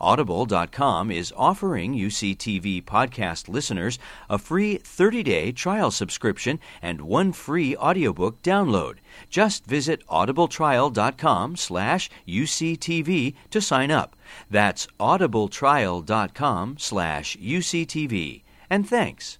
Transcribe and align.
Audible.com 0.00 1.10
is 1.10 1.32
offering 1.36 1.94
UCTV 1.94 2.84
podcast 2.84 3.48
listeners 3.48 3.98
a 4.28 4.38
free 4.38 4.78
30-day 4.78 5.52
trial 5.52 5.90
subscription 5.90 6.58
and 6.82 7.00
one 7.02 7.32
free 7.32 7.76
audiobook 7.76 8.42
download. 8.42 8.96
Just 9.30 9.66
visit 9.66 10.06
audibletrial.com 10.08 11.56
slash 11.56 12.10
UCTV 12.26 13.34
to 13.50 13.60
sign 13.60 13.90
up. 13.90 14.16
That's 14.50 14.86
audibletrial.com 14.98 16.76
slash 16.78 17.36
UCTV. 17.36 18.42
And 18.68 18.88
thanks. 18.88 19.38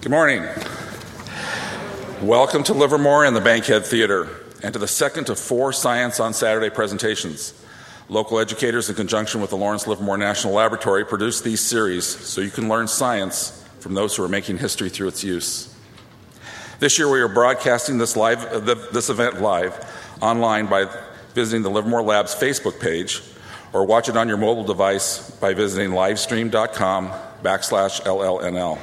Good 0.00 0.10
morning. 0.10 0.46
Welcome 2.22 2.62
to 2.64 2.74
Livermore 2.74 3.24
and 3.24 3.36
the 3.36 3.40
Bankhead 3.40 3.84
Theater, 3.84 4.30
and 4.62 4.72
to 4.72 4.78
the 4.78 4.88
second 4.88 5.28
of 5.28 5.38
four 5.38 5.72
Science 5.72 6.20
on 6.20 6.32
Saturday 6.32 6.70
presentations. 6.70 7.52
Local 8.08 8.38
educators, 8.38 8.90
in 8.90 8.96
conjunction 8.96 9.40
with 9.40 9.50
the 9.50 9.56
Lawrence 9.56 9.86
Livermore 9.86 10.18
National 10.18 10.52
Laboratory, 10.52 11.06
produce 11.06 11.40
these 11.40 11.60
series 11.60 12.04
so 12.04 12.42
you 12.42 12.50
can 12.50 12.68
learn 12.68 12.86
science 12.86 13.66
from 13.80 13.94
those 13.94 14.14
who 14.14 14.22
are 14.22 14.28
making 14.28 14.58
history 14.58 14.90
through 14.90 15.08
its 15.08 15.24
use. 15.24 15.74
This 16.80 16.98
year, 16.98 17.10
we 17.10 17.20
are 17.20 17.28
broadcasting 17.28 17.96
this, 17.96 18.14
live, 18.14 18.44
uh, 18.44 18.74
this 18.92 19.08
event 19.08 19.40
live 19.40 19.78
online 20.20 20.66
by 20.66 20.86
visiting 21.32 21.62
the 21.62 21.70
Livermore 21.70 22.02
Labs 22.02 22.34
Facebook 22.34 22.78
page 22.78 23.22
or 23.72 23.86
watch 23.86 24.08
it 24.08 24.16
on 24.16 24.28
your 24.28 24.36
mobile 24.36 24.64
device 24.64 25.30
by 25.30 25.54
visiting 25.54 25.90
livestream.com 25.90 27.10
backslash 27.42 28.02
LLNL. 28.02 28.78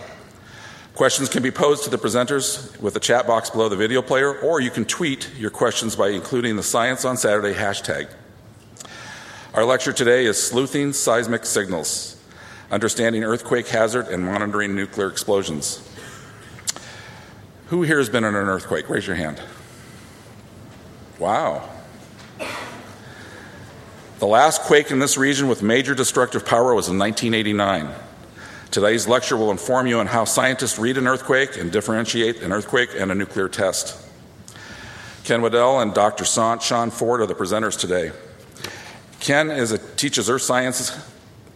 Questions 0.95 1.30
can 1.30 1.44
be 1.44 1.52
posed 1.52 1.83
to 1.83 1.89
the 1.89 1.97
presenters 1.97 2.80
with 2.81 2.95
the 2.95 2.99
chat 2.99 3.25
box 3.27 3.52
below 3.52 3.69
the 3.69 3.75
video 3.75 4.02
player, 4.02 4.38
or 4.39 4.59
you 4.59 4.69
can 4.69 4.83
tweet 4.83 5.30
your 5.38 5.49
questions 5.49 5.95
by 5.95 6.09
including 6.09 6.55
the 6.55 6.64
Science 6.64 7.05
on 7.05 7.17
Saturday 7.17 7.53
hashtag. 7.53 8.09
Our 9.53 9.66
lecture 9.66 9.91
today 9.91 10.27
is 10.27 10.41
Sleuthing 10.41 10.94
Seismic 10.94 11.45
Signals 11.45 12.16
Understanding 12.71 13.25
Earthquake 13.25 13.67
Hazard 13.67 14.08
and 14.08 14.23
Monitoring 14.23 14.73
Nuclear 14.77 15.09
Explosions. 15.09 15.85
Who 17.67 17.83
here 17.83 17.97
has 17.97 18.08
been 18.08 18.23
in 18.23 18.33
an 18.33 18.47
earthquake? 18.47 18.89
Raise 18.89 19.05
your 19.05 19.17
hand. 19.17 19.41
Wow. 21.19 21.67
The 24.19 24.25
last 24.25 24.61
quake 24.61 24.89
in 24.89 24.99
this 24.99 25.17
region 25.17 25.49
with 25.49 25.61
major 25.61 25.95
destructive 25.95 26.45
power 26.45 26.73
was 26.73 26.88
in 26.88 26.97
1989. 26.97 27.93
Today's 28.71 29.05
lecture 29.05 29.36
will 29.36 29.52
inform 29.52 29.86
you 29.86 29.99
on 29.99 30.08
how 30.08 30.23
scientists 30.23 30.80
read 30.80 30.97
an 30.97 31.08
earthquake 31.08 31.58
and 31.58 31.73
differentiate 31.73 32.41
an 32.41 32.53
earthquake 32.53 32.91
and 32.97 33.11
a 33.11 33.15
nuclear 33.15 33.49
test. 33.49 34.02
Ken 35.25 35.41
Waddell 35.41 35.81
and 35.81 35.93
Dr. 35.93 36.23
Sean 36.23 36.89
Ford 36.89 37.19
are 37.19 37.25
the 37.25 37.36
presenters 37.36 37.77
today. 37.77 38.13
Ken 39.22 39.52
is 39.52 39.71
a, 39.71 39.77
teaches 39.77 40.30
earth 40.32 40.42
sciences, 40.42 40.92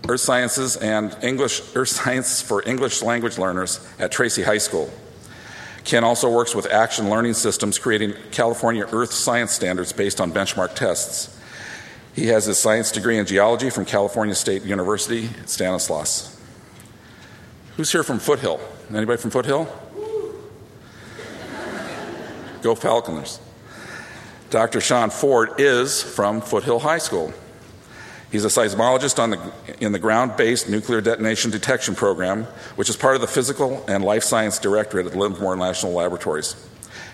earth 0.07 0.21
sciences 0.21 0.77
and 0.77 1.17
English 1.23 1.63
earth 1.75 1.89
science 1.89 2.39
for 2.39 2.63
English 2.67 3.01
language 3.01 3.39
learners 3.39 3.85
at 3.97 4.11
Tracy 4.11 4.43
High 4.43 4.59
School. 4.59 4.89
Ken 5.83 6.03
also 6.03 6.31
works 6.31 6.55
with 6.55 6.71
Action 6.71 7.09
Learning 7.09 7.33
Systems, 7.33 7.79
creating 7.79 8.13
California 8.31 8.87
Earth 8.91 9.11
science 9.11 9.51
standards 9.51 9.91
based 9.91 10.21
on 10.21 10.31
benchmark 10.31 10.75
tests. 10.75 11.39
He 12.15 12.27
has 12.27 12.45
his 12.45 12.59
science 12.59 12.91
degree 12.91 13.17
in 13.17 13.25
geology 13.25 13.71
from 13.71 13.85
California 13.85 14.35
State 14.35 14.63
University 14.63 15.29
Stanislaus. 15.45 16.39
Who's 17.77 17.91
here 17.91 18.03
from 18.03 18.19
Foothill? 18.19 18.59
Anybody 18.93 19.19
from 19.19 19.31
Foothill? 19.31 19.65
Go 22.61 22.75
Falconers. 22.75 23.39
Dr. 24.51 24.81
Sean 24.81 25.09
Ford 25.09 25.59
is 25.59 26.01
from 26.01 26.41
Foothill 26.41 26.79
High 26.79 26.99
School. 26.99 27.33
He's 28.31 28.43
a 28.43 28.49
seismologist 28.49 29.15
the, 29.15 29.83
in 29.83 29.91
the 29.91 29.99
ground 29.99 30.35
based 30.35 30.69
nuclear 30.69 31.01
detonation 31.01 31.51
detection 31.51 31.95
program, 31.95 32.43
which 32.75 32.89
is 32.89 32.97
part 32.97 33.15
of 33.15 33.21
the 33.21 33.27
Physical 33.27 33.83
and 33.87 34.03
Life 34.03 34.23
Science 34.23 34.59
Directorate 34.59 35.07
at 35.07 35.15
Livermore 35.15 35.55
National 35.55 35.93
Laboratories. 35.93 36.55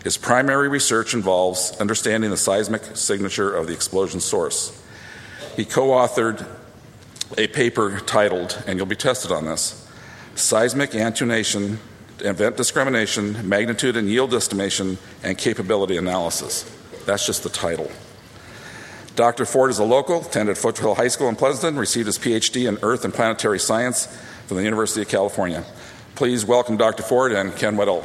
His 0.04 0.18
primary 0.18 0.68
research 0.68 1.14
involves 1.14 1.78
understanding 1.80 2.32
the 2.32 2.38
seismic 2.38 2.84
signature 2.96 3.56
of 3.56 3.68
the 3.68 3.74
explosion 3.74 4.20
source. 4.20 4.82
He 5.56 5.66
co 5.66 5.90
authored 5.90 6.48
a 7.38 7.48
paper 7.48 8.00
titled, 8.00 8.62
and 8.66 8.78
you'll 8.78 8.88
be 8.88 8.96
tested 8.96 9.32
on 9.32 9.46
this 9.46 9.88
Seismic 10.36 10.94
Attenuation, 10.94 11.80
Event 12.20 12.58
Discrimination, 12.58 13.48
Magnitude 13.48 13.96
and 13.96 14.10
Yield 14.10 14.34
Estimation, 14.34 14.98
and 15.24 15.38
Capability 15.38 15.98
Analysis. 15.98 16.70
That's 17.06 17.26
just 17.26 17.44
the 17.44 17.50
title. 17.50 17.92
Dr. 19.16 19.46
Ford 19.46 19.72
is 19.72 19.80
a 19.80 19.84
local, 19.84 20.22
attended 20.22 20.58
Foothill 20.58 20.96
High 20.96 21.10
School 21.10 21.28
in 21.28 21.36
Pleasanton, 21.36 21.78
received 21.78 22.06
his 22.06 22.18
PhD 22.18 22.68
in 22.68 22.78
Earth 22.82 23.04
and 23.04 23.14
Planetary 23.14 23.60
Science 23.60 24.06
from 24.48 24.56
the 24.56 24.64
University 24.64 25.02
of 25.02 25.10
California. 25.10 25.66
Please 26.16 26.46
welcome 26.46 26.78
Dr. 26.78 27.04
Ford 27.04 27.34
and 27.34 27.54
Ken 27.56 27.76
Weddle. 27.76 28.04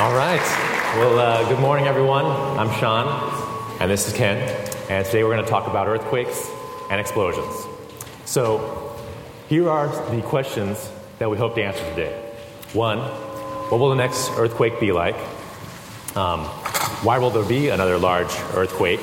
All 0.00 0.14
right. 0.14 0.40
Well, 0.96 1.18
uh, 1.18 1.48
good 1.48 1.58
morning, 1.58 1.86
everyone. 1.86 2.26
I'm 2.26 2.70
Sean, 2.78 3.78
and 3.80 3.90
this 3.90 4.06
is 4.06 4.12
Ken. 4.12 4.36
And 4.90 5.04
today 5.06 5.24
we're 5.24 5.32
going 5.32 5.44
to 5.44 5.50
talk 5.50 5.66
about 5.66 5.88
earthquakes 5.88 6.46
and 6.90 7.00
explosions. 7.00 7.54
So, 8.26 8.98
here 9.48 9.70
are 9.70 9.88
the 10.14 10.20
questions 10.22 10.90
that 11.18 11.30
we 11.30 11.38
hope 11.38 11.54
to 11.54 11.62
answer 11.64 11.84
today. 11.90 12.12
One, 12.74 12.98
what 13.70 13.80
will 13.80 13.90
the 13.90 13.96
next 13.96 14.30
earthquake 14.38 14.80
be 14.80 14.92
like? 14.92 15.16
Um, 16.16 16.44
why 17.04 17.18
will 17.18 17.28
there 17.28 17.44
be 17.44 17.68
another 17.68 17.98
large 17.98 18.34
earthquake? 18.54 19.00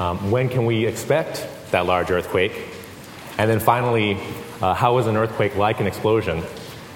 Um, 0.00 0.32
when 0.32 0.48
can 0.48 0.66
we 0.66 0.86
expect 0.86 1.46
that 1.70 1.86
large 1.86 2.10
earthquake? 2.10 2.52
And 3.38 3.48
then 3.48 3.60
finally, 3.60 4.18
uh, 4.60 4.74
how 4.74 4.98
is 4.98 5.06
an 5.06 5.16
earthquake 5.16 5.54
like 5.54 5.78
an 5.78 5.86
explosion? 5.86 6.42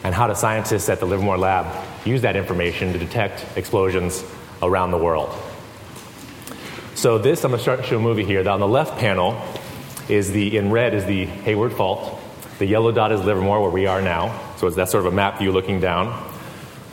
And 0.03 0.15
how 0.15 0.27
do 0.27 0.34
scientists 0.34 0.89
at 0.89 0.99
the 0.99 1.07
Livermore 1.07 1.39
Lab 1.39 1.67
use 2.05 2.23
that 2.23 2.34
information 2.34 2.93
to 2.93 2.99
detect 2.99 3.57
explosions 3.57 4.25
around 4.61 4.91
the 4.91 4.99
world? 4.99 5.33
So 6.97 7.19
this, 7.19 7.45
I'm 7.45 7.53
going 7.53 7.59
to 7.59 7.63
start 7.63 7.84
show 7.84 7.99
a 7.99 8.03
movie 8.03 8.25
here. 8.25 8.47
On 8.49 8.59
the 8.59 8.67
left 8.67 8.99
panel 8.99 9.41
is 10.09 10.33
the, 10.33 10.57
in 10.57 10.73
red 10.73 10.93
is 10.93 11.05
the 11.05 11.27
Hayward 11.27 11.73
Fault. 11.73 12.21
The 12.59 12.67
yellow 12.67 12.91
dot 12.91 13.13
is 13.13 13.21
Livermore, 13.21 13.63
where 13.63 13.71
we 13.71 13.87
are 13.87 14.03
now. 14.03 14.41
So 14.57 14.69
that's 14.71 14.91
sort 14.91 15.07
of 15.07 15.13
a 15.13 15.17
map 15.17 15.39
view 15.39 15.53
looking 15.53 15.79
down. 15.79 16.34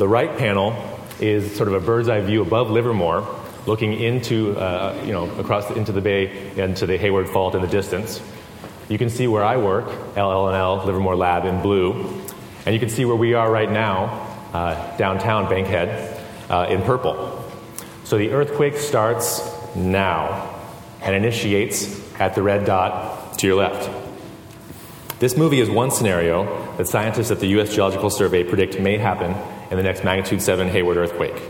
The 0.02 0.08
right 0.08 0.36
panel 0.36 0.76
is 1.20 1.56
sort 1.56 1.68
of 1.68 1.76
a 1.76 1.80
bird's 1.80 2.10
eye 2.10 2.22
view 2.22 2.42
above 2.42 2.72
Livermore, 2.72 3.24
looking 3.68 3.94
into, 3.94 4.58
uh, 4.58 5.00
you 5.06 5.12
know, 5.12 5.30
across 5.38 5.68
the, 5.68 5.76
into 5.76 5.92
the 5.92 6.02
bay 6.02 6.50
and 6.58 6.76
to 6.78 6.88
the 6.88 6.98
Hayward 6.98 7.30
Fault 7.30 7.54
in 7.54 7.62
the 7.62 7.68
distance. 7.68 8.20
You 8.90 8.98
can 8.98 9.12
see 9.12 9.28
where 9.28 9.44
I 9.44 9.58
work, 9.58 9.86
LLNL 10.16 10.88
Livermore 10.88 11.16
Lab 11.16 11.46
in 11.46 11.62
blue, 11.62 12.20
and 12.66 12.74
you 12.74 12.80
can 12.80 12.90
see 12.90 13.06
where 13.06 13.16
we 13.16 13.36
are 13.36 13.52
right 13.52 13.72
now, 13.72 14.06
uh, 14.54 14.98
downtown 14.98 15.48
Bankhead, 15.48 16.20
uh, 16.50 16.66
in 16.68 16.82
purple. 16.82 17.48
So 18.04 18.18
the 18.18 18.32
earthquake 18.32 18.78
starts 18.78 19.48
now 19.76 20.60
and 21.04 21.14
initiates 21.14 22.20
at 22.20 22.34
the 22.34 22.42
red 22.42 22.66
dot 22.66 23.38
to 23.38 23.46
your 23.46 23.58
left. 23.58 23.88
This 25.20 25.38
movie 25.38 25.60
is 25.60 25.70
one 25.70 25.92
scenario 25.92 26.74
that 26.78 26.88
scientists 26.88 27.30
at 27.30 27.40
the 27.40 27.50
U.S. 27.50 27.76
Geological 27.76 28.10
Survey 28.10 28.44
predict 28.44 28.80
may 28.80 28.98
happen 28.98 29.36
in 29.72 29.78
the 29.78 29.84
next 29.84 30.04
magnitude 30.04 30.42
7 30.42 30.68
Hayward 30.68 30.98
earthquake. 30.98 31.42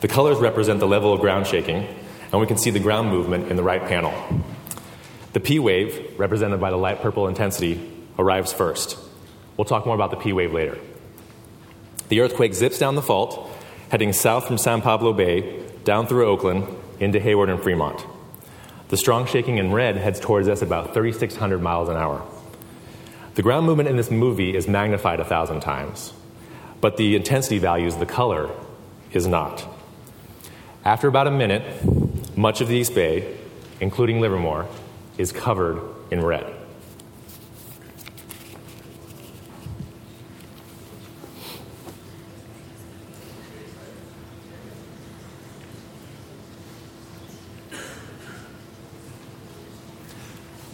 The 0.00 0.08
colors 0.08 0.38
represent 0.38 0.80
the 0.80 0.86
level 0.86 1.12
of 1.12 1.20
ground 1.20 1.46
shaking, 1.46 1.86
and 2.30 2.40
we 2.40 2.46
can 2.46 2.56
see 2.56 2.70
the 2.70 2.80
ground 2.80 3.10
movement 3.10 3.50
in 3.50 3.56
the 3.56 3.62
right 3.62 3.82
panel. 3.82 4.14
The 5.32 5.40
P 5.40 5.58
wave, 5.58 6.18
represented 6.18 6.60
by 6.60 6.70
the 6.70 6.76
light 6.76 7.02
purple 7.02 7.28
intensity, 7.28 7.92
arrives 8.18 8.52
first. 8.52 8.98
We'll 9.56 9.64
talk 9.64 9.84
more 9.84 9.94
about 9.94 10.10
the 10.10 10.16
P 10.16 10.32
wave 10.32 10.52
later. 10.52 10.78
The 12.08 12.20
earthquake 12.20 12.54
zips 12.54 12.78
down 12.78 12.94
the 12.94 13.02
fault, 13.02 13.50
heading 13.90 14.12
south 14.12 14.46
from 14.46 14.58
San 14.58 14.80
Pablo 14.80 15.12
Bay, 15.12 15.62
down 15.84 16.06
through 16.06 16.26
Oakland, 16.26 16.66
into 17.00 17.18
Hayward 17.18 17.50
and 17.50 17.62
Fremont. 17.62 18.06
The 18.88 18.96
strong 18.96 19.26
shaking 19.26 19.58
in 19.58 19.72
red 19.72 19.96
heads 19.96 20.20
towards 20.20 20.48
us 20.48 20.62
about 20.62 20.94
3,600 20.94 21.60
miles 21.60 21.88
an 21.88 21.96
hour. 21.96 22.22
The 23.34 23.42
ground 23.42 23.66
movement 23.66 23.88
in 23.88 23.96
this 23.96 24.10
movie 24.10 24.54
is 24.54 24.68
magnified 24.68 25.18
a 25.18 25.24
thousand 25.24 25.60
times, 25.60 26.12
but 26.82 26.96
the 26.96 27.14
intensity 27.14 27.58
values, 27.58 27.96
the 27.96 28.04
color, 28.04 28.50
is 29.12 29.24
not. 29.26 29.64
After 30.84 31.06
about 31.06 31.28
a 31.28 31.30
minute, 31.30 31.62
much 32.36 32.60
of 32.60 32.66
the 32.66 32.74
East 32.74 32.92
Bay, 32.92 33.38
including 33.80 34.20
Livermore, 34.20 34.66
is 35.16 35.30
covered 35.30 35.80
in 36.10 36.20
red. 36.24 36.44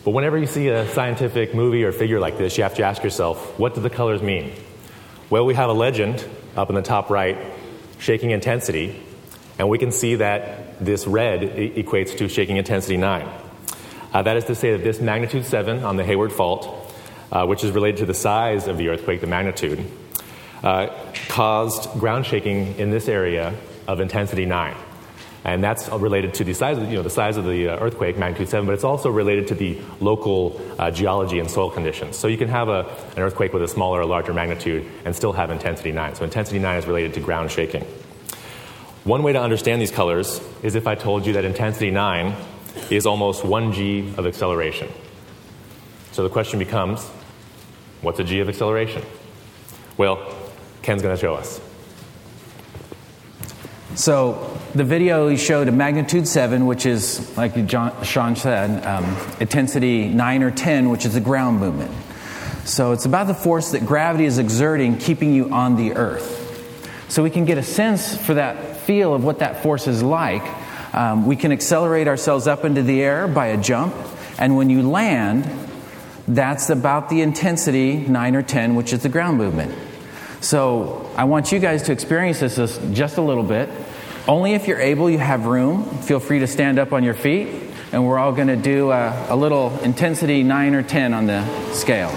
But 0.06 0.12
whenever 0.12 0.38
you 0.38 0.46
see 0.46 0.68
a 0.68 0.88
scientific 0.94 1.54
movie 1.54 1.84
or 1.84 1.92
figure 1.92 2.18
like 2.18 2.38
this, 2.38 2.56
you 2.56 2.62
have 2.62 2.76
to 2.76 2.82
ask 2.82 3.04
yourself, 3.04 3.58
what 3.58 3.74
do 3.74 3.82
the 3.82 3.90
colors 3.90 4.22
mean? 4.22 4.52
Well, 5.30 5.44
we 5.44 5.52
have 5.56 5.68
a 5.68 5.74
legend 5.74 6.24
up 6.56 6.70
in 6.70 6.74
the 6.74 6.80
top 6.80 7.10
right, 7.10 7.36
shaking 7.98 8.30
intensity, 8.30 8.98
and 9.58 9.68
we 9.68 9.76
can 9.76 9.92
see 9.92 10.14
that 10.14 10.82
this 10.82 11.06
red 11.06 11.42
equates 11.42 12.16
to 12.16 12.30
shaking 12.30 12.56
intensity 12.56 12.96
9. 12.96 13.28
Uh, 14.14 14.22
that 14.22 14.38
is 14.38 14.46
to 14.46 14.54
say 14.54 14.72
that 14.72 14.82
this 14.82 15.00
magnitude 15.00 15.44
7 15.44 15.84
on 15.84 15.98
the 15.98 16.04
Hayward 16.04 16.32
Fault, 16.32 16.94
uh, 17.30 17.44
which 17.44 17.62
is 17.62 17.72
related 17.72 17.98
to 17.98 18.06
the 18.06 18.14
size 18.14 18.68
of 18.68 18.78
the 18.78 18.88
earthquake, 18.88 19.20
the 19.20 19.26
magnitude, 19.26 19.84
uh, 20.62 20.88
caused 21.28 21.90
ground 22.00 22.24
shaking 22.24 22.78
in 22.78 22.88
this 22.88 23.06
area 23.06 23.54
of 23.86 24.00
intensity 24.00 24.46
9 24.46 24.74
and 25.44 25.62
that's 25.62 25.88
related 25.88 26.34
to 26.34 26.44
the 26.44 26.52
size 26.52 26.78
of, 26.78 26.88
you 26.88 26.96
know, 26.96 27.02
the 27.02 27.10
size 27.10 27.36
of 27.36 27.44
the 27.44 27.68
uh, 27.68 27.78
earthquake, 27.78 28.18
magnitude 28.18 28.48
7, 28.48 28.66
but 28.66 28.72
it's 28.72 28.84
also 28.84 29.10
related 29.10 29.48
to 29.48 29.54
the 29.54 29.80
local 30.00 30.60
uh, 30.78 30.90
geology 30.90 31.38
and 31.38 31.50
soil 31.50 31.70
conditions. 31.70 32.16
So 32.16 32.28
you 32.28 32.36
can 32.36 32.48
have 32.48 32.68
a, 32.68 32.80
an 33.16 33.22
earthquake 33.22 33.52
with 33.52 33.62
a 33.62 33.68
smaller 33.68 34.00
or 34.00 34.04
larger 34.04 34.34
magnitude 34.34 34.84
and 35.04 35.14
still 35.14 35.32
have 35.32 35.50
intensity 35.50 35.92
9. 35.92 36.16
So 36.16 36.24
intensity 36.24 36.58
9 36.58 36.78
is 36.78 36.86
related 36.86 37.14
to 37.14 37.20
ground 37.20 37.50
shaking. 37.50 37.84
One 39.04 39.22
way 39.22 39.32
to 39.32 39.40
understand 39.40 39.80
these 39.80 39.92
colors 39.92 40.40
is 40.62 40.74
if 40.74 40.86
I 40.86 40.94
told 40.94 41.24
you 41.24 41.32
that 41.34 41.44
intensity 41.44 41.90
9 41.90 42.34
is 42.90 43.06
almost 43.06 43.44
1 43.44 43.72
g 43.72 44.12
of 44.16 44.26
acceleration. 44.26 44.88
So 46.12 46.24
the 46.24 46.30
question 46.30 46.58
becomes 46.58 47.06
what's 48.02 48.18
a 48.18 48.24
g 48.24 48.40
of 48.40 48.48
acceleration? 48.48 49.02
Well, 49.96 50.34
Ken's 50.82 51.02
going 51.02 51.14
to 51.14 51.20
show 51.20 51.34
us. 51.34 51.60
So 53.94 54.58
the 54.74 54.84
video 54.84 55.34
showed 55.36 55.68
a 55.68 55.72
magnitude 55.72 56.28
7, 56.28 56.66
which 56.66 56.84
is, 56.84 57.36
like 57.36 57.66
John, 57.66 58.04
Sean 58.04 58.36
said, 58.36 58.84
um, 58.84 59.04
intensity 59.40 60.08
9 60.08 60.42
or 60.42 60.50
10, 60.50 60.90
which 60.90 61.06
is 61.06 61.16
a 61.16 61.20
ground 61.20 61.58
movement. 61.58 61.90
So 62.64 62.92
it's 62.92 63.06
about 63.06 63.28
the 63.28 63.34
force 63.34 63.72
that 63.72 63.86
gravity 63.86 64.26
is 64.26 64.38
exerting, 64.38 64.98
keeping 64.98 65.32
you 65.32 65.50
on 65.50 65.76
the 65.76 65.94
earth. 65.94 66.44
So 67.08 67.22
we 67.22 67.30
can 67.30 67.46
get 67.46 67.56
a 67.56 67.62
sense 67.62 68.14
for 68.14 68.34
that 68.34 68.76
feel 68.82 69.14
of 69.14 69.24
what 69.24 69.38
that 69.38 69.62
force 69.62 69.86
is 69.86 70.02
like. 70.02 70.42
Um, 70.94 71.26
we 71.26 71.36
can 71.36 71.50
accelerate 71.50 72.08
ourselves 72.08 72.46
up 72.46 72.66
into 72.66 72.82
the 72.82 73.02
air 73.02 73.26
by 73.26 73.46
a 73.46 73.56
jump, 73.56 73.94
and 74.38 74.56
when 74.56 74.68
you 74.68 74.82
land, 74.82 75.48
that's 76.28 76.68
about 76.68 77.08
the 77.08 77.22
intensity 77.22 77.96
9 77.96 78.36
or 78.36 78.42
10, 78.42 78.74
which 78.74 78.92
is 78.92 79.02
the 79.02 79.08
ground 79.08 79.38
movement. 79.38 79.74
So 80.40 81.10
I 81.16 81.24
want 81.24 81.50
you 81.50 81.58
guys 81.58 81.82
to 81.84 81.92
experience 81.92 82.40
this 82.40 82.78
just 82.92 83.18
a 83.18 83.22
little 83.22 83.42
bit. 83.42 83.68
Only 84.28 84.54
if 84.54 84.68
you're 84.68 84.80
able, 84.80 85.10
you 85.10 85.18
have 85.18 85.46
room. 85.46 85.84
Feel 86.02 86.20
free 86.20 86.38
to 86.40 86.46
stand 86.46 86.78
up 86.78 86.92
on 86.92 87.02
your 87.02 87.14
feet, 87.14 87.48
and 87.92 88.06
we're 88.06 88.18
all 88.18 88.32
going 88.32 88.48
to 88.48 88.56
do 88.56 88.90
a, 88.90 89.26
a 89.30 89.36
little 89.36 89.76
intensity 89.80 90.42
9 90.42 90.74
or 90.74 90.82
10 90.82 91.14
on 91.14 91.26
the 91.26 91.72
scale. 91.72 92.10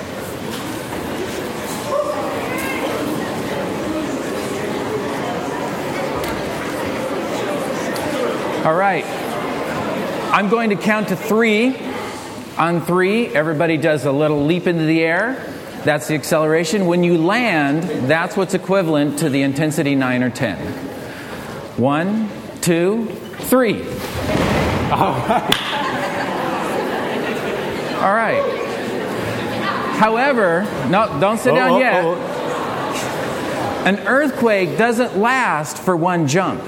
All 8.63 8.75
right. 8.75 9.03
I'm 10.31 10.49
going 10.49 10.69
to 10.69 10.75
count 10.75 11.07
to 11.07 11.15
three. 11.15 11.75
On 12.57 12.85
three, 12.85 13.27
everybody 13.27 13.77
does 13.77 14.05
a 14.05 14.11
little 14.11 14.45
leap 14.45 14.67
into 14.67 14.83
the 14.83 15.01
air. 15.01 15.60
That's 15.83 16.07
the 16.07 16.15
acceleration. 16.15 16.85
When 16.85 17.03
you 17.03 17.17
land, 17.17 17.83
that's 18.09 18.37
what's 18.37 18.53
equivalent 18.53 19.19
to 19.19 19.29
the 19.29 19.41
intensity 19.41 19.95
9 19.95 20.23
or 20.23 20.29
10. 20.29 20.57
One, 21.77 22.29
two, 22.61 23.07
three. 23.39 23.81
All 24.91 25.15
right. 25.27 25.57
All 28.01 28.13
right. 28.13 28.57
However, 29.97 30.63
no, 30.89 31.19
don't 31.19 31.39
sit 31.39 31.53
Oh, 31.53 31.55
down 31.55 31.69
oh, 31.71 31.79
yet. 31.79 32.03
oh. 32.03 32.15
An 33.85 33.99
earthquake 34.07 34.77
doesn't 34.77 35.17
last 35.17 35.77
for 35.77 35.95
one 35.97 36.27
jump. 36.27 36.63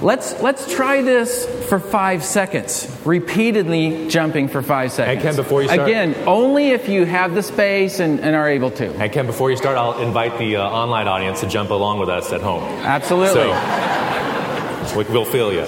Let's, 0.00 0.40
let's 0.40 0.72
try 0.72 1.02
this 1.02 1.46
for 1.70 1.78
five 1.78 2.24
seconds, 2.24 2.90
repeatedly 3.04 4.08
jumping 4.08 4.48
for 4.48 4.60
five 4.60 4.90
seconds. 4.90 5.22
Ken, 5.22 5.36
before 5.36 5.62
you 5.62 5.68
start- 5.68 5.88
Again, 5.88 6.16
only 6.26 6.70
if 6.72 6.88
you 6.88 7.06
have 7.06 7.32
the 7.32 7.44
space 7.44 8.00
and, 8.00 8.18
and 8.20 8.34
are 8.34 8.48
able 8.48 8.72
to. 8.72 8.92
And 9.00 9.12
Ken, 9.12 9.24
before 9.24 9.52
you 9.52 9.56
start, 9.56 9.78
I'll 9.78 10.02
invite 10.02 10.36
the 10.36 10.56
uh, 10.56 10.68
online 10.68 11.06
audience 11.06 11.40
to 11.40 11.46
jump 11.46 11.70
along 11.70 12.00
with 12.00 12.08
us 12.08 12.32
at 12.32 12.40
home. 12.40 12.64
Absolutely. 12.64 13.34
So 13.34 14.98
we, 14.98 15.04
we'll 15.04 15.24
feel 15.24 15.52
you. 15.52 15.64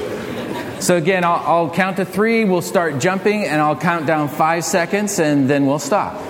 So 0.80 0.96
again, 0.96 1.22
I'll, 1.22 1.42
I'll 1.46 1.70
count 1.70 1.98
to 1.98 2.04
three, 2.04 2.44
we'll 2.44 2.62
start 2.62 2.98
jumping, 2.98 3.44
and 3.44 3.60
I'll 3.60 3.76
count 3.76 4.04
down 4.04 4.28
five 4.28 4.64
seconds, 4.64 5.20
and 5.20 5.48
then 5.48 5.66
we'll 5.66 5.78
stop. 5.78 6.20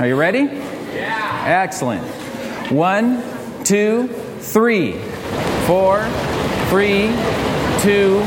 Are 0.00 0.08
you 0.08 0.16
ready? 0.16 0.40
Yeah. 0.40 1.62
Excellent. 1.62 2.04
One, 2.72 3.22
two, 3.62 4.08
three, 4.40 4.98
four, 5.68 6.04
three, 6.68 7.12
two, 7.80 8.20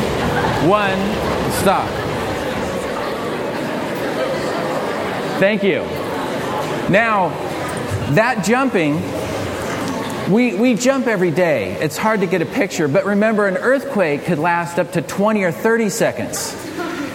one, 0.67 0.97
stop. 1.61 1.89
Thank 5.39 5.63
you. 5.63 5.81
Now, 6.89 7.29
that 8.13 8.43
jumping 8.43 9.01
we, 10.29 10.53
we 10.53 10.75
jump 10.75 11.07
every 11.07 11.31
day. 11.31 11.71
It's 11.81 11.97
hard 11.97 12.19
to 12.19 12.27
get 12.27 12.43
a 12.43 12.45
picture, 12.45 12.87
but 12.87 13.03
remember, 13.03 13.47
an 13.47 13.57
earthquake 13.57 14.25
could 14.25 14.37
last 14.37 14.77
up 14.77 14.91
to 14.91 15.01
20 15.01 15.41
or 15.41 15.51
30 15.51 15.89
seconds. 15.89 16.55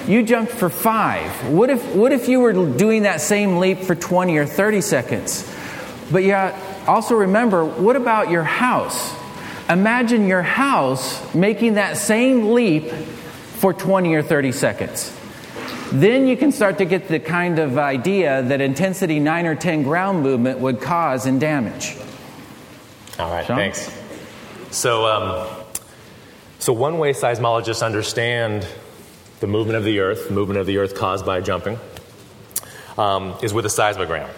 You 0.08 0.24
jumped 0.24 0.50
for 0.50 0.68
five. 0.68 1.30
What 1.48 1.70
if, 1.70 1.94
what 1.94 2.10
if 2.10 2.28
you 2.28 2.40
were 2.40 2.52
doing 2.52 3.04
that 3.04 3.20
same 3.20 3.58
leap 3.58 3.78
for 3.78 3.94
20 3.94 4.36
or 4.36 4.46
30 4.46 4.80
seconds? 4.80 5.48
But 6.10 6.24
yeah, 6.24 6.58
also 6.88 7.14
remember, 7.14 7.64
what 7.64 7.94
about 7.94 8.30
your 8.30 8.42
house? 8.42 9.14
Imagine 9.70 10.26
your 10.26 10.42
house 10.42 11.32
making 11.36 11.74
that 11.74 11.96
same 11.96 12.52
leap 12.52 12.92
for 13.54 13.72
20 13.72 14.14
or 14.14 14.22
30 14.22 14.52
seconds. 14.52 15.16
Then 15.92 16.26
you 16.26 16.36
can 16.36 16.50
start 16.50 16.78
to 16.78 16.84
get 16.84 17.08
the 17.08 17.20
kind 17.20 17.58
of 17.58 17.78
idea 17.78 18.42
that 18.42 18.60
intensity 18.60 19.20
9 19.20 19.46
or 19.46 19.54
10 19.54 19.82
ground 19.82 20.22
movement 20.22 20.58
would 20.58 20.80
cause 20.80 21.26
in 21.26 21.38
damage. 21.38 21.96
All 23.18 23.30
right, 23.30 23.46
Sean? 23.46 23.56
thanks. 23.56 23.90
So, 24.70 25.06
um, 25.06 25.48
so 26.58 26.72
one 26.72 26.98
way 26.98 27.12
seismologists 27.12 27.84
understand 27.84 28.66
the 29.40 29.46
movement 29.46 29.76
of 29.76 29.84
the 29.84 30.00
Earth, 30.00 30.30
movement 30.30 30.58
of 30.58 30.66
the 30.66 30.78
Earth 30.78 30.96
caused 30.96 31.24
by 31.24 31.40
jumping, 31.40 31.78
um, 32.98 33.34
is 33.42 33.54
with 33.54 33.66
a 33.66 33.68
seismogram. 33.68 34.28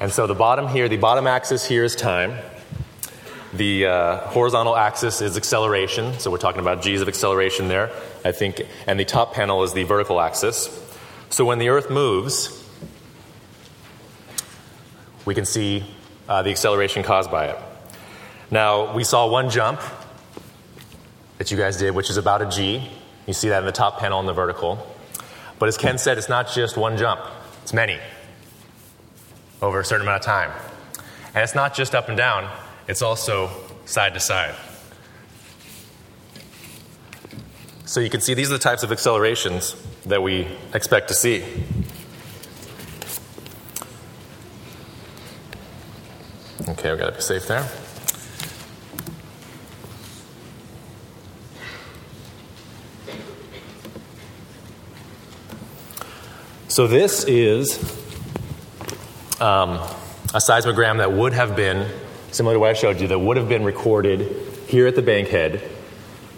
And 0.00 0.10
so 0.10 0.26
the 0.26 0.34
bottom 0.34 0.68
here, 0.68 0.88
the 0.88 0.96
bottom 0.96 1.26
axis 1.26 1.66
here 1.66 1.84
is 1.84 1.94
time. 1.94 2.36
The 3.58 3.86
uh, 3.86 4.16
horizontal 4.28 4.76
axis 4.76 5.20
is 5.20 5.36
acceleration, 5.36 6.20
so 6.20 6.30
we're 6.30 6.38
talking 6.38 6.60
about 6.60 6.80
g's 6.80 7.00
of 7.00 7.08
acceleration 7.08 7.66
there, 7.66 7.90
I 8.24 8.30
think, 8.30 8.62
and 8.86 9.00
the 9.00 9.04
top 9.04 9.34
panel 9.34 9.64
is 9.64 9.72
the 9.72 9.82
vertical 9.82 10.20
axis. 10.20 10.68
So 11.30 11.44
when 11.44 11.58
the 11.58 11.70
Earth 11.70 11.90
moves, 11.90 12.64
we 15.24 15.34
can 15.34 15.44
see 15.44 15.84
uh, 16.28 16.42
the 16.42 16.50
acceleration 16.50 17.02
caused 17.02 17.32
by 17.32 17.46
it. 17.46 17.58
Now, 18.48 18.94
we 18.94 19.02
saw 19.02 19.28
one 19.28 19.50
jump 19.50 19.80
that 21.38 21.50
you 21.50 21.56
guys 21.56 21.78
did, 21.78 21.96
which 21.96 22.10
is 22.10 22.16
about 22.16 22.42
a 22.42 22.48
g. 22.48 22.88
You 23.26 23.34
see 23.34 23.48
that 23.48 23.58
in 23.58 23.66
the 23.66 23.72
top 23.72 23.98
panel 23.98 24.20
in 24.20 24.26
the 24.26 24.32
vertical. 24.32 24.86
But 25.58 25.68
as 25.68 25.76
Ken 25.76 25.98
said, 25.98 26.16
it's 26.16 26.28
not 26.28 26.48
just 26.48 26.76
one 26.76 26.96
jump, 26.96 27.22
it's 27.64 27.72
many 27.72 27.98
over 29.60 29.80
a 29.80 29.84
certain 29.84 30.06
amount 30.06 30.20
of 30.20 30.26
time. 30.26 30.52
And 31.34 31.42
it's 31.42 31.56
not 31.56 31.74
just 31.74 31.96
up 31.96 32.08
and 32.08 32.16
down, 32.16 32.48
it's 32.88 33.02
also 33.02 33.50
side 33.84 34.14
to 34.14 34.20
side. 34.20 34.54
So 37.84 38.00
you 38.00 38.10
can 38.10 38.20
see 38.20 38.34
these 38.34 38.50
are 38.50 38.54
the 38.54 38.58
types 38.58 38.82
of 38.82 38.92
accelerations 38.92 39.74
that 40.06 40.22
we 40.22 40.48
expect 40.74 41.08
to 41.08 41.14
see. 41.14 41.44
Okay, 46.68 46.90
we've 46.90 46.98
gotta 46.98 47.12
be 47.12 47.20
safe 47.20 47.46
there. 47.46 47.66
So 56.68 56.86
this 56.86 57.24
is 57.24 57.78
um, 59.40 59.70
a 60.32 60.38
seismogram 60.38 60.98
that 60.98 61.10
would 61.10 61.32
have 61.32 61.56
been, 61.56 61.90
similar 62.30 62.54
to 62.54 62.60
what 62.60 62.70
I 62.70 62.74
showed 62.74 63.00
you, 63.00 63.08
that 63.08 63.18
would 63.18 63.36
have 63.36 63.48
been 63.48 63.64
recorded 63.64 64.20
here 64.68 64.86
at 64.86 64.94
the 64.94 65.02
Bankhead 65.02 65.62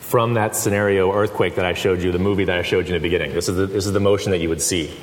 from 0.00 0.35
that 0.35 0.56
scenario 0.56 1.12
earthquake 1.12 1.54
that 1.54 1.64
I 1.64 1.75
showed 1.75 2.02
you, 2.02 2.11
the 2.12 2.18
movie 2.18 2.44
that 2.44 2.59
I 2.59 2.62
showed 2.62 2.88
you 2.88 2.94
in 2.94 3.00
the 3.00 3.09
beginning. 3.09 3.32
This 3.32 3.49
is 3.49 3.56
the, 3.56 3.66
this 3.66 3.87
is 3.87 3.92
the 3.92 4.00
motion 4.00 4.32
that 4.32 4.38
you 4.38 4.49
would 4.49 4.61
see. 4.61 4.97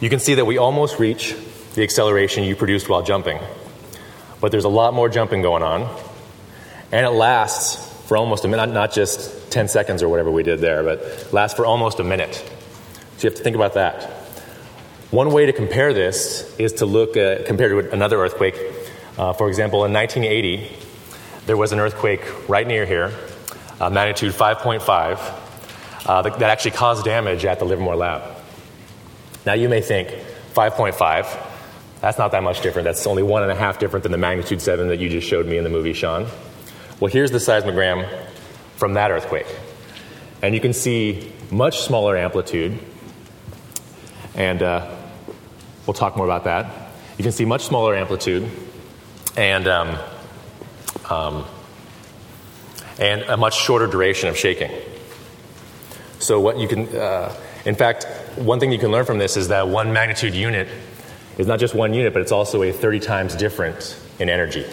You 0.00 0.10
can 0.10 0.20
see 0.20 0.34
that 0.34 0.44
we 0.44 0.58
almost 0.58 0.98
reach 0.98 1.34
the 1.74 1.82
acceleration 1.82 2.44
you 2.44 2.54
produced 2.56 2.88
while 2.88 3.02
jumping, 3.02 3.40
but 4.40 4.52
there's 4.52 4.64
a 4.64 4.68
lot 4.68 4.94
more 4.94 5.08
jumping 5.08 5.42
going 5.42 5.62
on, 5.62 5.92
and 6.92 7.06
it 7.06 7.10
lasts 7.10 7.92
for 8.06 8.16
almost 8.16 8.44
a 8.44 8.48
minute, 8.48 8.68
not 8.68 8.92
just 8.92 9.50
10 9.50 9.68
seconds 9.68 10.02
or 10.02 10.08
whatever 10.08 10.30
we 10.30 10.42
did 10.42 10.60
there, 10.60 10.82
but 10.82 11.32
lasts 11.32 11.56
for 11.56 11.64
almost 11.64 12.00
a 12.00 12.04
minute. 12.04 12.34
So 13.16 13.22
you 13.22 13.30
have 13.30 13.38
to 13.38 13.42
think 13.42 13.56
about 13.56 13.74
that. 13.74 14.23
One 15.14 15.30
way 15.30 15.46
to 15.46 15.52
compare 15.52 15.94
this 15.94 16.56
is 16.58 16.72
to 16.72 16.86
look 16.86 17.16
at, 17.16 17.46
compared 17.46 17.70
to 17.70 17.92
another 17.92 18.20
earthquake. 18.20 18.56
Uh, 19.16 19.32
for 19.32 19.46
example, 19.46 19.84
in 19.84 19.92
1980, 19.92 20.68
there 21.46 21.56
was 21.56 21.70
an 21.70 21.78
earthquake 21.78 22.48
right 22.48 22.66
near 22.66 22.84
here, 22.84 23.12
uh, 23.78 23.90
magnitude 23.90 24.32
5.5, 24.32 25.20
uh, 26.06 26.22
that, 26.22 26.40
that 26.40 26.50
actually 26.50 26.72
caused 26.72 27.04
damage 27.04 27.44
at 27.44 27.60
the 27.60 27.64
Livermore 27.64 27.94
Lab. 27.94 28.22
Now 29.46 29.52
you 29.52 29.68
may 29.68 29.82
think 29.82 30.08
5.5, 30.52 31.28
that's 32.00 32.18
not 32.18 32.32
that 32.32 32.42
much 32.42 32.60
different. 32.60 32.84
That's 32.84 33.06
only 33.06 33.22
one 33.22 33.44
and 33.44 33.52
a 33.52 33.54
half 33.54 33.78
different 33.78 34.02
than 34.02 34.10
the 34.10 34.18
magnitude 34.18 34.60
7 34.60 34.88
that 34.88 34.98
you 34.98 35.08
just 35.08 35.28
showed 35.28 35.46
me 35.46 35.58
in 35.58 35.62
the 35.62 35.70
movie, 35.70 35.92
Sean. 35.92 36.26
Well, 36.98 37.12
here's 37.12 37.30
the 37.30 37.38
seismogram 37.38 38.08
from 38.74 38.94
that 38.94 39.12
earthquake. 39.12 39.46
And 40.42 40.56
you 40.56 40.60
can 40.60 40.72
see 40.72 41.32
much 41.52 41.82
smaller 41.82 42.16
amplitude. 42.16 42.80
And 44.34 44.60
uh, 44.60 45.02
we'll 45.86 45.94
talk 45.94 46.16
more 46.16 46.26
about 46.26 46.44
that. 46.44 46.92
You 47.18 47.22
can 47.22 47.32
see 47.32 47.44
much 47.44 47.64
smaller 47.64 47.94
amplitude 47.94 48.50
and, 49.36 49.68
um, 49.68 49.98
um, 51.08 51.44
and 52.98 53.22
a 53.22 53.36
much 53.36 53.56
shorter 53.56 53.86
duration 53.86 54.28
of 54.28 54.36
shaking. 54.36 54.70
So, 56.18 56.40
what 56.40 56.58
you 56.58 56.68
can, 56.68 56.88
uh, 56.96 57.34
in 57.64 57.74
fact, 57.74 58.06
one 58.36 58.60
thing 58.60 58.72
you 58.72 58.78
can 58.78 58.90
learn 58.90 59.04
from 59.04 59.18
this 59.18 59.36
is 59.36 59.48
that 59.48 59.68
one 59.68 59.92
magnitude 59.92 60.34
unit 60.34 60.68
is 61.38 61.46
not 61.46 61.58
just 61.58 61.74
one 61.74 61.94
unit, 61.94 62.12
but 62.12 62.22
it's 62.22 62.32
also 62.32 62.62
a 62.62 62.72
30 62.72 63.00
times 63.00 63.34
different 63.34 64.00
in 64.18 64.28
energy. 64.28 64.64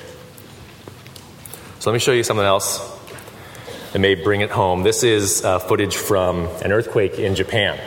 So 1.79 1.89
let 1.89 1.93
me 1.93 1.99
show 1.99 2.11
you 2.11 2.23
something 2.23 2.45
else 2.45 2.79
that 3.91 3.99
may 3.99 4.15
bring 4.15 4.41
it 4.41 4.51
home. 4.51 4.83
This 4.83 5.03
is 5.03 5.43
uh, 5.43 5.57
footage 5.59 5.97
from 5.97 6.47
an 6.63 6.71
earthquake 6.71 7.17
in 7.17 7.33
Japan. 7.33 7.79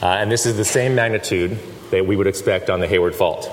Uh, 0.00 0.06
and 0.06 0.32
this 0.32 0.46
is 0.46 0.56
the 0.56 0.64
same 0.64 0.94
magnitude 0.94 1.58
that 1.90 2.06
we 2.06 2.16
would 2.16 2.26
expect 2.26 2.70
on 2.70 2.80
the 2.80 2.88
Hayward 2.88 3.14
Fault. 3.14 3.50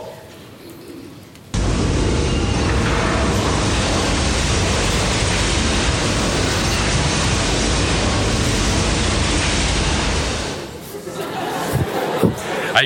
I, 12.75 12.85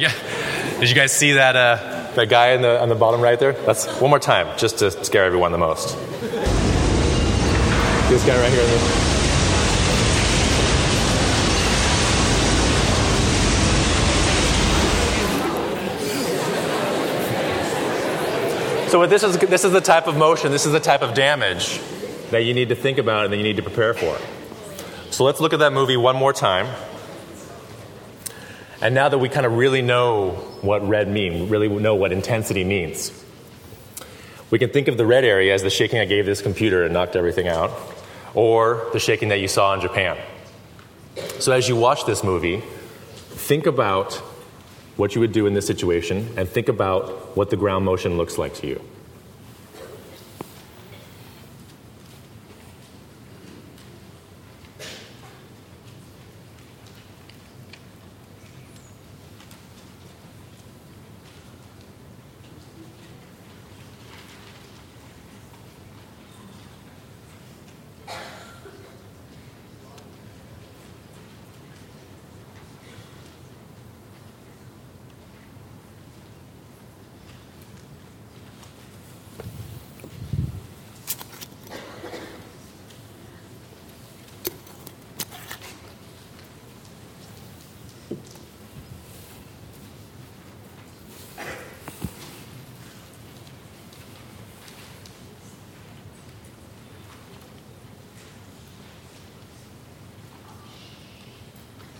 did 0.80 0.90
you 0.90 0.96
guys 0.96 1.12
see 1.12 1.34
that, 1.34 1.56
uh, 1.56 2.12
that 2.16 2.30
guy 2.30 2.50
in 2.50 2.62
the, 2.62 2.80
on 2.80 2.90
the 2.90 2.96
bottom 2.96 3.22
right 3.22 3.40
there? 3.40 3.54
That's 3.54 3.88
one 4.00 4.10
more 4.12 4.20
time, 4.20 4.58
just 4.58 4.80
to 4.80 4.92
scare 4.92 5.24
everyone 5.24 5.52
the 5.52 5.58
most. 5.58 5.98
This 8.10 8.26
guy 8.26 8.40
right 8.40 8.52
here. 8.52 9.07
So 18.88 19.06
this 19.06 19.22
is 19.22 19.38
this 19.38 19.66
is 19.66 19.74
the 19.74 19.82
type 19.82 20.08
of 20.08 20.16
motion, 20.16 20.50
this 20.50 20.66
is 20.66 20.72
the 20.72 20.80
type 20.80 21.02
of 21.02 21.14
damage 21.14 21.82
that 22.32 22.46
you 22.46 22.54
need 22.54 22.70
to 22.70 22.76
think 22.76 22.98
about 22.98 23.26
and 23.26 23.34
that 23.34 23.38
you 23.38 23.44
need 23.44 23.58
to 23.58 23.62
prepare 23.62 23.94
for. 23.94 24.18
So 25.12 25.26
let's 25.26 25.42
look 25.42 25.52
at 25.52 25.60
that 25.60 25.74
movie 25.74 25.98
one 25.98 26.16
more 26.16 26.32
time. 26.32 26.74
And 28.82 28.96
now 28.96 29.10
that 29.10 29.18
we 29.18 29.28
kind 29.28 29.46
of 29.46 29.58
really 29.58 29.82
know 29.82 30.32
what 30.62 30.88
red 30.88 31.10
means, 31.10 31.50
really 31.50 31.68
know 31.68 31.96
what 31.96 32.14
intensity 32.14 32.64
means, 32.64 33.12
we 34.52 34.58
can 34.58 34.70
think 34.70 34.88
of 34.88 34.96
the 34.96 35.06
red 35.06 35.26
area 35.26 35.54
as 35.54 35.64
the 35.64 35.70
shaking 35.70 36.00
I 36.00 36.06
gave 36.06 36.26
this 36.26 36.42
computer 36.42 36.86
and 36.86 36.94
knocked 36.94 37.18
everything 37.18 37.50
out 37.50 37.72
or 38.36 38.88
the 38.94 39.00
shaking 39.00 39.28
that 39.30 39.42
you 39.42 39.50
saw 39.50 39.74
in 39.74 39.82
Japan. 39.82 40.18
So, 41.40 41.52
as 41.52 41.68
you 41.68 41.76
watch 41.76 42.06
this 42.06 42.24
movie, 42.24 42.62
think 43.32 43.66
about 43.66 44.22
what 44.98 45.16
you 45.16 45.22
would 45.22 45.32
do 45.32 45.48
in 45.48 45.54
this 45.54 45.66
situation 45.66 46.28
and 46.36 46.50
think 46.50 46.68
about 46.68 47.38
what 47.38 47.50
the 47.50 47.56
ground 47.56 47.86
motion 47.86 48.18
looks 48.18 48.38
like 48.38 48.54
to 48.56 48.68
you. 48.68 48.82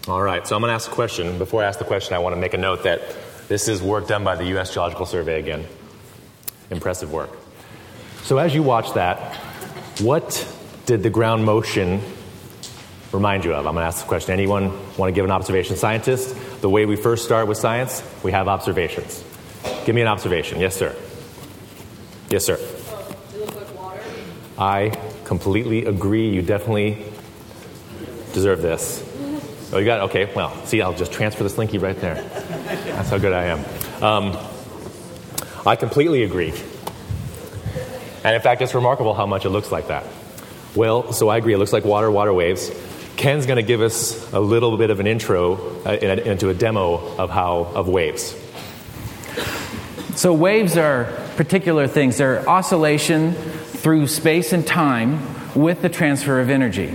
All 0.08 0.22
right, 0.22 0.48
so 0.48 0.56
I'm 0.56 0.62
going 0.62 0.70
to 0.70 0.76
ask 0.76 0.90
a 0.90 0.94
question. 0.94 1.38
Before 1.38 1.62
I 1.62 1.66
ask 1.66 1.80
the 1.80 1.86
question, 1.86 2.16
I 2.16 2.20
want 2.20 2.34
to 2.34 2.40
make 2.40 2.54
a 2.54 2.58
note 2.58 2.84
that 2.84 3.02
this 3.50 3.68
is 3.68 3.82
work 3.82 4.08
done 4.08 4.24
by 4.24 4.38
the 4.38 4.46
U.S. 4.46 4.74
Geological 4.74 5.06
Survey 5.06 5.38
again. 5.38 5.66
Impressive 6.70 7.12
work. 7.12 7.30
So, 8.24 8.38
as 8.38 8.56
you 8.56 8.64
watch 8.64 8.94
that, 8.94 9.36
what 10.00 10.48
did 10.86 11.04
the 11.04 11.10
ground 11.10 11.44
motion 11.44 12.00
remind 13.12 13.44
you 13.44 13.54
of? 13.54 13.68
I'm 13.68 13.74
going 13.74 13.84
to 13.84 13.88
ask 13.88 14.02
the 14.02 14.08
question. 14.08 14.32
Anyone 14.32 14.72
want 14.96 15.10
to 15.10 15.12
give 15.12 15.26
an 15.26 15.32
observation? 15.32 15.76
Scientists, 15.76 16.32
the 16.60 16.70
way 16.70 16.86
we 16.86 16.96
first 16.96 17.26
start 17.26 17.50
with 17.50 17.58
science, 17.58 18.02
we 18.24 18.32
have 18.32 18.48
observations. 18.48 19.22
Give 19.84 19.94
me 19.94 20.02
an 20.02 20.08
observation. 20.08 20.62
Yes, 20.62 20.78
sir. 20.78 20.96
Yes, 22.30 22.46
sir. 22.46 22.58
I 24.58 24.98
completely 25.26 25.84
agree. 25.84 26.30
You 26.30 26.44
definitely 26.44 27.04
deserve 28.32 28.62
this. 28.62 29.07
Oh, 29.72 29.80
you 29.80 29.86
got 29.86 30.00
it? 30.00 30.04
Okay, 30.04 30.34
well, 30.34 30.66
see, 30.66 30.82
I'll 30.82 30.94
just 30.94 31.12
transfer 31.12 31.44
the 31.44 31.50
slinky 31.50 31.78
right 31.78 32.00
there. 32.00 32.16
That's 32.16 33.10
how 33.10 33.18
good 33.18 33.34
I 33.34 33.46
am. 33.46 34.04
Um, 34.04 34.38
I 35.66 35.76
completely 35.76 36.24
agree. 36.24 36.54
And 38.24 38.36
in 38.36 38.42
fact, 38.42 38.62
it's 38.62 38.74
remarkable 38.74 39.14
how 39.14 39.26
much 39.26 39.46
it 39.46 39.50
looks 39.50 39.72
like 39.72 39.90
that. 39.90 40.06
Well, 40.76 41.12
so 41.12 41.28
I 41.28 41.38
agree. 41.38 41.54
It 41.54 41.58
looks 41.58 41.74
like 41.74 41.84
water, 41.86 42.10
water 42.10 42.34
waves. 42.34 42.72
Ken's 43.18 43.46
going 43.46 43.58
to 43.58 43.64
give 43.64 43.82
us 43.82 44.32
a 44.32 44.40
little 44.40 44.78
bit 44.78 44.90
of 44.90 45.00
an 45.00 45.08
intro 45.08 45.56
uh, 45.86 45.92
into 45.92 46.50
a 46.50 46.54
demo 46.54 47.16
of 47.18 47.30
how 47.30 47.60
of 47.74 47.88
waves. 47.88 48.36
So 50.16 50.34
waves 50.34 50.78
are 50.78 51.06
particular 51.36 51.88
things. 51.88 52.18
They're 52.18 52.48
oscillation 52.48 53.34
through 53.34 54.08
space 54.08 54.54
and 54.54 54.66
time 54.66 55.20
with 55.54 55.82
the 55.82 55.90
transfer 55.90 56.40
of 56.40 56.50
energy. 56.50 56.94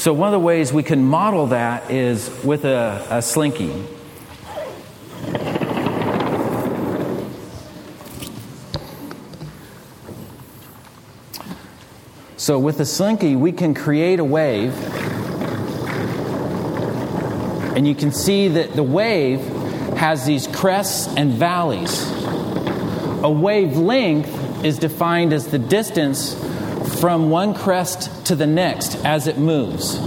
So, 0.00 0.14
one 0.14 0.28
of 0.28 0.32
the 0.32 0.38
ways 0.38 0.72
we 0.72 0.82
can 0.82 1.04
model 1.04 1.48
that 1.48 1.90
is 1.90 2.30
with 2.42 2.64
a, 2.64 3.06
a 3.10 3.20
slinky. 3.20 3.84
So, 12.38 12.58
with 12.58 12.80
a 12.80 12.86
slinky, 12.86 13.36
we 13.36 13.52
can 13.52 13.74
create 13.74 14.20
a 14.20 14.24
wave, 14.24 14.72
and 17.76 17.86
you 17.86 17.94
can 17.94 18.10
see 18.10 18.48
that 18.48 18.72
the 18.72 18.82
wave 18.82 19.40
has 19.98 20.24
these 20.24 20.46
crests 20.46 21.12
and 21.14 21.32
valleys. 21.34 22.10
A 23.22 23.30
wavelength 23.30 24.64
is 24.64 24.78
defined 24.78 25.34
as 25.34 25.48
the 25.48 25.58
distance 25.58 26.42
from 27.00 27.30
one 27.30 27.54
crest 27.54 28.26
to 28.26 28.34
the 28.34 28.46
next 28.46 28.94
as 29.06 29.26
it 29.26 29.38
moves. 29.38 29.98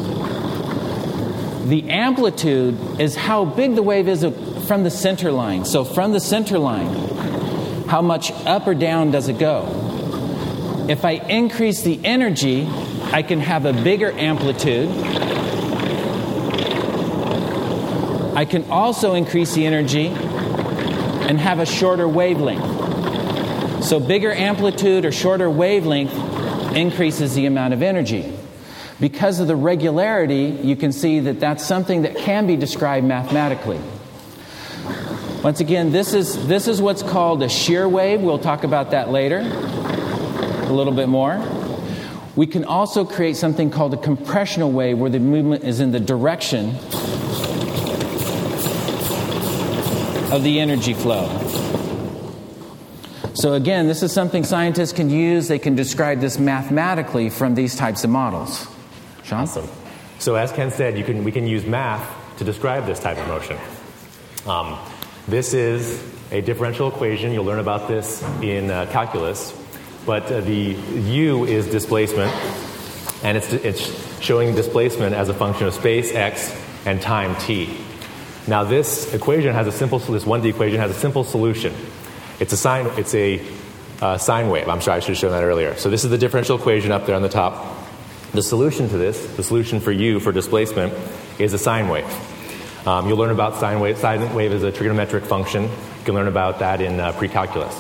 The 1.68 1.90
amplitude 1.90 2.78
is 3.00 3.16
how 3.16 3.46
big 3.46 3.74
the 3.74 3.82
wave 3.82 4.08
is 4.08 4.24
from 4.68 4.84
the 4.84 4.92
center 4.92 5.32
line. 5.32 5.66
So, 5.66 5.84
from 5.84 6.12
the 6.12 6.20
center 6.20 6.60
line, 6.60 6.94
how 7.88 8.04
much 8.04 8.32
up 8.46 8.68
or 8.68 8.76
down 8.76 9.10
does 9.10 9.28
it 9.28 9.40
go? 9.40 10.86
If 10.88 11.04
I 11.04 11.14
increase 11.14 11.82
the 11.82 12.00
energy, 12.04 12.68
I 13.12 13.24
can 13.24 13.40
have 13.40 13.66
a 13.66 13.74
bigger 13.74 14.12
amplitude. 14.12 14.90
I 18.36 18.46
can 18.46 18.70
also 18.70 19.16
increase 19.16 19.56
the 19.56 19.66
energy 19.66 20.08
and 20.08 21.40
have 21.40 21.60
a 21.60 21.66
shorter 21.66 22.08
wavelength. 22.08 23.84
So, 23.84 24.00
bigger 24.00 24.32
amplitude 24.32 25.06
or 25.06 25.12
shorter 25.12 25.50
wavelength 25.50 26.33
increases 26.76 27.36
the 27.36 27.46
amount 27.46 27.74
of 27.74 27.82
energy. 27.82 28.38
Because 29.00 29.40
of 29.40 29.48
the 29.48 29.56
regularity, 29.56 30.58
you 30.62 30.76
can 30.76 30.92
see 30.92 31.20
that 31.22 31.40
that's 31.40 31.66
something 31.66 32.04
that 32.04 32.16
can 32.16 32.48
be 32.48 32.56
described 32.56 33.06
mathematically. 33.06 33.80
Once 35.44 35.60
again, 35.60 35.92
this 35.92 36.14
is, 36.14 36.48
this 36.48 36.68
is 36.68 36.82
what's 36.82 37.04
called 37.04 37.44
a 37.44 37.50
shear 37.50 37.88
wave. 37.90 38.22
We'll 38.22 38.40
talk 38.40 38.64
about 38.64 38.92
that 38.92 39.10
later 39.10 39.40
a 39.40 40.72
little 40.74 40.94
bit 40.94 41.08
more. 41.10 41.38
We 42.36 42.48
can 42.48 42.66
also 42.66 43.06
create 43.06 43.36
something 43.36 43.70
called 43.70 43.94
a 43.94 43.98
compressional 43.98 44.72
wave 44.72 44.98
where 44.98 45.10
the 45.10 45.20
movement 45.20 45.64
is 45.64 45.80
in 45.80 45.92
the 45.92 46.00
direction 46.00 46.70
of 50.32 50.42
the 50.44 50.60
energy 50.60 50.94
flow. 50.94 51.28
So, 53.36 53.54
again, 53.54 53.88
this 53.88 54.04
is 54.04 54.14
something 54.14 54.44
scientists 54.44 54.94
can 54.94 55.10
use. 55.10 55.48
They 55.48 55.58
can 55.58 55.76
describe 55.76 56.20
this 56.20 56.38
mathematically 56.38 57.30
from 57.32 57.56
these 57.56 57.76
types 57.76 58.04
of 58.04 58.12
models. 58.12 58.68
Sean? 59.24 59.42
Awesome. 59.42 59.68
So, 60.20 60.36
as 60.36 60.52
Ken 60.52 60.70
said, 60.70 60.98
you 60.98 61.04
can, 61.04 61.24
we 61.24 61.32
can 61.32 61.48
use 61.48 61.66
math 61.66 62.08
to 62.38 62.44
describe 62.44 62.86
this 62.86 63.00
type 63.00 63.18
of 63.18 63.28
motion. 63.28 63.58
Um, 64.46 64.78
this 65.28 65.54
is 65.54 66.04
a 66.32 66.42
differential 66.42 66.90
equation. 66.90 67.32
You'll 67.32 67.46
learn 67.46 67.60
about 67.60 67.88
this 67.88 68.22
in 68.42 68.70
uh, 68.70 68.86
calculus. 68.92 69.60
But 70.06 70.32
uh, 70.32 70.42
the 70.42 70.76
u 71.00 71.46
is 71.46 71.66
displacement, 71.68 72.32
and 73.24 73.38
it's, 73.38 73.54
it's 73.54 74.22
showing 74.22 74.54
displacement 74.54 75.16
as 75.16 75.30
a 75.30 75.34
function 75.34 75.66
of 75.66 75.74
space 75.74 76.14
x 76.14 76.54
and 76.86 77.02
time 77.02 77.36
t. 77.38 77.78
Now, 78.48 78.66
this 78.66 79.14
equation 79.14 79.54
has 79.54 79.66
a 79.66 79.72
simple, 79.72 80.00
this 80.00 80.26
1D 80.26 80.50
equation 80.50 80.80
has 80.80 80.92
a 80.92 81.00
simple 81.00 81.24
solution. 81.24 81.74
It's 82.44 82.52
a 82.52 82.58
sine, 82.58 82.88
it's 82.98 83.16
a 83.16 83.42
uh, 84.02 84.18
sine 84.18 84.50
wave. 84.50 84.68
I'm 84.68 84.82
sorry, 84.82 84.98
I 84.98 85.00
should 85.00 85.12
have 85.12 85.18
shown 85.18 85.32
that 85.32 85.46
earlier. 85.46 85.78
So, 85.78 85.90
this 85.90 86.04
is 86.04 86.10
the 86.10 86.18
differential 86.18 86.58
equation 86.58 86.92
up 86.92 87.06
there 87.06 87.16
on 87.16 87.22
the 87.22 87.30
top. 87.30 87.74
The 88.34 88.44
solution 88.44 88.90
to 88.90 88.98
this, 88.98 89.26
the 89.38 89.44
solution 89.44 89.80
for 89.80 89.94
u 89.94 90.20
for 90.20 90.34
displacement, 90.34 90.94
is 91.40 91.54
a 91.54 91.58
sine 91.58 91.88
wave. 91.88 92.06
Um, 92.86 93.08
you'll 93.08 93.18
learn 93.18 93.32
about 93.32 93.62
sine 93.62 93.80
wave. 93.80 93.98
Sine 93.98 94.36
wave 94.36 94.52
is 94.52 94.62
a 94.64 94.74
trigonometric 94.74 95.26
function. 95.26 95.64
You 95.64 96.04
can 96.04 96.16
learn 96.16 96.28
about 96.28 96.60
that 96.60 96.82
in 96.82 97.00
uh, 97.00 97.14
pre 97.14 97.30
calculus. 97.30 97.74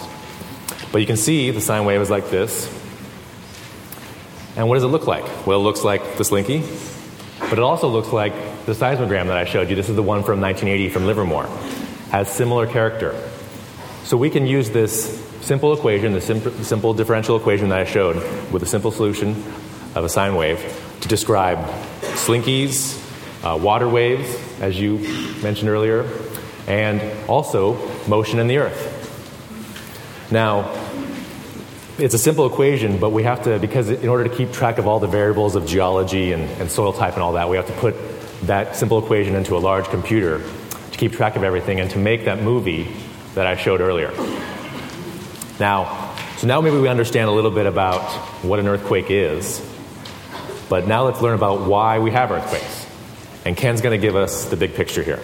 But 0.94 1.02
you 1.02 1.08
can 1.08 1.18
see 1.18 1.52
the 1.52 1.60
sine 1.60 1.84
wave 1.84 2.00
is 2.00 2.10
like 2.10 2.30
this. 2.30 2.68
And 4.56 4.70
what 4.70 4.76
does 4.76 4.86
it 4.86 4.94
look 4.96 5.08
like? 5.08 5.26
Well, 5.46 5.60
it 5.60 5.64
looks 5.64 5.84
like 5.84 6.16
the 6.16 6.24
slinky, 6.24 6.64
but 7.42 7.60
it 7.60 7.60
also 7.60 7.90
looks 7.90 8.14
like 8.14 8.32
the 8.66 8.72
seismogram 8.72 9.28
that 9.28 9.36
I 9.36 9.44
showed 9.44 9.70
you. 9.70 9.76
This 9.76 9.90
is 9.90 9.98
the 9.98 10.02
one 10.02 10.24
from 10.24 10.40
1980 10.40 10.88
from 10.88 11.06
Livermore. 11.06 11.48
Has 12.12 12.32
similar 12.32 12.66
character. 12.66 13.14
So 14.04 14.18
we 14.18 14.30
can 14.30 14.46
use 14.46 14.70
this 14.70 15.18
simple 15.42 15.74
equation, 15.74 16.12
the 16.12 16.20
simple, 16.20 16.52
simple 16.64 16.94
differential 16.94 17.38
equation 17.38 17.70
that 17.70 17.80
I 17.80 17.86
showed, 17.86 18.18
with 18.52 18.62
a 18.62 18.66
simple 18.66 18.92
solution 18.92 19.32
of 19.96 20.04
a 20.04 20.10
sine 20.10 20.36
wave, 20.36 20.60
to 21.02 21.08
describe 21.08 21.58
slinkies, 22.02 23.00
uh, 23.46 23.58
water 23.58 23.88
waves, 23.88 24.38
as 24.60 24.78
you 24.78 24.98
mentioned 25.42 25.70
earlier, 25.70 26.10
and 26.68 27.02
also 27.30 27.78
motion 28.08 28.40
in 28.40 28.48
the 28.48 28.58
earth. 28.58 29.00
Now, 30.32 30.70
it's 31.98 32.14
a 32.14 32.20
simple 32.20 32.46
equation, 32.46 32.98
but 32.98 33.12
we 33.12 33.24
have 33.24 33.44
to, 33.44 33.58
because 33.58 33.90
in 33.90 34.10
order 34.10 34.28
to 34.28 34.36
keep 34.36 34.52
track 34.52 34.80
of 34.80 34.88
all 34.88 35.00
the 35.00 35.08
variables 35.08 35.56
of 35.56 35.66
geology 35.66 36.34
and, 36.34 36.44
and 36.60 36.70
soil 36.70 36.92
type 36.92 37.14
and 37.14 37.24
all 37.24 37.34
that, 37.34 37.48
we 37.48 37.56
have 37.56 37.68
to 37.68 37.74
put 37.74 37.96
that 38.48 38.76
simple 38.76 39.02
equation 39.02 39.36
into 39.36 39.56
a 39.56 39.60
large 39.60 39.86
computer 39.86 40.42
to 40.92 40.98
keep 40.98 41.14
track 41.14 41.38
of 41.38 41.44
everything 41.44 41.80
and 41.80 41.90
to 41.92 42.00
make 42.00 42.26
that 42.26 42.42
movie 42.42 42.94
that 43.36 43.48
I 43.48 43.56
showed 43.56 43.82
earlier. 43.82 44.12
Now, 45.60 46.16
so 46.38 46.48
now 46.48 46.62
maybe 46.62 46.78
we 46.78 46.88
understand 46.88 47.30
a 47.30 47.32
little 47.32 47.52
bit 47.52 47.66
about 47.66 48.02
what 48.44 48.60
an 48.60 48.68
earthquake 48.68 49.10
is, 49.10 49.66
but 50.70 50.88
now 50.88 51.06
let's 51.06 51.22
learn 51.22 51.36
about 51.36 51.62
why 51.62 52.00
we 52.00 52.12
have 52.12 52.32
earthquakes. 52.32 52.88
And 53.46 53.56
Ken's 53.56 53.82
going 53.82 54.00
to 54.00 54.02
give 54.02 54.16
us 54.16 54.46
the 54.46 54.56
big 54.56 54.74
picture 54.74 55.04
here. 55.04 55.22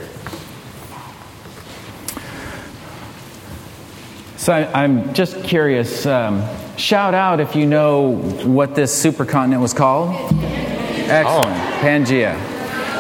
So 4.38 4.54
I, 4.54 4.84
am 4.84 5.14
just 5.14 5.44
curious. 5.44 6.06
Um, 6.06 6.44
shout 6.78 7.14
out 7.14 7.40
if 7.40 7.56
you 7.56 7.66
know 7.66 8.16
what 8.46 8.74
this 8.74 9.06
supercontinent 9.06 9.62
was 9.62 9.74
called. 9.74 10.16
Excellent. 10.42 11.48
Oh. 11.48 11.80
Pangea. 11.82 12.40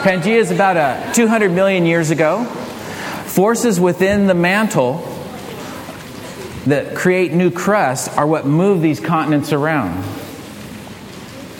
Pangea 0.03 0.35
is 0.35 0.51
about 0.51 0.77
a 0.77 1.13
200 1.13 1.51
million 1.51 1.85
years 1.85 2.11
ago. 2.11 2.45
Forces 3.29 3.79
within 3.79 4.25
the 4.25 4.33
mantle 4.33 4.97
that 6.65 6.95
create 6.95 7.31
new 7.31 7.51
crust 7.51 8.09
are 8.17 8.25
what 8.25 8.47
move 8.47 8.81
these 8.81 8.99
continents 8.99 9.53
around. 9.53 10.03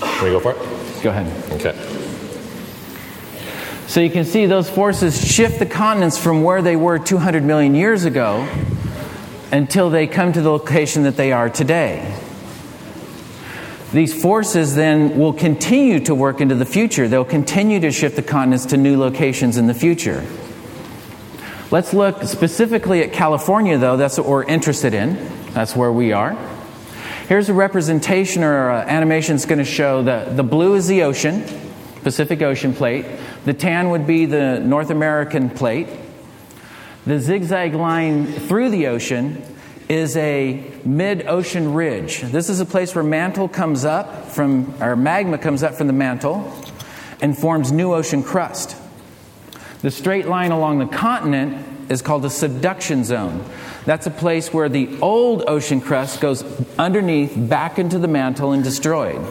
Can 0.02 0.24
we 0.26 0.32
go 0.32 0.40
for 0.40 0.54
it? 0.54 1.04
Go 1.04 1.12
ahead. 1.12 1.52
Okay. 1.54 1.78
So 3.88 4.02
you 4.02 4.10
can 4.10 4.26
see 4.26 4.48
those 4.48 4.68
forces 4.68 5.26
shift 5.26 5.60
the 5.60 5.66
continents 5.68 6.18
from 6.18 6.42
where 6.44 6.64
they 6.64 6.76
were 6.76 6.98
200 6.98 7.44
million 7.44 7.76
years 7.76 8.04
ago 8.04 8.48
until 9.52 9.92
they 9.92 10.08
come 10.08 10.34
to 10.34 10.42
the 10.42 10.50
location 10.50 11.04
that 11.04 11.18
they 11.18 11.32
are 11.32 11.52
today. 11.52 12.18
These 13.94 14.20
forces 14.20 14.76
then 14.76 15.20
will 15.20 15.34
continue 15.34 16.00
to 16.02 16.16
work 16.16 16.42
into 16.42 16.56
the 16.56 16.66
future. 16.66 17.08
They'll 17.08 17.24
continue 17.24 17.80
to 17.80 17.92
shift 17.92 18.16
the 18.16 18.24
continents 18.24 18.66
to 18.68 18.78
new 18.78 19.00
locations 19.00 19.56
in 19.56 19.68
the 19.68 19.74
future. 19.76 20.26
Let's 21.72 21.94
look 21.94 22.24
specifically 22.24 23.04
at 23.04 23.14
California, 23.14 23.78
though. 23.78 23.96
That's 23.96 24.18
what 24.18 24.28
we're 24.28 24.44
interested 24.44 24.96
in. 24.96 25.14
That's 25.54 25.76
where 25.76 25.92
we 25.92 26.14
are. 26.14 26.36
Here's 27.28 27.48
a 27.48 27.54
representation 27.54 28.44
or 28.44 28.72
uh, 28.72 28.86
animation 28.88 29.36
that's 29.36 29.46
going 29.46 29.60
to 29.60 29.66
show 29.66 30.02
that 30.02 30.36
the 30.36 30.42
blue 30.42 30.74
is 30.74 30.88
the 30.88 31.04
ocean, 31.04 31.44
Pacific 32.02 32.42
Ocean 32.42 32.74
plate. 32.74 33.06
The 33.46 33.54
tan 33.54 33.92
would 33.92 34.08
be 34.08 34.26
the 34.26 34.60
North 34.60 34.90
American 34.90 35.52
plate. 35.52 35.90
The 37.06 37.20
zigzag 37.20 37.76
line 37.76 38.26
through 38.26 38.72
the 38.72 38.88
ocean 38.88 39.44
is 39.88 40.18
a 40.18 40.64
mid 40.86 41.28
ocean 41.28 41.76
ridge. 41.76 42.22
This 42.22 42.50
is 42.50 42.60
a 42.62 42.66
place 42.66 42.96
where 42.96 43.04
mantle 43.04 43.48
comes 43.48 43.86
up 43.86 44.32
from, 44.32 44.74
or 44.82 44.96
magma 44.96 45.38
comes 45.38 45.62
up 45.62 45.76
from 45.76 45.86
the 45.86 45.94
mantle 45.94 46.52
and 47.22 47.38
forms 47.38 47.72
new 47.72 47.94
ocean 47.94 48.24
crust. 48.24 48.76
The 49.82 49.92
straight 49.92 50.28
line 50.28 50.52
along 50.52 50.80
the 50.80 50.88
continent 50.88 51.92
is 51.92 52.02
called 52.02 52.24
the 52.24 52.30
subduction 52.30 53.04
zone. 53.04 53.44
That's 53.86 54.06
a 54.08 54.12
place 54.12 54.54
where 54.54 54.70
the 54.70 55.00
old 55.00 55.44
ocean 55.48 55.80
crust 55.80 56.22
goes 56.22 56.44
underneath 56.78 57.34
back 57.36 57.80
into 57.80 57.98
the 57.98 58.08
mantle 58.08 58.52
and 58.52 58.64
destroyed. 58.64 59.26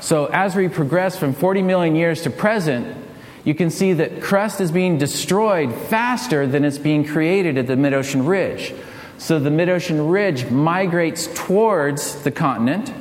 So, 0.00 0.26
as 0.26 0.56
we 0.56 0.68
progress 0.68 1.16
from 1.16 1.32
40 1.32 1.62
million 1.62 1.94
years 1.94 2.22
to 2.22 2.30
present, 2.30 2.96
you 3.44 3.54
can 3.54 3.70
see 3.70 3.92
that 3.94 4.20
crust 4.20 4.60
is 4.60 4.72
being 4.72 4.98
destroyed 4.98 5.74
faster 5.74 6.46
than 6.46 6.64
it's 6.64 6.78
being 6.78 7.06
created 7.06 7.56
at 7.56 7.66
the 7.66 7.76
mid 7.76 7.94
ocean 7.94 8.26
ridge. 8.26 8.74
So, 9.18 9.38
the 9.38 9.50
mid 9.50 9.68
ocean 9.68 10.08
ridge 10.08 10.50
migrates 10.50 11.28
towards 11.28 12.22
the 12.22 12.30
continent, 12.30 12.92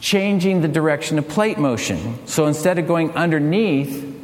changing 0.00 0.60
the 0.60 0.68
direction 0.68 1.18
of 1.18 1.28
plate 1.28 1.58
motion. 1.58 2.26
So, 2.26 2.46
instead 2.46 2.78
of 2.78 2.86
going 2.86 3.12
underneath, 3.12 4.16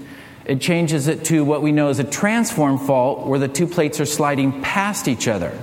it 0.45 0.61
changes 0.61 1.09
it 1.09 1.25
to 1.27 1.45
what 1.45 1.63
we 1.63 1.73
know 1.73 1.89
as 1.89 1.99
a 1.99 2.05
transform 2.05 2.79
fault, 2.79 3.27
where 3.27 3.39
the 3.39 3.49
two 3.49 3.67
plates 3.67 4.01
are 4.01 4.07
sliding 4.07 4.63
past 4.63 5.09
each 5.09 5.27
other 5.29 5.59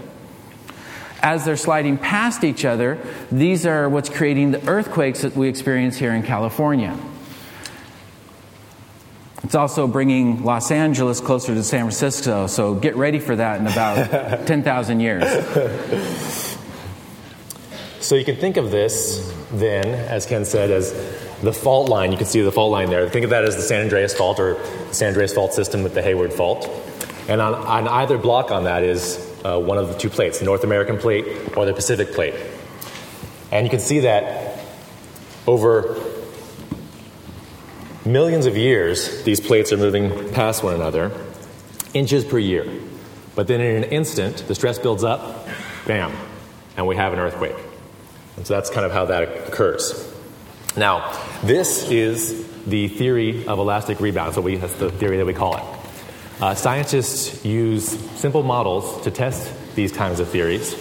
as 1.21 1.45
they're 1.45 1.57
sliding 1.57 1.97
past 1.97 2.43
each 2.43 2.65
other, 2.65 2.97
these 3.31 3.65
are 3.65 3.87
what's 3.87 4.09
creating 4.09 4.51
the 4.51 4.67
earthquakes 4.67 5.21
that 5.21 5.35
we 5.35 5.47
experience 5.47 5.97
here 5.97 6.13
in 6.13 6.23
California. 6.23 6.97
It's 9.43 9.55
also 9.55 9.87
bringing 9.87 10.43
Los 10.43 10.71
Angeles 10.71 11.19
closer 11.19 11.53
to 11.53 11.63
San 11.63 11.81
Francisco, 11.81 12.47
so 12.47 12.75
get 12.75 12.95
ready 12.95 13.19
for 13.19 13.35
that 13.35 13.59
in 13.59 13.67
about 13.67 14.47
10,000 14.47 14.99
years. 14.99 15.23
So 17.99 18.15
you 18.15 18.25
can 18.25 18.37
think 18.37 18.57
of 18.57 18.71
this 18.71 19.33
then, 19.53 19.85
as 19.85 20.25
Ken 20.25 20.45
said, 20.45 20.71
as 20.71 20.91
the 21.41 21.53
fault 21.53 21.89
line. 21.89 22.11
You 22.11 22.17
can 22.17 22.27
see 22.27 22.41
the 22.41 22.51
fault 22.51 22.71
line 22.71 22.89
there. 22.89 23.09
Think 23.09 23.23
of 23.23 23.31
that 23.31 23.43
as 23.43 23.55
the 23.55 23.61
San 23.61 23.81
Andreas 23.81 24.13
Fault 24.13 24.39
or 24.39 24.57
San 24.91 25.09
Andreas 25.09 25.33
Fault 25.33 25.53
system 25.53 25.83
with 25.83 25.93
the 25.93 26.01
Hayward 26.01 26.33
Fault. 26.33 26.69
And 27.27 27.41
on, 27.41 27.53
on 27.53 27.87
either 27.87 28.17
block 28.17 28.51
on 28.51 28.65
that 28.65 28.83
is 28.83 29.17
uh, 29.43 29.59
one 29.59 29.77
of 29.77 29.87
the 29.87 29.97
two 29.97 30.09
plates, 30.09 30.39
the 30.39 30.45
North 30.45 30.63
American 30.63 30.97
plate 30.97 31.57
or 31.57 31.65
the 31.65 31.73
Pacific 31.73 32.13
plate. 32.13 32.35
And 33.51 33.65
you 33.65 33.69
can 33.69 33.79
see 33.79 34.01
that 34.01 34.59
over 35.47 35.99
millions 38.05 38.45
of 38.45 38.55
years, 38.55 39.23
these 39.23 39.39
plates 39.39 39.73
are 39.73 39.77
moving 39.77 40.31
past 40.33 40.63
one 40.63 40.75
another, 40.75 41.11
inches 41.93 42.23
per 42.23 42.37
year. 42.37 42.65
But 43.35 43.47
then 43.47 43.61
in 43.61 43.83
an 43.83 43.89
instant, 43.89 44.45
the 44.47 44.55
stress 44.55 44.77
builds 44.77 45.03
up, 45.03 45.47
bam, 45.85 46.15
and 46.77 46.87
we 46.87 46.95
have 46.95 47.13
an 47.13 47.19
earthquake. 47.19 47.55
And 48.37 48.47
so 48.47 48.53
that's 48.53 48.69
kind 48.69 48.85
of 48.85 48.91
how 48.91 49.05
that 49.05 49.47
occurs. 49.47 50.09
Now, 50.77 51.11
this 51.43 51.89
is 51.89 52.47
the 52.65 52.87
theory 52.87 53.45
of 53.47 53.59
elastic 53.59 53.99
rebound. 53.99 54.35
So 54.35 54.41
we, 54.41 54.55
that's 54.55 54.75
the 54.75 54.91
theory 54.91 55.17
that 55.17 55.25
we 55.25 55.33
call 55.33 55.57
it. 55.57 55.63
Uh, 56.41 56.55
scientists 56.55 57.45
use 57.45 57.87
simple 58.19 58.43
models 58.43 59.03
to 59.03 59.11
test 59.11 59.75
these 59.75 59.91
kinds 59.91 60.19
of 60.19 60.29
theories. 60.29 60.73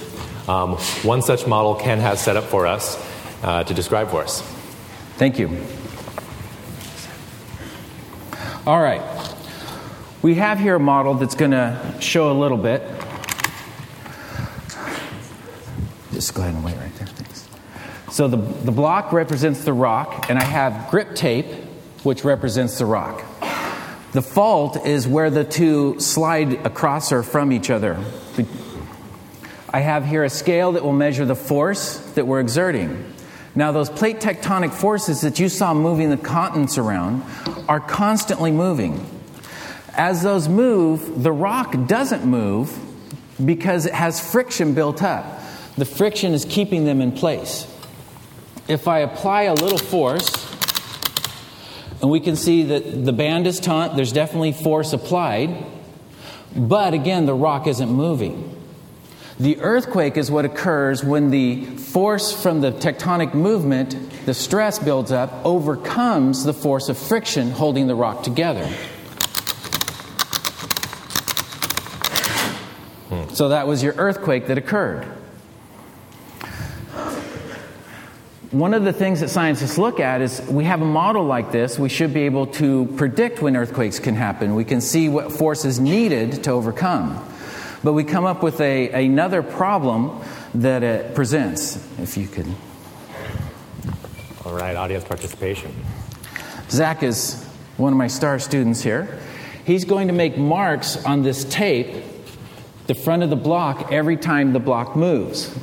Um, 0.49 0.77
one 1.03 1.23
such 1.23 1.47
model 1.47 1.75
Ken 1.75 1.99
has 1.99 2.21
set 2.21 2.37
up 2.37 2.45
for 2.45 2.67
us 2.67 2.99
uh, 3.43 3.65
to 3.65 3.75
describe 3.75 4.09
for 4.11 4.23
us. 4.23 4.43
Thank 5.17 5.39
you. 5.39 5.49
All 8.67 8.81
right. 8.81 9.03
We 10.23 10.35
have 10.37 10.59
here 10.59 10.77
a 10.77 10.81
model 10.81 11.15
that's 11.15 11.35
going 11.35 11.53
to 11.53 11.97
show 12.01 12.31
a 12.31 12.37
little 12.39 12.59
bit. 12.59 12.83
Just 16.13 16.35
go 16.35 16.43
ahead 16.43 16.55
and 16.55 16.65
wait 16.65 16.77
right 16.77 16.95
there. 16.97 17.07
Thanks. 17.07 17.49
So 18.21 18.29
the, 18.29 18.37
the 18.37 18.71
block 18.71 19.13
represents 19.13 19.65
the 19.65 19.73
rock, 19.73 20.29
and 20.29 20.39
I 20.39 20.45
have 20.45 20.91
grip 20.91 21.15
tape, 21.15 21.47
which 22.03 22.23
represents 22.23 22.77
the 22.77 22.85
rock. 22.85 23.25
The 24.13 24.21
fault 24.21 24.85
is 24.85 25.09
where 25.09 25.31
the 25.31 25.43
two 25.43 25.99
slide 26.01 26.67
across 26.67 27.13
or 27.13 27.23
from 27.23 27.51
each 27.51 27.71
other. 27.71 27.99
I 29.71 29.81
have 29.81 30.05
here 30.05 30.23
a 30.23 30.29
scale 30.29 30.73
that 30.73 30.85
will 30.85 30.93
measure 30.93 31.25
the 31.25 31.35
force 31.35 31.97
that 32.13 32.27
we're 32.27 32.41
exerting. 32.41 33.11
Now, 33.55 33.73
those 33.73 33.89
plate 33.89 34.21
tectonic 34.21 34.75
forces 34.75 35.23
that 35.23 35.39
you 35.41 35.49
saw 35.49 35.73
moving 35.73 36.11
the 36.11 36.19
continents 36.19 36.77
around 36.77 37.23
are 37.71 37.81
constantly 37.81 38.51
moving. 38.51 39.03
As 39.95 40.23
those 40.23 40.47
move, 40.47 41.23
the 41.23 41.33
rock 41.33 41.75
doesn't 41.87 42.27
move 42.27 42.79
because 43.43 43.87
it 43.87 43.95
has 43.95 44.21
friction 44.21 44.75
built 44.75 45.03
up. 45.03 45.41
The 45.79 45.87
friction 45.87 46.35
is 46.35 46.45
keeping 46.45 46.85
them 46.85 47.01
in 47.01 47.13
place. 47.13 47.67
If 48.71 48.87
I 48.87 49.01
apply 49.01 49.43
a 49.43 49.55
little 49.55 49.79
force, 49.79 50.31
and 52.01 52.09
we 52.09 52.21
can 52.21 52.37
see 52.37 52.63
that 52.63 53.05
the 53.05 53.13
band 53.13 53.49
is 53.49 53.59
taut, 53.59 53.97
there's 53.97 54.13
definitely 54.13 54.53
force 54.53 54.93
applied, 54.93 55.67
but 56.55 56.95
again, 56.95 57.27
the 57.27 57.35
rock 57.35 57.67
isn't 57.67 57.91
moving. 57.91 58.57
The 59.41 59.59
earthquake 59.61 60.17
is 60.17 60.31
what 60.31 60.45
occurs 60.45 61.03
when 61.03 61.31
the 61.31 61.65
force 61.65 62.31
from 62.31 62.61
the 62.61 62.71
tectonic 62.71 63.35
movement, 63.35 63.97
the 64.25 64.35
stress 64.35 64.79
builds 64.79 65.11
up, 65.11 65.45
overcomes 65.45 66.45
the 66.45 66.55
force 66.55 66.89
of 66.89 66.97
friction 66.97 67.51
holding 67.51 67.89
the 67.89 67.97
rock 67.97 68.23
together. 68.23 68.73
So 73.33 73.49
that 73.49 73.67
was 73.67 73.83
your 73.83 73.95
earthquake 73.97 74.47
that 74.47 74.59
occurred. 74.59 75.20
One 78.51 78.75
of 78.75 78.83
the 78.83 78.93
things 78.93 79.21
that 79.21 79.29
scientists 79.29 79.79
look 79.79 80.01
at 80.01 80.21
is 80.21 80.43
we 80.49 80.65
have 80.65 80.83
a 80.83 80.85
model 80.85 81.25
like 81.25 81.53
this, 81.53 81.79
we 81.79 81.89
should 81.89 82.13
be 82.13 82.23
able 82.23 82.49
to 82.49 82.87
predict 82.97 83.41
when 83.41 83.57
earthquakes 83.57 84.01
can 84.01 84.17
happen. 84.17 84.57
We 84.57 84.65
can 84.65 84.81
see 84.81 85.09
what 85.09 85.31
force 85.31 85.65
is 85.65 85.79
needed 85.79 86.43
to 86.45 86.51
overcome. 86.51 87.25
But 87.85 87.93
we 87.93 88.03
come 88.03 88.25
up 88.25 88.43
with 88.43 88.61
a, 88.61 88.91
another 89.07 89.45
problem 89.45 90.21
that 90.55 90.83
it 90.83 91.15
presents. 91.15 91.77
If 92.01 92.17
you 92.17 92.27
could. 92.27 92.49
All 94.45 94.57
right, 94.57 94.75
audience 94.75 95.05
participation. 95.05 95.73
Zach 96.71 97.05
is 97.05 97.45
one 97.77 97.93
of 97.93 97.99
my 97.99 98.09
star 98.09 98.41
students 98.41 98.83
here. 98.83 99.21
He's 99.65 99.85
going 99.85 100.09
to 100.09 100.13
make 100.13 100.37
marks 100.37 100.97
on 101.05 101.23
this 101.23 101.45
tape, 101.45 102.03
the 102.89 102.95
front 102.97 103.23
of 103.23 103.31
the 103.31 103.37
block, 103.37 103.93
every 103.93 104.17
time 104.17 104.53
the 104.53 104.59
block 104.59 104.97
moves 104.97 105.57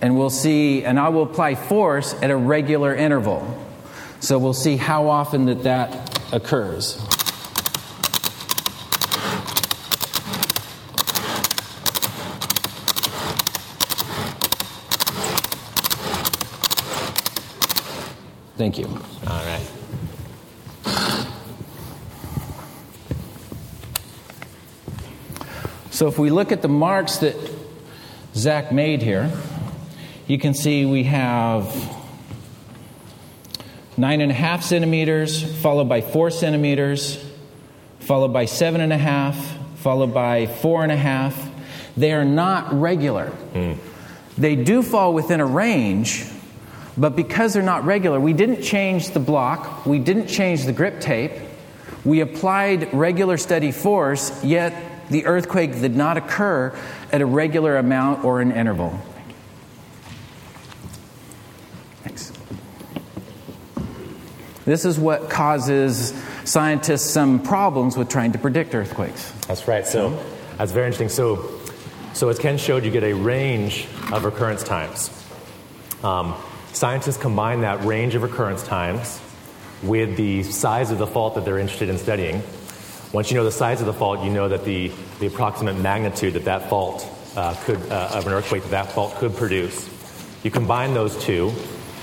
and 0.00 0.16
we'll 0.16 0.30
see, 0.30 0.84
and 0.84 0.98
I 0.98 1.08
will 1.08 1.22
apply 1.22 1.54
force 1.54 2.14
at 2.22 2.30
a 2.30 2.36
regular 2.36 2.94
interval. 2.94 3.62
So 4.20 4.38
we'll 4.38 4.54
see 4.54 4.76
how 4.76 5.08
often 5.08 5.46
that 5.46 5.62
that 5.64 6.32
occurs. 6.32 7.00
Thank 18.56 18.78
you. 18.78 18.86
All 19.26 19.44
right. 19.44 19.62
So 25.90 26.08
if 26.08 26.18
we 26.18 26.30
look 26.30 26.52
at 26.52 26.62
the 26.62 26.68
marks 26.68 27.18
that 27.18 27.36
Zach 28.34 28.72
made 28.72 29.02
here, 29.02 29.30
you 30.26 30.38
can 30.38 30.54
see 30.54 30.84
we 30.84 31.04
have 31.04 31.64
nine 33.96 34.20
and 34.20 34.30
a 34.30 34.34
half 34.34 34.62
centimeters, 34.62 35.42
followed 35.62 35.88
by 35.88 36.00
four 36.00 36.30
centimeters, 36.30 37.24
followed 38.00 38.32
by 38.32 38.44
seven 38.44 38.80
and 38.80 38.92
a 38.92 38.98
half, 38.98 39.36
followed 39.76 40.12
by 40.12 40.46
four 40.46 40.82
and 40.82 40.90
a 40.90 40.96
half. 40.96 41.50
They 41.96 42.12
are 42.12 42.24
not 42.24 42.72
regular. 42.72 43.32
Mm. 43.54 43.78
They 44.36 44.56
do 44.56 44.82
fall 44.82 45.14
within 45.14 45.40
a 45.40 45.46
range, 45.46 46.26
but 46.96 47.14
because 47.14 47.54
they're 47.54 47.62
not 47.62 47.84
regular, 47.84 48.18
we 48.18 48.32
didn't 48.32 48.62
change 48.62 49.10
the 49.10 49.20
block, 49.20 49.86
we 49.86 49.98
didn't 49.98 50.26
change 50.26 50.64
the 50.64 50.72
grip 50.72 51.00
tape, 51.00 51.32
we 52.04 52.20
applied 52.20 52.92
regular 52.92 53.36
steady 53.36 53.72
force, 53.72 54.44
yet 54.44 55.08
the 55.08 55.24
earthquake 55.26 55.72
did 55.80 55.96
not 55.96 56.16
occur 56.16 56.76
at 57.12 57.20
a 57.20 57.26
regular 57.26 57.76
amount 57.76 58.24
or 58.24 58.40
an 58.40 58.50
interval. 58.50 58.98
This 64.66 64.84
is 64.84 64.98
what 64.98 65.30
causes 65.30 66.12
scientists 66.44 67.08
some 67.08 67.40
problems 67.40 67.96
with 67.96 68.08
trying 68.08 68.32
to 68.32 68.38
predict 68.38 68.74
earthquakes. 68.74 69.30
That's 69.46 69.68
right. 69.68 69.86
So 69.86 70.22
that's 70.58 70.72
very 70.72 70.86
interesting. 70.86 71.08
So, 71.08 71.60
so 72.14 72.28
as 72.28 72.40
Ken 72.40 72.58
showed, 72.58 72.84
you 72.84 72.90
get 72.90 73.04
a 73.04 73.12
range 73.12 73.86
of 74.12 74.24
recurrence 74.24 74.64
times. 74.64 75.10
Um, 76.02 76.34
scientists 76.72 77.16
combine 77.16 77.60
that 77.60 77.84
range 77.84 78.16
of 78.16 78.22
recurrence 78.24 78.64
times 78.64 79.20
with 79.84 80.16
the 80.16 80.42
size 80.42 80.90
of 80.90 80.98
the 80.98 81.06
fault 81.06 81.36
that 81.36 81.44
they're 81.44 81.58
interested 81.58 81.88
in 81.88 81.96
studying. 81.96 82.42
Once 83.12 83.30
you 83.30 83.36
know 83.36 83.44
the 83.44 83.52
size 83.52 83.80
of 83.80 83.86
the 83.86 83.92
fault, 83.92 84.24
you 84.24 84.30
know 84.30 84.48
that 84.48 84.64
the, 84.64 84.90
the 85.20 85.28
approximate 85.28 85.76
magnitude 85.76 86.34
that 86.34 86.44
that 86.46 86.68
fault 86.68 87.08
uh, 87.36 87.54
could, 87.62 87.80
uh, 87.92 88.10
of 88.14 88.26
an 88.26 88.32
earthquake 88.32 88.62
that 88.64 88.70
that 88.70 88.92
fault 88.92 89.14
could 89.14 89.34
produce. 89.36 89.88
You 90.42 90.50
combine 90.50 90.92
those 90.92 91.16
two, 91.22 91.52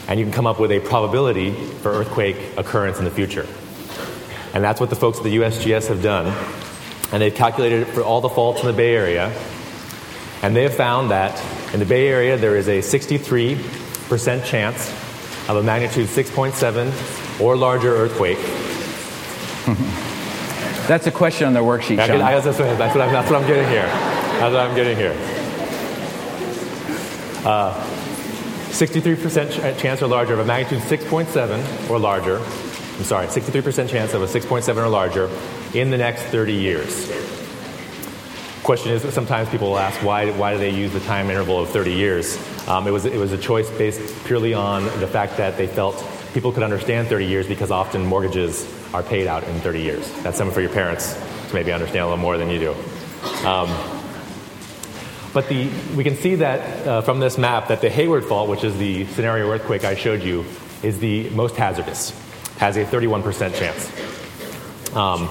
and 0.08 0.20
you 0.20 0.26
can 0.26 0.34
come 0.34 0.48
up 0.48 0.60
with 0.60 0.72
a 0.72 0.80
probability 0.80 1.52
for 1.54 1.92
earthquake 1.92 2.38
occurrence 2.58 3.00
in 3.00 3.06
the 3.06 3.12
future. 3.12 3.48
And 4.54 4.64
that's 4.64 4.80
what 4.80 4.90
the 4.90 4.96
folks 4.96 5.18
at 5.18 5.24
the 5.24 5.38
USGS 5.38 5.88
have 5.88 6.04
done. 6.04 6.28
And 7.12 7.22
they've 7.22 7.34
calculated 7.34 7.82
it 7.82 7.86
for 7.86 8.02
all 8.02 8.22
the 8.22 8.30
faults 8.30 8.62
in 8.62 8.68
the 8.68 8.74
Bay 8.74 8.96
Area. 8.96 9.32
And 10.42 10.56
they 10.56 10.64
have 10.64 10.76
found 10.76 11.12
that 11.12 11.42
in 11.74 11.80
the 11.80 11.86
Bay 11.86 12.08
Area, 12.08 12.38
there 12.38 12.56
is 12.56 12.68
a 12.68 12.80
63% 12.80 14.46
chance 14.46 14.90
of 15.50 15.58
a 15.58 15.64
magnitude 15.64 16.08
6.7 16.08 17.42
or 17.42 17.56
larger 17.56 17.96
earthquake. 17.96 18.38
That's 20.88 21.08
a 21.08 21.12
question 21.12 21.48
on 21.48 21.54
their 21.54 21.64
worksheet, 21.64 22.06
Sean. 22.06 22.22
I, 22.22 22.38
that's, 22.42 22.60
what 22.60 22.68
I'm, 22.68 22.78
that's 22.78 23.32
what 23.32 23.42
I'm 23.42 23.48
getting 23.48 23.70
here. 23.70 23.86
That's 23.86 24.54
what 24.54 24.60
I'm 24.60 24.76
getting 24.76 24.98
here. 24.98 25.16
Uh, 27.46 27.93
63% 28.74 29.78
chance 29.78 30.02
or 30.02 30.08
larger 30.08 30.34
of 30.34 30.40
a 30.40 30.46
magnitude 30.46 30.80
6.7 30.80 31.90
or 31.92 32.00
larger. 32.00 32.38
I'm 32.38 33.04
sorry, 33.04 33.28
63% 33.28 33.88
chance 33.88 34.16
of 34.16 34.24
a 34.24 34.26
6.7 34.26 34.76
or 34.76 34.90
larger 34.90 35.30
in 35.76 35.92
the 35.92 35.98
next 35.98 36.24
30 36.24 36.54
years. 36.54 37.08
Question 38.64 38.94
is 38.94 39.14
sometimes 39.14 39.48
people 39.50 39.70
will 39.70 39.78
ask 39.78 40.02
why, 40.04 40.32
why 40.32 40.54
do 40.54 40.58
they 40.58 40.72
use 40.72 40.92
the 40.92 41.02
time 41.02 41.30
interval 41.30 41.60
of 41.62 41.70
30 41.70 41.94
years? 41.94 42.36
Um, 42.68 42.88
it, 42.88 42.92
was, 42.92 43.06
it 43.06 43.20
was 43.20 43.32
a 43.32 43.38
choice 43.38 43.70
based 43.70 44.26
purely 44.26 44.56
on 44.56 44.86
the 45.00 45.08
fact 45.08 45.38
that 45.38 45.56
they 45.56 45.68
felt 45.68 46.04
people 46.34 46.52
could 46.52 46.64
understand 46.64 47.10
30 47.10 47.28
years 47.28 47.48
because 47.48 47.70
often 47.70 48.04
mortgages 48.04 48.68
are 48.92 49.04
paid 49.04 49.28
out 49.28 49.44
in 49.44 49.60
30 49.60 49.82
years. 49.82 50.12
That's 50.24 50.38
something 50.38 50.54
for 50.54 50.62
your 50.62 50.72
parents 50.72 51.14
to 51.50 51.54
maybe 51.54 51.72
understand 51.72 52.06
a 52.06 52.06
little 52.06 52.18
more 52.18 52.40
than 52.40 52.50
you 52.50 52.58
do. 52.58 52.72
Um, 53.48 54.03
but 55.34 55.50
the, 55.50 55.68
we 55.96 56.04
can 56.04 56.16
see 56.16 56.36
that 56.36 56.88
uh, 56.88 57.02
from 57.02 57.20
this 57.20 57.38
map 57.38 57.70
that 57.70 57.82
the 57.82 57.90
Hayward 57.90 58.26
fault, 58.26 58.50
which 58.50 58.64
is 58.64 58.78
the 58.78 59.06
scenario 59.08 59.50
earthquake 59.50 59.84
I 59.84 59.96
showed 59.96 60.22
you, 60.22 60.46
is 60.84 61.00
the 61.00 61.30
most 61.32 61.56
hazardous, 61.56 62.12
has 62.58 62.78
a 62.78 62.86
31% 62.86 63.56
chance. 63.56 64.96
Um, 64.96 65.28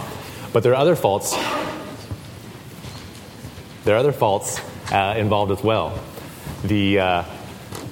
but 0.53 0.63
there 0.65 0.73
are 0.73 0.77
other 0.77 0.97
faults. 0.97 1.33
There 3.85 3.95
are 3.95 3.99
other 3.99 4.13
faults 4.13 4.61
uh, 4.91 5.15
involved 5.17 5.53
as 5.53 5.63
well. 5.63 5.99
The 6.65 6.99
uh, 6.99 7.25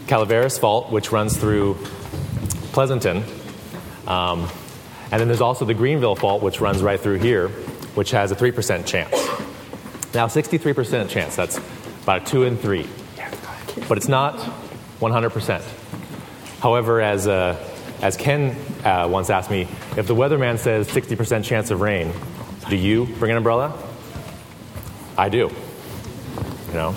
Calaveras 0.09 0.59
fault, 0.59 0.91
which 0.91 1.13
runs 1.13 1.37
through 1.37 1.75
Pleasanton. 2.73 3.23
Um, 4.07 4.49
and 5.13 5.21
then 5.21 5.29
there's 5.29 5.41
also 5.41 5.65
the 5.65 5.75
Greenville 5.75 6.17
Fault, 6.17 6.43
which 6.43 6.61
runs 6.61 6.83
right 6.83 6.99
through 6.99 7.19
here, 7.19 7.49
which 7.95 8.11
has 8.11 8.33
a 8.33 8.37
3% 8.37 8.87
chance. 8.87 9.13
Now, 10.13 10.27
63% 10.27 11.09
chance, 11.09 11.37
that's 11.37 11.61
about 12.11 12.27
a 12.27 12.31
2 12.33 12.43
in 12.43 12.57
3. 12.57 12.89
But 13.89 13.97
it's 13.97 14.09
not 14.09 14.35
100%. 14.99 15.63
However, 16.59 17.01
as, 17.01 17.29
uh, 17.29 17.57
as 18.03 18.17
Ken 18.17 18.57
uh, 18.85 19.07
once 19.09 19.31
asked 19.31 19.49
me, 19.49 19.69
if 19.97 20.09
the 20.09 20.15
weatherman 20.17 20.59
says 20.59 20.89
60% 20.89 21.45
chance 21.45 21.71
of 21.71 21.81
rain, 21.81 22.13
do 22.69 22.75
you 22.75 23.07
bring 23.07 23.31
an 23.31 23.37
umbrella? 23.37 23.81
I 25.17 25.29
do. 25.29 25.53
You 26.69 26.75
know? 26.75 26.97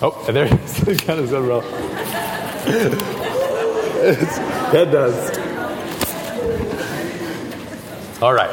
Oh, 0.00 0.24
and 0.28 0.34
there. 0.36 0.46
He's 0.46 1.02
got 1.02 1.18
his 1.18 1.32
umbrella. 1.32 1.60
that 4.72 4.88
does. 4.90 5.38
All 8.22 8.32
right. 8.32 8.50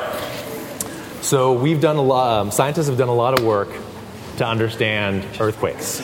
So 1.22 1.54
we've 1.54 1.80
done 1.80 1.96
a 1.96 2.02
lot. 2.02 2.41
Um, 2.41 2.52
scientists 2.52 2.89
have 2.89 2.98
done 2.98 3.08
a 3.08 3.15
lot 3.15 3.39
of 3.39 3.46
work 3.46 3.70
to 4.41 4.47
understand 4.47 5.23
earthquakes, 5.39 6.01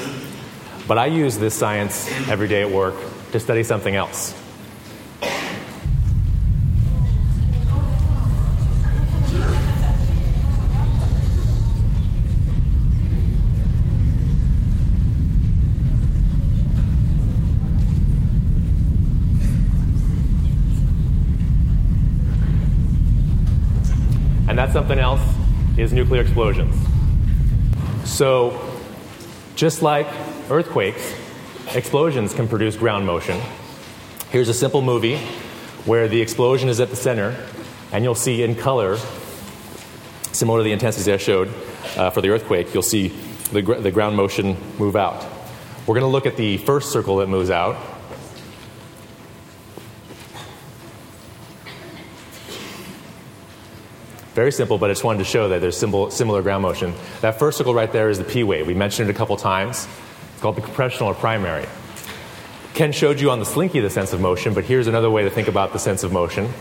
but 0.87 0.99
I 0.99 1.07
use 1.07 1.39
this 1.39 1.55
science 1.55 2.07
every 2.29 2.47
day 2.47 2.61
at 2.61 2.69
work 2.69 2.93
to 3.31 3.39
study 3.39 3.63
something 3.63 3.95
else. 3.95 4.35
And 24.47 24.59
that 24.59 24.71
something 24.71 24.99
else 24.99 25.21
is 25.79 25.91
nuclear 25.91 26.21
explosions. 26.21 26.86
So, 28.07 28.59
just 29.55 29.81
like 29.81 30.07
earthquakes, 30.49 31.13
explosions 31.75 32.33
can 32.33 32.47
produce 32.47 32.77
ground 32.77 33.05
motion. 33.05 33.39
Here's 34.31 34.47
a 34.47 34.53
simple 34.53 34.81
movie 34.81 35.17
where 35.85 36.07
the 36.07 36.21
explosion 36.21 36.69
is 36.69 36.79
at 36.79 36.89
the 36.89 36.95
center, 36.95 37.35
and 37.91 38.05
you'll 38.05 38.15
see 38.15 38.43
in 38.43 38.55
color, 38.55 38.97
similar 40.31 40.59
to 40.59 40.63
the 40.63 40.71
intensities 40.71 41.07
I 41.09 41.17
showed 41.17 41.49
uh, 41.97 42.09
for 42.09 42.21
the 42.21 42.29
earthquake, 42.29 42.73
you'll 42.73 42.81
see 42.81 43.09
the, 43.51 43.61
gr- 43.61 43.75
the 43.75 43.91
ground 43.91 44.15
motion 44.15 44.55
move 44.79 44.95
out. 44.95 45.23
We're 45.85 45.95
going 45.95 46.01
to 46.01 46.07
look 46.07 46.25
at 46.25 46.37
the 46.37 46.57
first 46.57 46.91
circle 46.91 47.17
that 47.17 47.27
moves 47.27 47.49
out. 47.49 47.75
Very 54.37 54.51
simple, 54.51 54.77
but 54.77 54.91
I 54.91 54.93
just 54.93 55.03
wanted 55.03 55.17
to 55.17 55.25
show 55.25 55.49
that 55.49 55.61
there's 55.61 55.75
simple, 55.75 56.11
similar 56.11 56.43
ground 56.43 56.61
motion. 56.61 56.93
That 57.21 57.39
first 57.39 57.57
circle 57.57 57.73
right 57.73 57.91
there 57.91 58.07
is 58.07 58.19
the 58.19 58.23
P 58.23 58.43
wave. 58.43 58.67
We 58.67 58.75
mentioned 58.75 59.09
it 59.09 59.15
a 59.15 59.17
couple 59.17 59.35
times. 59.35 59.87
It's 60.33 60.41
called 60.43 60.57
the 60.57 60.61
compressional 60.61 61.09
or 61.09 61.15
primary. 61.15 61.65
Ken 62.75 62.91
showed 62.91 63.19
you 63.19 63.31
on 63.31 63.39
the 63.39 63.45
slinky 63.45 63.79
the 63.79 63.89
sense 63.89 64.13
of 64.13 64.21
motion, 64.21 64.53
but 64.53 64.63
here's 64.63 64.85
another 64.85 65.09
way 65.09 65.23
to 65.23 65.31
think 65.31 65.47
about 65.47 65.73
the 65.73 65.79
sense 65.79 66.03
of 66.03 66.11
motion. 66.11 66.53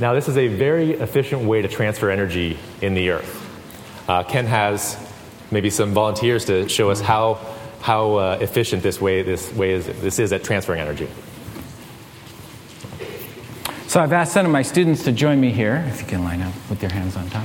Now, 0.00 0.14
this 0.14 0.26
is 0.26 0.36
a 0.36 0.48
very 0.48 0.94
efficient 0.94 1.42
way 1.42 1.62
to 1.62 1.68
transfer 1.68 2.10
energy 2.10 2.58
in 2.80 2.94
the 2.94 3.10
Earth. 3.10 4.08
Uh, 4.08 4.24
Ken 4.24 4.46
has 4.46 4.98
maybe 5.52 5.70
some 5.70 5.92
volunteers 5.92 6.46
to 6.46 6.68
show 6.68 6.90
us 6.90 7.00
how, 7.00 7.34
how 7.80 8.16
uh, 8.16 8.38
efficient 8.40 8.82
this 8.82 9.00
way, 9.00 9.22
this 9.22 9.52
way 9.52 9.70
is, 9.70 9.86
this 9.86 10.18
is 10.18 10.32
at 10.32 10.42
transferring 10.42 10.80
energy. 10.80 11.08
So 13.92 14.00
I've 14.00 14.14
asked 14.14 14.32
some 14.32 14.46
of 14.46 14.52
my 14.52 14.62
students 14.62 15.04
to 15.04 15.12
join 15.12 15.38
me 15.38 15.50
here, 15.50 15.84
if 15.88 16.00
you 16.00 16.06
can 16.06 16.24
line 16.24 16.40
up 16.40 16.54
with 16.70 16.80
your 16.80 16.90
hands 16.90 17.14
on 17.14 17.28
top. 17.28 17.44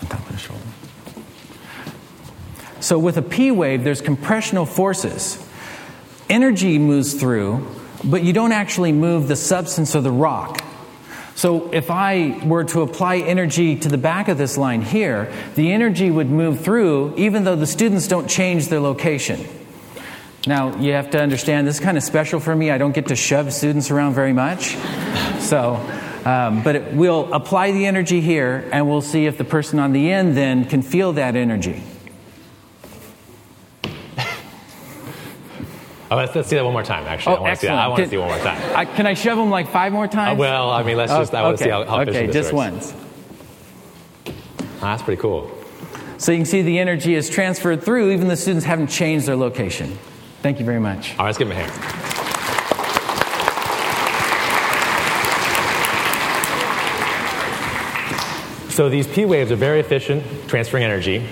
On 0.00 0.06
top 0.06 0.20
of 0.20 0.30
the 0.30 0.38
shoulder. 0.38 0.62
So 2.78 2.96
with 2.96 3.16
a 3.16 3.22
P 3.22 3.50
wave, 3.50 3.82
there's 3.82 4.00
compressional 4.00 4.66
forces. 4.66 5.44
Energy 6.30 6.78
moves 6.78 7.14
through, 7.14 7.66
but 8.04 8.22
you 8.22 8.32
don't 8.32 8.52
actually 8.52 8.92
move 8.92 9.26
the 9.26 9.34
substance 9.34 9.96
of 9.96 10.04
the 10.04 10.12
rock. 10.12 10.62
So 11.36 11.70
if 11.70 11.90
I 11.90 12.40
were 12.46 12.64
to 12.64 12.80
apply 12.80 13.18
energy 13.18 13.76
to 13.76 13.88
the 13.90 13.98
back 13.98 14.28
of 14.28 14.38
this 14.38 14.56
line 14.56 14.80
here, 14.80 15.30
the 15.54 15.70
energy 15.70 16.10
would 16.10 16.30
move 16.30 16.60
through 16.60 17.14
even 17.16 17.44
though 17.44 17.56
the 17.56 17.66
students 17.66 18.08
don't 18.08 18.26
change 18.26 18.68
their 18.68 18.80
location. 18.80 19.46
Now, 20.46 20.74
you 20.78 20.92
have 20.92 21.10
to 21.10 21.20
understand 21.20 21.66
this 21.66 21.74
is 21.74 21.80
kind 21.80 21.98
of 21.98 22.02
special 22.02 22.40
for 22.40 22.56
me. 22.56 22.70
I 22.70 22.78
don't 22.78 22.94
get 22.94 23.08
to 23.08 23.16
shove 23.16 23.52
students 23.52 23.90
around 23.90 24.14
very 24.14 24.32
much. 24.32 24.76
So, 25.36 25.74
um, 26.24 26.64
but 26.64 26.74
it, 26.74 26.94
we'll 26.94 27.32
apply 27.32 27.70
the 27.70 27.86
energy 27.86 28.20
here 28.20 28.68
and 28.72 28.88
we'll 28.88 29.02
see 29.02 29.26
if 29.26 29.38
the 29.38 29.44
person 29.44 29.78
on 29.78 29.92
the 29.92 30.10
end 30.10 30.36
then 30.36 30.64
can 30.64 30.82
feel 30.82 31.12
that 31.12 31.36
energy. 31.36 31.84
Oh, 36.10 36.16
let's, 36.16 36.34
let's 36.36 36.48
see 36.48 36.54
that 36.56 36.64
one 36.64 36.72
more 36.72 36.82
time, 36.84 37.04
actually. 37.06 37.36
I 37.36 37.38
Oh, 37.38 37.42
want 37.42 37.54
to 37.54 37.60
see 37.60 37.66
that. 37.66 37.78
I 37.78 37.88
want 37.88 38.04
to 38.04 38.08
see 38.08 38.16
one 38.16 38.28
more 38.28 38.38
time. 38.38 38.76
I, 38.76 38.84
can 38.84 39.06
I 39.06 39.14
shove 39.14 39.36
them 39.38 39.50
like 39.50 39.68
five 39.68 39.92
more 39.92 40.06
times? 40.06 40.38
Uh, 40.38 40.40
well, 40.40 40.70
I 40.70 40.82
mean, 40.84 40.96
let's 40.96 41.12
just, 41.12 41.34
I 41.34 41.42
want 41.42 41.58
to 41.58 41.64
okay. 41.64 41.70
see 41.70 41.70
how, 41.70 41.84
how 41.84 42.02
Okay, 42.02 42.26
just 42.28 42.52
works. 42.52 42.92
once. 42.92 42.94
Ah, 44.80 44.92
that's 44.92 45.02
pretty 45.02 45.20
cool. 45.20 45.50
So 46.18 46.30
you 46.32 46.38
can 46.38 46.46
see 46.46 46.62
the 46.62 46.78
energy 46.78 47.14
is 47.14 47.28
transferred 47.28 47.82
through, 47.82 48.12
even 48.12 48.28
the 48.28 48.36
students 48.36 48.64
haven't 48.64 48.86
changed 48.86 49.26
their 49.26 49.36
location. 49.36 49.98
Thank 50.42 50.60
you 50.60 50.64
very 50.64 50.80
much. 50.80 51.10
All 51.12 51.18
right, 51.18 51.24
let's 51.26 51.38
give 51.38 51.50
him 51.50 51.56
a 51.56 51.60
hand. 51.60 51.72
So 58.70 58.90
these 58.90 59.06
P 59.06 59.24
waves 59.24 59.50
are 59.50 59.56
very 59.56 59.80
efficient 59.80 60.22
transferring 60.48 60.84
energy. 60.84 61.26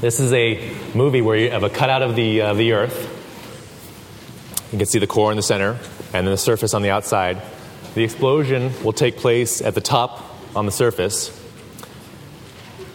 This 0.00 0.18
is 0.18 0.32
a 0.32 0.74
movie 0.94 1.22
where 1.22 1.36
you 1.36 1.50
have 1.50 1.62
a 1.62 1.70
cutout 1.70 2.02
of 2.02 2.16
the, 2.16 2.40
uh, 2.40 2.54
the 2.54 2.72
Earth. 2.72 3.14
You 4.72 4.78
can 4.78 4.86
see 4.86 4.98
the 4.98 5.06
core 5.06 5.30
in 5.30 5.36
the 5.36 5.42
center 5.42 5.78
and 6.12 6.26
then 6.26 6.30
the 6.32 6.36
surface 6.36 6.74
on 6.74 6.82
the 6.82 6.90
outside. 6.90 7.40
The 7.94 8.04
explosion 8.04 8.72
will 8.84 8.92
take 8.92 9.16
place 9.16 9.62
at 9.62 9.74
the 9.74 9.80
top 9.80 10.24
on 10.54 10.66
the 10.66 10.72
surface, 10.72 11.34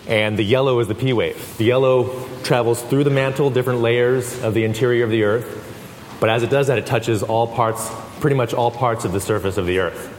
and 0.07 0.37
the 0.37 0.43
yellow 0.43 0.79
is 0.79 0.87
the 0.87 0.95
P 0.95 1.13
wave. 1.13 1.57
The 1.57 1.65
yellow 1.65 2.27
travels 2.43 2.81
through 2.81 3.03
the 3.03 3.09
mantle, 3.09 3.49
different 3.49 3.81
layers 3.81 4.41
of 4.43 4.53
the 4.53 4.63
interior 4.63 5.03
of 5.03 5.09
the 5.09 5.23
Earth, 5.23 6.17
but 6.19 6.29
as 6.29 6.43
it 6.43 6.49
does 6.49 6.67
that, 6.67 6.77
it 6.77 6.85
touches 6.85 7.23
all 7.23 7.47
parts, 7.47 7.89
pretty 8.19 8.35
much 8.35 8.53
all 8.53 8.71
parts 8.71 9.03
of 9.03 9.11
the 9.11 9.19
surface 9.19 9.57
of 9.57 9.65
the 9.65 9.79
Earth. 9.79 10.09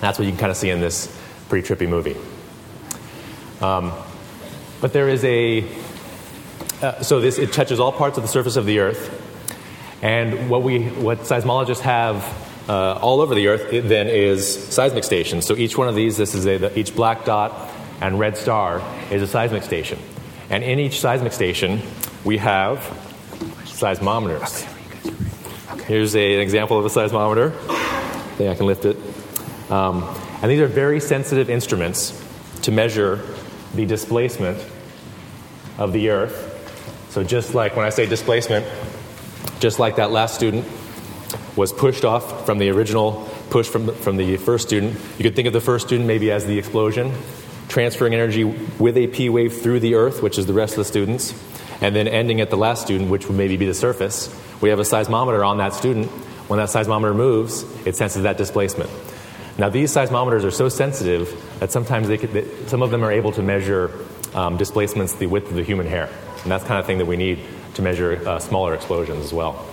That's 0.00 0.18
what 0.18 0.26
you 0.26 0.32
can 0.32 0.38
kind 0.40 0.50
of 0.50 0.56
see 0.56 0.70
in 0.70 0.80
this 0.80 1.14
pretty 1.48 1.66
trippy 1.66 1.88
movie. 1.88 2.16
Um, 3.60 3.92
but 4.80 4.92
there 4.92 5.08
is 5.08 5.24
a, 5.24 5.68
uh, 6.80 7.02
so 7.02 7.20
this, 7.20 7.38
it 7.38 7.52
touches 7.52 7.80
all 7.80 7.92
parts 7.92 8.16
of 8.16 8.22
the 8.22 8.28
surface 8.28 8.56
of 8.56 8.64
the 8.64 8.78
Earth, 8.78 9.24
and 10.02 10.48
what 10.48 10.62
we, 10.62 10.88
what 10.88 11.18
seismologists 11.20 11.80
have 11.80 12.24
uh, 12.68 12.98
all 13.00 13.20
over 13.20 13.34
the 13.34 13.48
Earth 13.48 13.70
then 13.70 14.08
is 14.08 14.72
seismic 14.72 15.04
stations. 15.04 15.46
So 15.46 15.56
each 15.56 15.76
one 15.76 15.88
of 15.88 15.94
these, 15.94 16.16
this 16.16 16.34
is 16.34 16.46
a, 16.46 16.58
the, 16.58 16.78
each 16.78 16.94
black 16.94 17.24
dot 17.24 17.70
and 18.00 18.18
red 18.18 18.36
star 18.36 18.82
is 19.10 19.22
a 19.22 19.26
seismic 19.26 19.62
station, 19.62 19.98
and 20.50 20.62
in 20.62 20.78
each 20.78 21.00
seismic 21.00 21.32
station 21.32 21.82
we 22.24 22.38
have 22.38 22.78
seismometers. 23.64 24.64
Here's 25.84 26.14
a, 26.14 26.34
an 26.34 26.40
example 26.40 26.78
of 26.78 26.84
a 26.84 26.88
seismometer. 26.88 27.52
I 27.68 28.34
think 28.36 28.50
I 28.50 28.54
can 28.54 28.66
lift 28.66 28.84
it. 28.84 28.96
Um, 29.70 30.04
and 30.42 30.50
these 30.50 30.60
are 30.60 30.66
very 30.66 31.00
sensitive 31.00 31.50
instruments 31.50 32.12
to 32.62 32.70
measure 32.70 33.20
the 33.74 33.86
displacement 33.86 34.64
of 35.78 35.92
the 35.92 36.10
Earth. 36.10 37.08
So 37.10 37.24
just 37.24 37.54
like 37.54 37.76
when 37.76 37.86
I 37.86 37.90
say 37.90 38.06
displacement, 38.06 38.66
just 39.60 39.78
like 39.78 39.96
that 39.96 40.10
last 40.10 40.34
student 40.34 40.64
was 41.56 41.72
pushed 41.72 42.04
off 42.04 42.46
from 42.46 42.58
the 42.58 42.70
original 42.70 43.28
push 43.50 43.68
from, 43.68 43.92
from 43.94 44.16
the 44.16 44.36
first 44.36 44.68
student, 44.68 44.94
you 45.18 45.24
could 45.24 45.34
think 45.34 45.46
of 45.46 45.52
the 45.52 45.60
first 45.60 45.86
student 45.86 46.06
maybe 46.06 46.30
as 46.30 46.46
the 46.46 46.58
explosion, 46.58 47.12
transferring 47.68 48.14
energy 48.14 48.44
with 48.44 48.96
a 48.96 49.06
P 49.08 49.28
wave 49.28 49.60
through 49.60 49.80
the 49.80 49.94
Earth, 49.94 50.22
which 50.22 50.38
is 50.38 50.46
the 50.46 50.52
rest 50.52 50.74
of 50.74 50.78
the 50.78 50.84
students, 50.84 51.34
and 51.80 51.94
then 51.94 52.08
ending 52.08 52.40
at 52.40 52.50
the 52.50 52.56
last 52.56 52.82
student, 52.82 53.10
which 53.10 53.26
would 53.26 53.36
maybe 53.36 53.56
be 53.56 53.66
the 53.66 53.74
surface. 53.74 54.34
We 54.60 54.70
have 54.70 54.78
a 54.78 54.84
seismometer 54.84 55.46
on 55.46 55.58
that 55.58 55.74
student. 55.74 56.06
When 56.48 56.58
that 56.58 56.70
seismometer 56.70 57.14
moves, 57.14 57.64
it 57.86 57.94
senses 57.94 58.22
that 58.22 58.38
displacement. 58.38 58.90
Now, 59.58 59.68
these 59.68 59.92
seismometers 59.94 60.44
are 60.44 60.50
so 60.50 60.68
sensitive 60.68 61.58
that 61.58 61.72
sometimes 61.72 62.08
they 62.08 62.16
could, 62.16 62.32
that 62.32 62.70
some 62.70 62.80
of 62.80 62.90
them 62.90 63.04
are 63.04 63.12
able 63.12 63.32
to 63.32 63.42
measure 63.42 63.90
um, 64.34 64.56
displacements 64.56 65.14
the 65.14 65.26
width 65.26 65.48
of 65.50 65.56
the 65.56 65.64
human 65.64 65.86
hair. 65.86 66.08
And 66.42 66.50
that's 66.50 66.62
the 66.62 66.68
kind 66.68 66.80
of 66.80 66.86
thing 66.86 66.98
that 66.98 67.06
we 67.06 67.16
need 67.16 67.40
to 67.78 67.82
measure 67.82 68.20
uh, 68.28 68.40
smaller 68.40 68.74
explosions 68.74 69.24
as 69.24 69.32
well. 69.32 69.64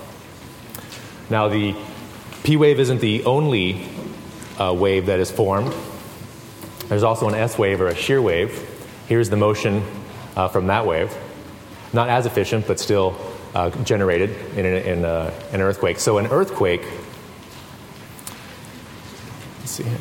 Now, 1.31 1.47
the 1.47 1.75
P 2.43 2.55
wave 2.55 2.79
isn't 2.79 3.01
the 3.01 3.25
only 3.25 3.89
uh, 4.59 4.75
wave 4.77 5.07
that 5.07 5.19
is 5.19 5.31
formed. 5.31 5.73
There's 6.87 7.01
also 7.01 7.27
an 7.27 7.33
S 7.33 7.57
wave 7.57 7.81
or 7.81 7.87
a 7.87 7.95
shear 7.95 8.21
wave. 8.21 8.51
Here's 9.07 9.31
the 9.31 9.37
motion 9.37 9.83
uh, 10.35 10.49
from 10.49 10.67
that 10.67 10.85
wave. 10.85 11.11
Not 11.93 12.09
as 12.09 12.27
efficient, 12.27 12.67
but 12.67 12.79
still 12.79 13.17
uh, 13.55 13.71
generated 13.83 14.29
in, 14.55 14.67
an, 14.67 14.73
in 14.83 15.03
uh, 15.03 15.33
an 15.51 15.61
earthquake. 15.61 15.97
So, 15.97 16.19
an 16.19 16.27
earthquake, 16.27 16.83
let's 19.61 19.71
see 19.71 19.83
here. 19.83 19.97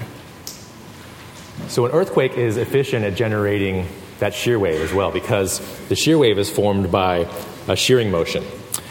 So, 1.69 1.87
an 1.87 1.93
earthquake 1.93 2.37
is 2.37 2.59
efficient 2.59 3.07
at 3.07 3.15
generating 3.15 3.89
that 4.19 4.35
shear 4.35 4.59
wave 4.59 4.83
as 4.83 4.93
well 4.93 5.11
because 5.11 5.61
the 5.89 5.97
shear 5.97 6.19
wave 6.19 6.39
is 6.39 6.51
formed 6.51 6.93
by 6.93 7.27
a 7.69 7.77
shearing 7.77 8.11
motion. 8.11 8.45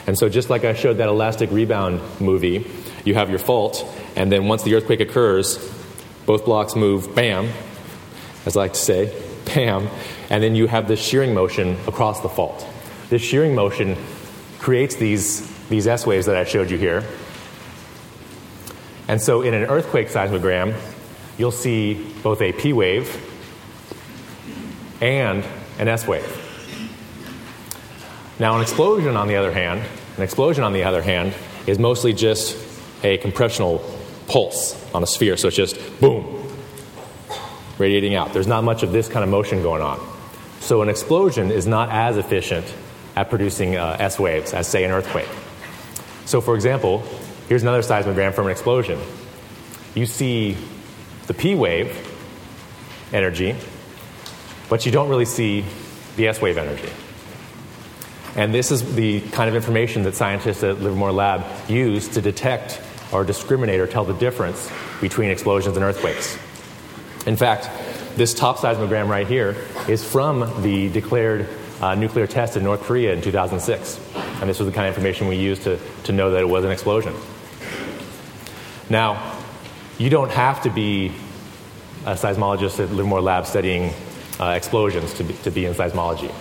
And 0.07 0.17
so, 0.17 0.29
just 0.29 0.49
like 0.49 0.65
I 0.65 0.73
showed 0.73 0.97
that 0.97 1.09
elastic 1.09 1.51
rebound 1.51 2.01
movie, 2.19 2.69
you 3.05 3.13
have 3.15 3.29
your 3.29 3.39
fault, 3.39 3.85
and 4.15 4.31
then 4.31 4.47
once 4.47 4.63
the 4.63 4.75
earthquake 4.75 4.99
occurs, 4.99 5.57
both 6.25 6.45
blocks 6.45 6.75
move, 6.75 7.15
bam, 7.15 7.49
as 8.45 8.57
I 8.57 8.61
like 8.61 8.73
to 8.73 8.79
say, 8.79 9.13
bam, 9.45 9.87
and 10.29 10.43
then 10.43 10.55
you 10.55 10.67
have 10.67 10.87
this 10.87 11.01
shearing 11.01 11.33
motion 11.33 11.77
across 11.87 12.21
the 12.21 12.29
fault. 12.29 12.65
This 13.09 13.21
shearing 13.21 13.55
motion 13.55 13.97
creates 14.59 14.95
these, 14.95 15.47
these 15.67 15.87
S 15.87 16.05
waves 16.05 16.25
that 16.25 16.35
I 16.35 16.43
showed 16.43 16.69
you 16.69 16.77
here. 16.77 17.03
And 19.07 19.21
so, 19.21 19.41
in 19.41 19.53
an 19.53 19.63
earthquake 19.65 20.07
seismogram, 20.09 20.75
you'll 21.37 21.51
see 21.51 21.93
both 22.23 22.41
a 22.41 22.51
P 22.53 22.73
wave 22.73 23.19
and 25.01 25.45
an 25.79 25.87
S 25.87 26.07
wave. 26.07 26.42
Now, 28.43 28.57
an 28.57 28.61
explosion, 28.61 29.15
on 29.15 29.29
the 29.29 29.37
other 29.37 29.53
hand, 29.53 29.85
an 30.17 30.21
explosion, 30.21 30.65
on 30.65 30.73
the 30.73 30.83
other 30.83 31.01
hand, 31.01 31.33
is 31.65 31.79
mostly 31.79 32.11
just 32.11 32.57
a 33.01 33.17
compressional 33.19 33.81
pulse 34.27 34.75
on 34.93 35.01
a 35.01 35.07
sphere. 35.07 35.37
So 35.37 35.47
it's 35.47 35.55
just 35.55 35.77
boom, 36.01 36.45
radiating 37.77 38.15
out. 38.15 38.33
There's 38.33 38.45
not 38.45 38.65
much 38.65 38.83
of 38.83 38.91
this 38.91 39.07
kind 39.07 39.23
of 39.23 39.29
motion 39.29 39.63
going 39.63 39.81
on. 39.81 39.97
So 40.59 40.81
an 40.81 40.89
explosion 40.89 41.51
is 41.51 41.67
not 41.67 41.89
as 41.89 42.17
efficient 42.17 42.65
at 43.15 43.29
producing 43.29 43.77
uh, 43.77 43.95
S 43.97 44.19
waves 44.19 44.53
as, 44.53 44.67
say, 44.67 44.83
an 44.83 44.91
earthquake. 44.91 45.29
So, 46.25 46.41
for 46.41 46.55
example, 46.55 47.01
here's 47.47 47.61
another 47.61 47.81
seismogram 47.81 48.33
from 48.33 48.47
an 48.47 48.51
explosion. 48.51 48.99
You 49.95 50.05
see 50.05 50.57
the 51.27 51.33
P 51.33 51.55
wave 51.55 51.95
energy, 53.13 53.55
but 54.67 54.85
you 54.85 54.91
don't 54.91 55.07
really 55.07 55.23
see 55.23 55.63
the 56.17 56.27
S 56.27 56.41
wave 56.41 56.57
energy. 56.57 56.89
And 58.35 58.53
this 58.53 58.71
is 58.71 58.95
the 58.95 59.21
kind 59.29 59.47
of 59.47 59.55
information 59.55 60.03
that 60.03 60.15
scientists 60.15 60.63
at 60.63 60.81
Livermore 60.81 61.11
Lab 61.11 61.45
use 61.69 62.07
to 62.09 62.21
detect 62.21 62.81
or 63.11 63.23
discriminate 63.23 63.79
or 63.79 63.87
tell 63.87 64.05
the 64.05 64.13
difference 64.13 64.71
between 65.01 65.29
explosions 65.29 65.77
and 65.77 65.85
earthquakes. 65.85 66.37
In 67.27 67.35
fact, 67.35 67.69
this 68.15 68.33
top 68.33 68.57
seismogram 68.57 69.07
right 69.07 69.27
here 69.27 69.55
is 69.87 70.03
from 70.03 70.63
the 70.63 70.89
declared 70.89 71.47
uh, 71.79 71.95
nuclear 71.95 72.27
test 72.27 72.57
in 72.57 72.63
North 72.63 72.81
Korea 72.81 73.13
in 73.13 73.21
2006. 73.21 73.99
And 74.15 74.49
this 74.49 74.59
was 74.59 74.67
the 74.67 74.73
kind 74.73 74.87
of 74.87 74.93
information 74.95 75.27
we 75.27 75.35
used 75.35 75.63
to, 75.63 75.79
to 76.05 76.11
know 76.11 76.31
that 76.31 76.41
it 76.41 76.49
was 76.49 76.65
an 76.65 76.71
explosion. 76.71 77.13
Now, 78.89 79.39
you 79.97 80.09
don't 80.09 80.31
have 80.31 80.61
to 80.63 80.69
be 80.69 81.11
a 82.05 82.13
seismologist 82.13 82.83
at 82.83 82.89
Livermore 82.91 83.21
Lab 83.21 83.45
studying 83.45 83.93
uh, 84.39 84.49
explosions 84.49 85.13
to 85.15 85.23
be, 85.23 85.33
to 85.35 85.51
be 85.51 85.65
in 85.65 85.73
seismology. 85.73 86.33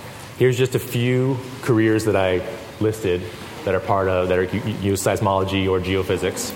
Here's 0.42 0.58
just 0.58 0.74
a 0.74 0.80
few 0.80 1.38
careers 1.60 2.06
that 2.06 2.16
I 2.16 2.44
listed 2.80 3.22
that 3.64 3.76
are 3.76 3.80
part 3.80 4.08
of 4.08 4.28
that 4.28 4.36
are 4.40 4.42
use 4.42 5.00
seismology 5.00 5.70
or 5.70 5.78
geophysics. 5.78 6.50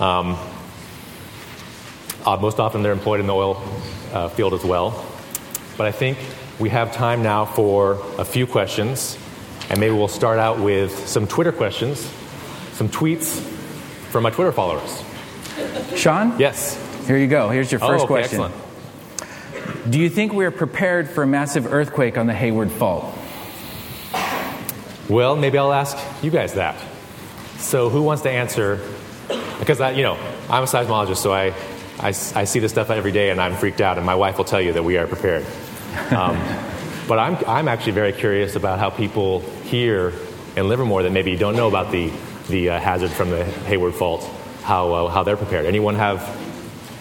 Um, 0.00 0.38
uh, 2.24 2.38
most 2.38 2.58
often 2.58 2.82
they're 2.82 2.92
employed 2.92 3.20
in 3.20 3.26
the 3.26 3.34
oil 3.34 3.62
uh, 4.14 4.30
field 4.30 4.54
as 4.54 4.64
well. 4.64 5.04
But 5.76 5.88
I 5.88 5.92
think 5.92 6.16
we 6.58 6.70
have 6.70 6.90
time 6.90 7.22
now 7.22 7.44
for 7.44 8.02
a 8.16 8.24
few 8.24 8.46
questions, 8.46 9.18
and 9.68 9.78
maybe 9.78 9.94
we'll 9.94 10.08
start 10.08 10.38
out 10.38 10.58
with 10.58 11.06
some 11.06 11.26
Twitter 11.26 11.52
questions, 11.52 12.00
some 12.72 12.88
tweets 12.88 13.40
from 14.08 14.22
my 14.22 14.30
Twitter 14.30 14.52
followers. 14.52 15.02
Sean? 15.94 16.38
Yes. 16.38 16.82
Here 17.06 17.18
you 17.18 17.26
go. 17.26 17.50
Here's 17.50 17.70
your 17.70 17.80
first 17.80 18.00
oh, 18.00 18.04
okay, 18.04 18.06
question. 18.06 18.40
Excellent. 18.40 18.65
Do 19.88 20.00
you 20.00 20.10
think 20.10 20.32
we 20.32 20.44
are 20.44 20.50
prepared 20.50 21.08
for 21.08 21.22
a 21.22 21.26
massive 21.28 21.72
earthquake 21.72 22.18
on 22.18 22.26
the 22.26 22.34
Hayward 22.34 22.72
Fault? 22.72 23.04
Well, 25.08 25.36
maybe 25.36 25.58
I'll 25.58 25.72
ask 25.72 25.96
you 26.24 26.32
guys 26.32 26.54
that. 26.54 26.76
So, 27.58 27.88
who 27.88 28.02
wants 28.02 28.24
to 28.24 28.30
answer? 28.30 28.80
Because 29.60 29.80
I, 29.80 29.92
you 29.92 30.02
know, 30.02 30.14
I'm 30.50 30.64
a 30.64 30.66
seismologist, 30.66 31.18
so 31.18 31.32
I, 31.32 31.54
I, 32.00 32.08
I 32.08 32.44
see 32.44 32.58
this 32.58 32.72
stuff 32.72 32.90
every 32.90 33.12
day, 33.12 33.30
and 33.30 33.40
I'm 33.40 33.54
freaked 33.54 33.80
out. 33.80 33.96
And 33.96 34.04
my 34.04 34.16
wife 34.16 34.38
will 34.38 34.44
tell 34.44 34.60
you 34.60 34.72
that 34.72 34.82
we 34.82 34.98
are 34.98 35.06
prepared. 35.06 35.46
Um, 36.10 36.36
but 37.08 37.20
I'm, 37.20 37.36
I'm 37.46 37.68
actually 37.68 37.92
very 37.92 38.12
curious 38.12 38.56
about 38.56 38.80
how 38.80 38.90
people 38.90 39.40
here 39.66 40.12
in 40.56 40.68
Livermore 40.68 41.04
that 41.04 41.12
maybe 41.12 41.36
don't 41.36 41.54
know 41.54 41.68
about 41.68 41.92
the, 41.92 42.10
the 42.48 42.70
uh, 42.70 42.80
hazard 42.80 43.12
from 43.12 43.30
the 43.30 43.44
Hayward 43.44 43.94
Fault, 43.94 44.28
how, 44.64 44.92
uh, 44.92 45.08
how 45.10 45.22
they're 45.22 45.36
prepared. 45.36 45.64
Anyone 45.64 45.94
have 45.94 46.26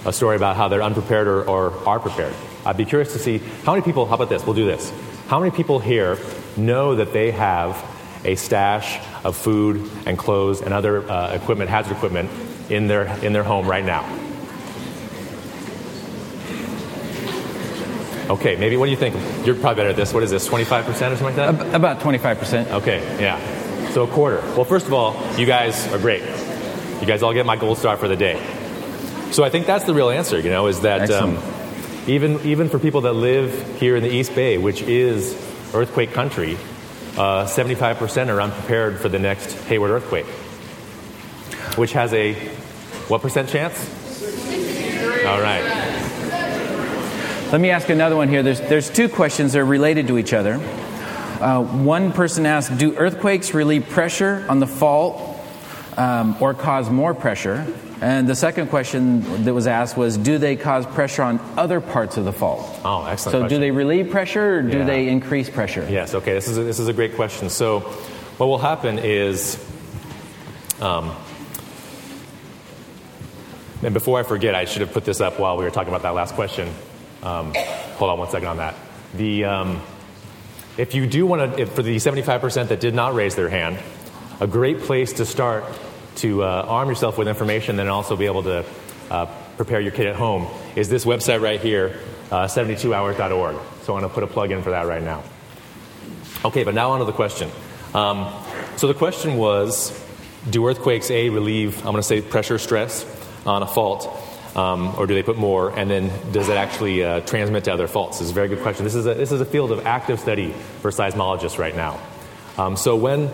a 0.06 0.14
story 0.14 0.36
about 0.36 0.56
how 0.56 0.68
they're 0.68 0.84
unprepared 0.84 1.26
or, 1.28 1.50
or 1.50 1.88
are 1.88 2.00
prepared? 2.00 2.36
I'd 2.66 2.78
be 2.78 2.86
curious 2.86 3.14
to 3.14 3.20
see 3.20 3.38
how 3.64 3.74
many 3.74 3.84
people, 3.84 4.06
how 4.06 4.16
about 4.16 4.30
this? 4.30 4.46
We'll 4.46 4.56
do 4.56 4.66
this. 4.66 4.92
How 5.28 5.40
many 5.40 5.52
people 5.52 5.80
here 5.80 6.18
know 6.58 6.96
that 6.96 7.14
they 7.14 7.32
have 7.32 7.84
a 8.24 8.36
stash 8.36 9.00
of 9.24 9.36
food 9.36 9.90
and 10.06 10.18
clothes 10.18 10.62
and 10.62 10.74
other 10.74 11.10
uh, 11.10 11.34
equipment, 11.34 11.70
hazard 11.70 11.94
equipment, 11.94 12.30
in 12.70 12.88
their, 12.88 13.06
in 13.24 13.34
their 13.34 13.44
home 13.44 13.68
right 13.68 13.86
now? 13.86 14.04
Okay, 18.30 18.56
maybe 18.56 18.76
what 18.76 18.86
do 18.86 18.92
you 18.92 18.98
think? 18.98 19.16
You're 19.46 19.54
probably 19.54 19.76
better 19.76 19.90
at 19.90 19.96
this. 19.96 20.12
What 20.12 20.24
is 20.24 20.32
this, 20.32 20.48
25% 20.48 20.88
or 20.88 20.94
something 20.94 21.24
like 21.24 21.36
that? 21.36 21.76
About 21.76 22.00
25%. 22.00 22.72
Okay, 22.72 23.00
yeah. 23.22 23.40
So 23.92 24.04
a 24.04 24.08
quarter. 24.08 24.42
Well, 24.56 24.66
first 24.66 24.88
of 24.88 24.94
all, 24.94 25.16
you 25.38 25.46
guys 25.46 25.88
are 25.94 26.00
great. 26.00 26.24
You 27.02 27.06
guys 27.06 27.22
all 27.22 27.34
get 27.34 27.46
my 27.46 27.56
gold 27.56 27.78
star 27.78 27.98
for 27.98 28.08
the 28.08 28.16
day. 28.16 28.42
So 29.32 29.44
I 29.44 29.50
think 29.50 29.68
that's 29.68 29.86
the 29.86 29.94
real 29.94 30.10
answer, 30.10 30.40
you 30.40 30.50
know, 30.50 30.68
is 30.68 30.82
that 30.82 31.12
um, 31.12 31.38
even, 32.08 32.40
even 32.42 32.70
for 32.70 32.80
people 32.80 33.02
that 33.02 33.14
live 33.14 33.80
here 33.80 33.96
in 33.96 34.04
the 34.04 34.10
East 34.10 34.36
Bay, 34.36 34.58
which 34.58 34.82
is 34.82 35.34
earthquake 35.74 36.14
country, 36.14 36.56
uh, 37.18 37.46
75% 37.46 38.30
are 38.30 38.42
unprepared 38.42 39.00
for 39.00 39.10
the 39.10 39.20
next 39.20 39.54
Hayward 39.66 39.92
earthquake, 39.92 40.26
which 41.78 41.94
has 41.94 42.14
a 42.14 42.34
what 43.08 43.22
percent 43.22 43.50
chance? 43.50 43.78
All 45.26 45.42
right. 45.42 45.64
Let 47.52 47.62
me 47.62 47.70
ask 47.70 47.90
another 47.90 48.16
one 48.16 48.28
here. 48.28 48.44
There's, 48.44 48.60
there's 48.62 48.90
two 48.90 49.08
questions 49.08 49.54
that 49.54 49.60
are 49.60 49.66
related 49.66 50.08
to 50.08 50.18
each 50.18 50.34
other. 50.34 50.56
Uh, 50.56 51.62
one 51.64 52.12
person 52.12 52.46
asked 52.46 52.78
Do 52.78 52.96
earthquakes 52.98 53.54
relieve 53.54 53.90
pressure 53.90 54.46
on 54.50 54.60
the 54.60 54.68
fault 54.68 55.35
um, 55.98 56.36
or 56.40 56.54
cause 56.54 56.90
more 56.90 57.14
pressure? 57.14 57.66
And 58.02 58.28
the 58.28 58.36
second 58.36 58.68
question 58.68 59.46
that 59.46 59.54
was 59.54 59.68
asked 59.68 59.96
was 59.96 60.18
Do 60.18 60.38
they 60.38 60.56
cause 60.58 60.86
pressure 60.86 61.24
on 61.24 61.40
other 61.58 61.80
parts 61.80 62.18
of 62.18 62.26
the 62.26 62.34
fault? 62.34 62.60
Oh, 62.84 63.06
excellent. 63.06 63.20
So, 63.20 63.40
question. 63.40 63.48
do 63.48 63.60
they 63.60 63.72
relieve 63.72 64.10
pressure 64.12 64.58
or 64.58 64.62
do 64.62 64.80
Yeah. 64.80 64.86
they 64.86 65.08
increase 65.08 65.50
pressure? 65.50 65.88
Yes, 65.90 66.14
okay, 66.14 66.34
this 66.34 66.48
is 66.48 66.58
a, 66.58 66.64
this 66.64 66.80
is 66.80 66.88
a 66.88 66.94
great 66.94 67.16
question. 67.16 67.50
So, 67.50 67.80
what 68.38 68.48
will 68.48 68.58
happen 68.58 69.00
is, 69.00 69.58
um, 70.82 71.16
and 73.82 73.94
before 73.94 74.20
I 74.20 74.24
forget, 74.24 74.56
I 74.56 74.66
should 74.66 74.82
have 74.82 74.92
put 74.92 75.06
this 75.06 75.22
up 75.22 75.40
while 75.40 75.58
we 75.58 75.64
were 75.64 75.72
talking 75.72 75.90
about 75.90 76.02
that 76.04 76.16
last 76.16 76.36
question. 76.36 76.70
Um, 77.24 77.54
hold 77.96 78.12
on 78.12 78.20
one 78.20 78.30
second 78.30 78.48
on 78.50 78.58
that. 78.58 78.76
The, 79.16 79.46
um, 79.46 79.82
if 80.78 80.94
you 80.94 81.08
do 81.08 81.26
want 81.26 81.56
to, 81.58 81.66
for 81.66 81.82
the 81.82 81.96
75% 81.96 82.68
that 82.68 82.80
did 82.82 82.94
not 82.94 83.16
raise 83.16 83.36
their 83.36 83.48
hand, 83.50 83.80
a 84.42 84.48
great 84.48 84.82
place 84.82 85.14
to 85.14 85.26
start 85.26 85.64
to 86.18 86.44
uh, 86.44 86.66
arm 86.68 86.90
yourself 86.90 87.18
with 87.18 87.28
information 87.28 87.80
and 87.80 87.90
also 87.90 88.16
be 88.16 88.26
able 88.26 88.44
to 88.44 88.66
uh, 89.10 89.26
prepare 89.58 89.80
your 89.80 89.92
kid 89.92 90.08
at 90.08 90.16
home 90.16 90.48
is 90.76 90.90
this 90.90 91.06
website 91.06 91.42
right 91.42 91.60
here, 91.60 92.00
uh, 92.32 92.46
72hours.org. 92.46 93.56
So 93.84 93.94
I'm 93.94 94.00
going 94.00 94.10
to 94.10 94.10
put 94.10 94.24
a 94.24 94.28
plug 94.28 94.52
in 94.52 94.64
for 94.64 94.72
that 94.72 94.88
right 94.88 95.04
now. 95.04 95.24
Okay, 96.44 96.64
but 96.64 96.74
now 96.74 96.92
on 96.92 97.00
to 97.00 97.06
the 97.06 97.14
question. 97.14 97.50
Um, 97.94 98.32
so 98.78 98.88
the 98.88 98.94
question 98.94 99.38
was 99.38 99.98
Do 100.50 100.68
earthquakes, 100.68 101.10
A, 101.10 101.30
relieve, 101.30 101.78
I'm 101.78 101.92
going 101.92 101.98
to 101.98 102.04
say 102.04 102.22
pressure 102.22 102.58
stress 102.58 103.06
on 103.46 103.64
a 103.64 103.68
fault, 103.68 104.08
um, 104.56 104.96
or 104.98 105.08
do 105.08 105.14
they 105.14 105.24
put 105.24 105.38
more? 105.38 105.78
And 105.78 105.90
then 105.90 106.12
does 106.32 106.50
it 106.50 106.58
actually 106.58 107.04
uh, 107.04 107.22
transmit 107.22 107.66
to 107.66 107.74
other 107.74 107.88
faults? 107.88 108.20
This 108.20 108.26
is 108.26 108.32
a 108.32 108.34
very 108.34 108.48
good 108.48 108.62
question. 108.62 108.84
This 108.84 108.96
is 108.96 109.06
a, 109.06 109.14
this 109.14 109.32
is 109.32 109.42
a 109.42 109.46
field 109.46 109.72
of 109.72 109.86
active 109.86 110.20
study 110.20 110.52
for 110.82 110.92
seismologists 110.92 111.58
right 111.58 111.76
now. 111.76 112.00
Um, 112.58 112.78
so, 112.78 112.96
when, 112.96 113.30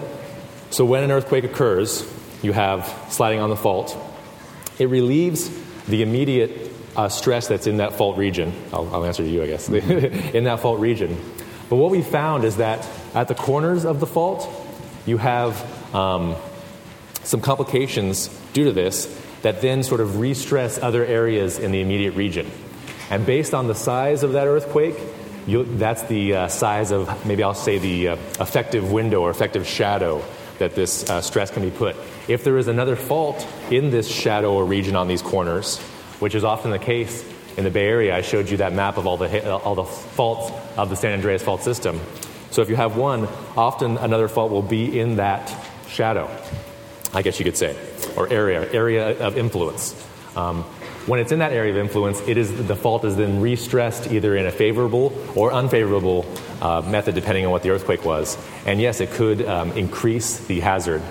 so 0.69 0.83
when 0.85 1.03
an 1.03 1.11
earthquake 1.11 1.43
occurs, 1.43 2.01
you 2.41 2.53
have 2.53 2.87
sliding 3.09 3.39
on 3.39 3.49
the 3.49 3.55
fault. 3.55 3.97
It 4.79 4.89
relieves 4.89 5.49
the 5.87 6.01
immediate 6.01 6.71
uh, 6.95 7.09
stress 7.09 7.47
that's 7.47 7.67
in 7.67 7.77
that 7.77 7.93
fault 7.93 8.17
region. 8.17 8.53
I'll, 8.73 8.93
I'll 8.93 9.05
answer 9.05 9.23
to 9.23 9.29
you, 9.29 9.43
I 9.43 9.47
guess, 9.47 9.69
in 9.69 10.45
that 10.45 10.59
fault 10.59 10.79
region. 10.79 11.17
But 11.69 11.77
what 11.77 11.91
we 11.91 12.01
found 12.01 12.43
is 12.43 12.57
that 12.57 12.87
at 13.13 13.27
the 13.27 13.35
corners 13.35 13.85
of 13.85 13.99
the 13.99 14.07
fault, 14.07 14.49
you 15.05 15.17
have 15.17 15.95
um, 15.95 16.35
some 17.23 17.41
complications 17.41 18.27
due 18.53 18.65
to 18.65 18.71
this 18.71 19.17
that 19.41 19.61
then 19.61 19.83
sort 19.83 20.01
of 20.01 20.19
re 20.19 20.33
stress 20.33 20.77
other 20.77 21.05
areas 21.05 21.59
in 21.59 21.71
the 21.71 21.81
immediate 21.81 22.11
region. 22.11 22.49
And 23.09 23.25
based 23.25 23.53
on 23.53 23.67
the 23.67 23.75
size 23.75 24.23
of 24.23 24.33
that 24.33 24.47
earthquake, 24.47 24.95
you, 25.47 25.63
that's 25.63 26.03
the 26.03 26.35
uh, 26.35 26.47
size 26.47 26.91
of, 26.91 27.25
maybe 27.25 27.43
I'll 27.43 27.53
say, 27.53 27.77
the 27.77 28.09
uh, 28.09 28.15
effective 28.39 28.91
window 28.91 29.21
or 29.21 29.29
effective 29.29 29.67
shadow 29.67 30.23
that 30.59 30.75
this 30.75 31.09
uh, 31.09 31.21
stress 31.21 31.49
can 31.49 31.63
be 31.63 31.71
put. 31.71 31.95
If 32.27 32.43
there 32.43 32.57
is 32.57 32.67
another 32.67 32.95
fault 32.95 33.47
in 33.69 33.89
this 33.89 34.07
shadow 34.07 34.53
or 34.53 34.65
region 34.65 34.95
on 34.95 35.07
these 35.07 35.21
corners, 35.21 35.79
which 36.19 36.35
is 36.35 36.43
often 36.43 36.71
the 36.71 36.79
case 36.79 37.27
in 37.57 37.63
the 37.63 37.71
Bay 37.71 37.87
Area, 37.87 38.15
I 38.15 38.21
showed 38.21 38.49
you 38.49 38.57
that 38.57 38.73
map 38.73 38.97
of 38.97 39.07
all 39.07 39.17
the, 39.17 39.51
all 39.51 39.75
the 39.75 39.83
faults 39.83 40.51
of 40.77 40.89
the 40.89 40.95
San 40.95 41.13
Andreas 41.13 41.43
fault 41.43 41.63
system. 41.63 41.99
So 42.51 42.61
if 42.61 42.69
you 42.69 42.75
have 42.75 42.95
one, 42.95 43.27
often 43.57 43.97
another 43.97 44.27
fault 44.27 44.51
will 44.51 44.61
be 44.61 44.99
in 44.99 45.15
that 45.17 45.53
shadow, 45.87 46.29
I 47.13 47.21
guess 47.21 47.39
you 47.39 47.45
could 47.45 47.57
say, 47.57 47.75
or 48.15 48.31
area, 48.31 48.71
area 48.71 49.17
of 49.19 49.37
influence. 49.37 49.95
Um, 50.35 50.63
when 51.07 51.19
it's 51.19 51.31
in 51.31 51.39
that 51.39 51.51
area 51.51 51.71
of 51.71 51.77
influence, 51.77 52.21
it 52.27 52.37
is 52.37 52.67
the 52.67 52.75
fault 52.75 53.03
is 53.05 53.15
then 53.15 53.41
re-stressed 53.41 54.11
either 54.11 54.35
in 54.35 54.45
a 54.45 54.51
favorable 54.51 55.11
or 55.35 55.51
unfavorable 55.51 56.25
uh, 56.61 56.81
method, 56.85 57.15
depending 57.15 57.45
on 57.45 57.51
what 57.51 57.63
the 57.63 57.71
earthquake 57.71 58.05
was. 58.05 58.37
And 58.67 58.79
yes, 58.79 59.01
it 59.01 59.09
could 59.09 59.43
um, 59.45 59.71
increase 59.71 60.37
the 60.45 60.59
hazard, 60.59 61.01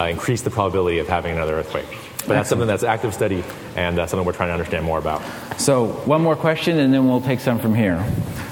uh, 0.00 0.04
increase 0.06 0.42
the 0.42 0.50
probability 0.50 0.98
of 0.98 1.08
having 1.08 1.32
another 1.32 1.54
earthquake. 1.54 1.86
But 2.20 2.34
that's 2.34 2.48
something 2.48 2.68
that's 2.68 2.82
active 2.82 3.14
study 3.14 3.44
and 3.76 3.98
uh, 3.98 4.06
something 4.06 4.26
we're 4.26 4.32
trying 4.32 4.48
to 4.48 4.54
understand 4.54 4.84
more 4.84 4.98
about. 4.98 5.22
So, 5.58 5.86
one 5.86 6.22
more 6.22 6.36
question, 6.36 6.78
and 6.78 6.92
then 6.92 7.08
we'll 7.08 7.20
take 7.20 7.40
some 7.40 7.58
from 7.58 7.74
here. 7.74 8.04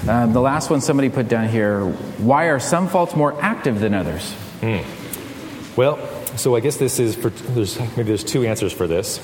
Um, 0.07 0.33
the 0.33 0.41
last 0.41 0.69
one 0.69 0.81
somebody 0.81 1.09
put 1.09 1.27
down 1.27 1.49
here 1.49 1.85
why 2.17 2.45
are 2.45 2.59
some 2.59 2.87
faults 2.87 3.15
more 3.15 3.39
active 3.41 3.79
than 3.79 3.93
others? 3.93 4.31
Hmm. 4.61 4.79
Well, 5.75 5.97
so 6.35 6.55
I 6.55 6.61
guess 6.61 6.77
this 6.77 6.99
is 6.99 7.15
for, 7.15 7.29
there's, 7.29 7.79
maybe 7.79 8.03
there's 8.03 8.23
two 8.23 8.45
answers 8.45 8.73
for 8.73 8.87
this. 8.87 9.19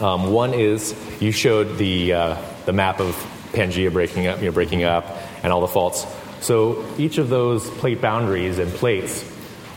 Um, 0.00 0.32
one 0.32 0.54
is 0.54 0.94
you 1.20 1.32
showed 1.32 1.78
the, 1.78 2.12
uh, 2.12 2.36
the 2.66 2.72
map 2.72 3.00
of 3.00 3.14
Pangea 3.52 3.92
breaking 3.92 4.26
up, 4.26 4.40
you 4.40 4.46
know, 4.46 4.52
breaking 4.52 4.84
up 4.84 5.06
and 5.42 5.52
all 5.52 5.60
the 5.60 5.68
faults. 5.68 6.06
So 6.40 6.84
each 6.98 7.18
of 7.18 7.30
those 7.30 7.68
plate 7.70 8.00
boundaries 8.00 8.58
and 8.58 8.70
plates 8.72 9.24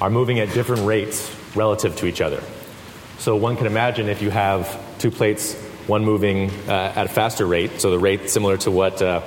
are 0.01 0.09
moving 0.09 0.39
at 0.39 0.53
different 0.53 0.85
rates 0.85 1.33
relative 1.55 1.95
to 1.97 2.05
each 2.05 2.21
other. 2.21 2.41
So 3.17 3.35
one 3.35 3.57
can 3.57 3.67
imagine 3.67 4.07
if 4.07 4.21
you 4.21 4.29
have 4.29 4.79
two 4.99 5.11
plates, 5.11 5.55
one 5.87 6.05
moving 6.05 6.49
uh, 6.67 6.93
at 6.95 7.05
a 7.05 7.09
faster 7.09 7.45
rate, 7.45 7.81
so 7.81 7.91
the 7.91 7.99
rate 7.99 8.29
similar 8.29 8.57
to 8.57 8.71
what 8.71 9.01
uh, 9.01 9.21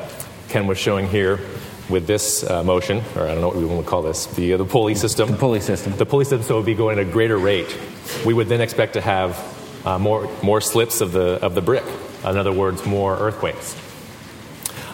Ken 0.49 0.67
was 0.67 0.79
showing 0.79 1.09
here 1.09 1.41
with 1.89 2.07
this 2.07 2.49
uh, 2.49 2.63
motion, 2.63 3.03
or 3.17 3.25
I 3.25 3.33
don't 3.33 3.41
know 3.41 3.49
what 3.49 3.57
we 3.57 3.65
would 3.65 3.87
call 3.87 4.03
this, 4.03 4.27
the, 4.27 4.55
uh, 4.55 4.57
the 4.57 4.65
pulley 4.65 4.95
system. 4.95 5.31
The 5.31 5.37
pulley 5.37 5.61
system. 5.61 5.97
The 5.97 6.07
pulley 6.07 6.25
system 6.25 6.43
so 6.43 6.57
would 6.57 6.67
be 6.67 6.75
going 6.75 6.99
at 6.99 7.07
a 7.07 7.11
greater 7.11 7.37
rate. 7.37 7.77
We 8.25 8.33
would 8.33 8.49
then 8.49 8.61
expect 8.61 8.95
to 8.95 9.01
have 9.01 9.87
uh, 9.87 9.99
more, 9.99 10.31
more 10.43 10.61
slips 10.61 11.01
of 11.01 11.13
the, 11.13 11.45
of 11.45 11.55
the 11.55 11.61
brick. 11.61 11.85
In 12.25 12.37
other 12.39 12.53
words, 12.53 12.87
more 12.87 13.17
earthquakes. 13.19 13.77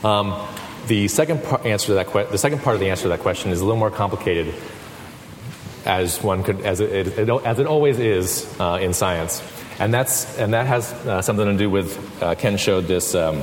Um, 0.02 0.46
the 0.86 1.08
second 1.08 1.44
part, 1.44 1.66
answer 1.66 1.88
to 1.88 1.94
that 1.94 2.06
que- 2.08 2.26
the 2.30 2.38
second 2.38 2.62
part 2.62 2.74
of 2.74 2.80
the 2.80 2.90
answer 2.90 3.02
to 3.02 3.08
that 3.10 3.20
question 3.20 3.50
is 3.50 3.60
a 3.60 3.64
little 3.64 3.78
more 3.78 3.90
complicated, 3.90 4.54
as 5.88 6.22
one 6.22 6.44
could, 6.44 6.60
as 6.60 6.80
it, 6.80 7.18
as 7.18 7.58
it 7.58 7.66
always 7.66 7.98
is 7.98 8.46
uh, 8.60 8.78
in 8.80 8.92
science, 8.92 9.42
and 9.80 9.92
that's 9.92 10.38
and 10.38 10.52
that 10.52 10.66
has 10.66 10.92
uh, 10.92 11.22
something 11.22 11.46
to 11.46 11.56
do 11.56 11.68
with 11.70 12.22
uh, 12.22 12.34
Ken 12.36 12.56
showed 12.56 12.86
this. 12.86 13.14
Um, 13.14 13.42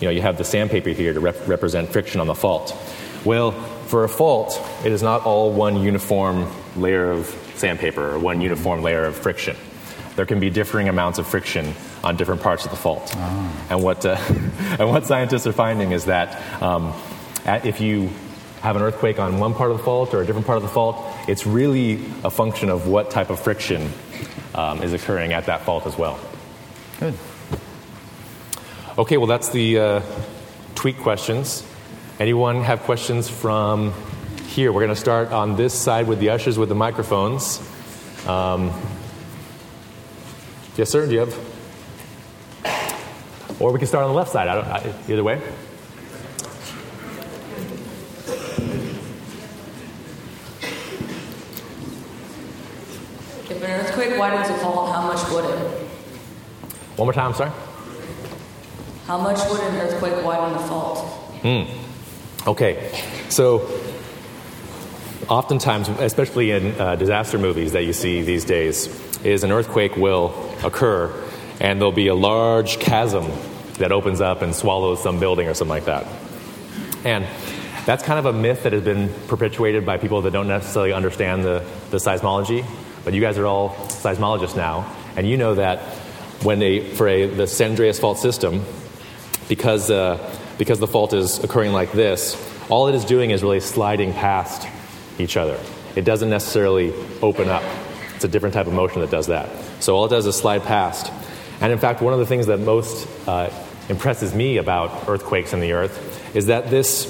you 0.00 0.06
know, 0.06 0.10
you 0.10 0.22
have 0.22 0.38
the 0.38 0.44
sandpaper 0.44 0.90
here 0.90 1.12
to 1.12 1.18
rep- 1.18 1.48
represent 1.48 1.88
friction 1.88 2.20
on 2.20 2.28
the 2.28 2.34
fault. 2.34 2.76
Well, 3.24 3.50
for 3.50 4.04
a 4.04 4.08
fault, 4.08 4.62
it 4.84 4.92
is 4.92 5.02
not 5.02 5.24
all 5.24 5.52
one 5.52 5.82
uniform 5.82 6.46
layer 6.76 7.10
of 7.10 7.26
sandpaper 7.56 8.12
or 8.12 8.18
one 8.20 8.40
uniform 8.40 8.82
layer 8.82 9.06
of 9.06 9.16
friction 9.16 9.56
there 10.18 10.26
can 10.26 10.40
be 10.40 10.50
differing 10.50 10.88
amounts 10.88 11.20
of 11.20 11.28
friction 11.28 11.72
on 12.02 12.16
different 12.16 12.42
parts 12.42 12.64
of 12.64 12.72
the 12.72 12.76
fault. 12.76 13.14
Oh. 13.14 13.66
And, 13.70 13.84
what, 13.84 14.04
uh, 14.04 14.16
and 14.80 14.88
what 14.88 15.06
scientists 15.06 15.46
are 15.46 15.52
finding 15.52 15.92
is 15.92 16.06
that 16.06 16.60
um, 16.60 16.92
if 17.46 17.80
you 17.80 18.10
have 18.60 18.74
an 18.74 18.82
earthquake 18.82 19.20
on 19.20 19.38
one 19.38 19.54
part 19.54 19.70
of 19.70 19.78
the 19.78 19.84
fault 19.84 20.14
or 20.14 20.20
a 20.20 20.26
different 20.26 20.44
part 20.44 20.56
of 20.56 20.64
the 20.64 20.70
fault, 20.70 20.96
it's 21.28 21.46
really 21.46 22.04
a 22.24 22.30
function 22.30 22.70
of 22.70 22.88
what 22.88 23.10
type 23.10 23.30
of 23.30 23.38
friction 23.38 23.92
um, 24.54 24.82
is 24.82 24.92
occurring 24.92 25.32
at 25.32 25.46
that 25.46 25.62
fault 25.62 25.86
as 25.86 25.96
well. 25.96 26.18
Good. 26.98 27.14
Okay, 28.98 29.16
well, 29.16 29.28
that's 29.28 29.50
the 29.50 29.78
uh, 29.78 30.02
tweak 30.74 30.98
questions. 30.98 31.64
Anyone 32.18 32.64
have 32.64 32.80
questions 32.80 33.28
from 33.28 33.92
here? 34.48 34.72
We're 34.72 34.80
going 34.80 34.94
to 34.94 35.00
start 35.00 35.30
on 35.30 35.54
this 35.54 35.72
side 35.72 36.08
with 36.08 36.18
the 36.18 36.30
ushers 36.30 36.58
with 36.58 36.68
the 36.68 36.74
microphones. 36.74 37.60
Um, 38.26 38.72
Yes, 40.78 40.90
sir. 40.90 41.06
Do 41.08 41.12
you 41.12 41.18
have? 41.18 41.34
Or 43.60 43.72
we 43.72 43.80
can 43.80 43.88
start 43.88 44.04
on 44.04 44.10
the 44.10 44.16
left 44.16 44.30
side. 44.30 44.46
I 44.46 44.54
don't, 44.54 44.64
I, 44.64 44.94
either 45.12 45.24
way. 45.24 45.42
If 53.50 53.62
an 53.62 53.70
earthquake 53.70 54.18
widens 54.18 54.50
a 54.50 54.58
fault, 54.58 54.92
how 54.92 55.06
much 55.06 55.26
would 55.30 55.44
it? 55.44 55.88
One 56.96 57.06
more 57.06 57.12
time, 57.12 57.32
sorry. 57.32 57.50
How 59.06 59.18
much 59.18 59.38
would 59.48 59.60
an 59.60 59.76
earthquake 59.76 60.22
widen 60.22 60.54
a 60.54 60.58
fault? 60.66 60.98
Hmm. 61.42 62.48
Okay. 62.48 62.92
So, 63.30 63.80
oftentimes, 65.28 65.88
especially 65.88 66.50
in 66.50 66.78
uh, 66.78 66.96
disaster 66.96 67.38
movies 67.38 67.72
that 67.72 67.84
you 67.84 67.94
see 67.94 68.20
these 68.20 68.44
days, 68.44 68.86
is 69.24 69.44
an 69.44 69.52
earthquake 69.52 69.96
will 69.96 70.34
occur, 70.62 71.10
and 71.58 71.80
there'll 71.80 71.90
be 71.90 72.08
a 72.08 72.14
large 72.14 72.78
chasm 72.80 73.30
that 73.78 73.92
opens 73.92 74.20
up 74.20 74.42
and 74.42 74.54
swallows 74.54 75.02
some 75.02 75.20
building 75.20 75.48
or 75.48 75.54
something 75.54 75.70
like 75.70 75.86
that. 75.86 76.06
And 77.04 77.26
that's 77.86 78.04
kind 78.04 78.18
of 78.18 78.26
a 78.26 78.32
myth 78.32 78.64
that 78.64 78.74
has 78.74 78.82
been 78.82 79.08
perpetuated 79.28 79.86
by 79.86 79.96
people 79.96 80.20
that 80.22 80.32
don't 80.32 80.48
necessarily 80.48 80.92
understand 80.92 81.44
the, 81.44 81.64
the 81.90 81.96
seismology. 81.96 82.66
But 83.08 83.14
you 83.14 83.22
guys 83.22 83.38
are 83.38 83.46
all 83.46 83.70
seismologists 83.70 84.54
now, 84.54 84.94
and 85.16 85.26
you 85.26 85.38
know 85.38 85.54
that 85.54 85.78
when 86.42 86.60
a, 86.60 86.80
for 86.92 87.08
a, 87.08 87.24
the 87.24 87.46
San 87.46 87.70
Andreas 87.70 87.98
fault 87.98 88.18
system, 88.18 88.62
because, 89.48 89.90
uh, 89.90 90.18
because 90.58 90.78
the 90.78 90.86
fault 90.86 91.14
is 91.14 91.42
occurring 91.42 91.72
like 91.72 91.90
this, 91.92 92.36
all 92.68 92.86
it 92.88 92.94
is 92.94 93.06
doing 93.06 93.30
is 93.30 93.42
really 93.42 93.60
sliding 93.60 94.12
past 94.12 94.68
each 95.18 95.38
other. 95.38 95.58
It 95.96 96.04
doesn't 96.04 96.28
necessarily 96.28 96.92
open 97.22 97.48
up. 97.48 97.62
It's 98.14 98.24
a 98.24 98.28
different 98.28 98.52
type 98.52 98.66
of 98.66 98.74
motion 98.74 99.00
that 99.00 99.10
does 99.10 99.28
that. 99.28 99.48
So 99.80 99.96
all 99.96 100.04
it 100.04 100.10
does 100.10 100.26
is 100.26 100.36
slide 100.36 100.64
past. 100.64 101.10
And 101.62 101.72
in 101.72 101.78
fact, 101.78 102.02
one 102.02 102.12
of 102.12 102.18
the 102.18 102.26
things 102.26 102.48
that 102.48 102.58
most 102.58 103.08
uh, 103.26 103.48
impresses 103.88 104.34
me 104.34 104.58
about 104.58 105.08
earthquakes 105.08 105.54
in 105.54 105.60
the 105.60 105.72
earth 105.72 106.36
is 106.36 106.48
that 106.48 106.68
this, 106.68 107.06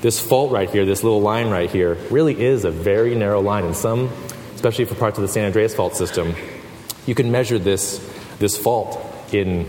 this 0.00 0.18
fault 0.18 0.50
right 0.50 0.68
here, 0.68 0.84
this 0.84 1.04
little 1.04 1.20
line 1.20 1.50
right 1.50 1.70
here, 1.70 1.94
really 2.10 2.36
is 2.36 2.64
a 2.64 2.72
very 2.72 3.14
narrow 3.14 3.40
line. 3.40 3.64
In 3.64 3.74
some, 3.74 4.10
especially 4.56 4.86
for 4.86 4.96
parts 4.96 5.18
of 5.18 5.22
the 5.22 5.28
San 5.28 5.44
Andreas 5.44 5.74
fault 5.74 5.94
system, 5.94 6.34
you 7.06 7.14
can 7.14 7.30
measure 7.30 7.58
this, 7.58 7.98
this 8.40 8.58
fault 8.58 8.98
in 9.32 9.68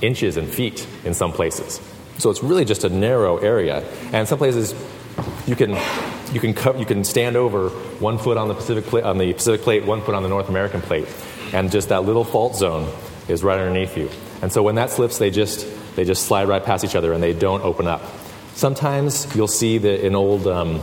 inches 0.00 0.38
and 0.38 0.48
feet 0.48 0.86
in 1.04 1.12
some 1.12 1.32
places. 1.32 1.80
So 2.18 2.30
it's 2.30 2.42
really 2.42 2.64
just 2.64 2.84
a 2.84 2.88
narrow 2.88 3.36
area. 3.36 3.84
And 4.12 4.26
some 4.26 4.38
places 4.38 4.74
you 5.46 5.56
can, 5.56 5.76
you 6.32 6.40
can, 6.40 6.54
co- 6.54 6.76
you 6.76 6.86
can 6.86 7.04
stand 7.04 7.36
over 7.36 7.68
one 8.00 8.16
foot 8.16 8.38
on 8.38 8.48
the, 8.48 8.54
Pacific 8.54 8.84
pla- 8.84 9.02
on 9.02 9.18
the 9.18 9.32
Pacific 9.34 9.60
plate, 9.60 9.84
one 9.84 10.00
foot 10.00 10.14
on 10.14 10.22
the 10.22 10.28
North 10.30 10.48
American 10.48 10.80
plate 10.80 11.06
and 11.52 11.70
just 11.70 11.90
that 11.90 12.04
little 12.04 12.24
fault 12.24 12.56
zone 12.56 12.90
is 13.28 13.44
right 13.44 13.58
underneath 13.58 13.96
you. 13.96 14.10
And 14.40 14.52
so 14.52 14.62
when 14.62 14.74
that 14.76 14.90
slips, 14.90 15.18
they 15.18 15.30
just 15.30 15.66
they 15.94 16.04
just 16.04 16.24
slide 16.24 16.48
right 16.48 16.64
past 16.64 16.84
each 16.84 16.94
other 16.94 17.12
and 17.12 17.22
they 17.22 17.34
don't 17.34 17.62
open 17.62 17.86
up. 17.86 18.02
Sometimes 18.54 19.34
you'll 19.36 19.48
see 19.48 19.78
that 19.78 20.04
in 20.04 20.14
old 20.14 20.46
um, 20.46 20.80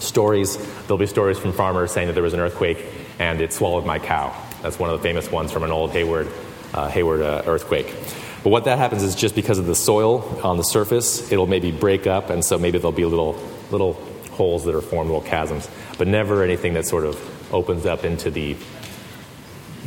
stories, 0.00 0.56
there'll 0.82 0.98
be 0.98 1.06
stories 1.06 1.38
from 1.38 1.52
farmers 1.52 1.92
saying 1.92 2.08
that 2.08 2.14
there 2.14 2.22
was 2.22 2.34
an 2.34 2.40
earthquake 2.40 2.84
and 3.18 3.40
it 3.40 3.52
swallowed 3.52 3.86
my 3.86 3.98
cow. 3.98 4.34
That's 4.62 4.78
one 4.78 4.90
of 4.90 4.98
the 4.98 5.02
famous 5.02 5.30
ones 5.30 5.52
from 5.52 5.62
an 5.62 5.70
old 5.70 5.90
Hayward, 5.92 6.28
uh, 6.74 6.88
Hayward 6.88 7.22
uh, 7.22 7.42
earthquake. 7.46 7.94
But 8.42 8.50
what 8.50 8.64
that 8.64 8.78
happens 8.78 9.02
is 9.02 9.14
just 9.14 9.34
because 9.34 9.58
of 9.58 9.66
the 9.66 9.74
soil 9.74 10.40
on 10.42 10.56
the 10.56 10.62
surface, 10.62 11.30
it'll 11.30 11.46
maybe 11.46 11.70
break 11.70 12.06
up, 12.06 12.30
and 12.30 12.44
so 12.44 12.58
maybe 12.58 12.78
there'll 12.78 12.92
be 12.92 13.04
little 13.04 13.38
little 13.70 13.92
holes 14.32 14.64
that 14.64 14.74
are 14.74 14.80
formed, 14.80 15.10
little 15.10 15.26
chasms, 15.26 15.68
but 15.98 16.08
never 16.08 16.42
anything 16.42 16.74
that 16.74 16.86
sort 16.86 17.04
of 17.04 17.54
opens 17.54 17.84
up 17.84 18.04
into 18.04 18.30
the 18.30 18.56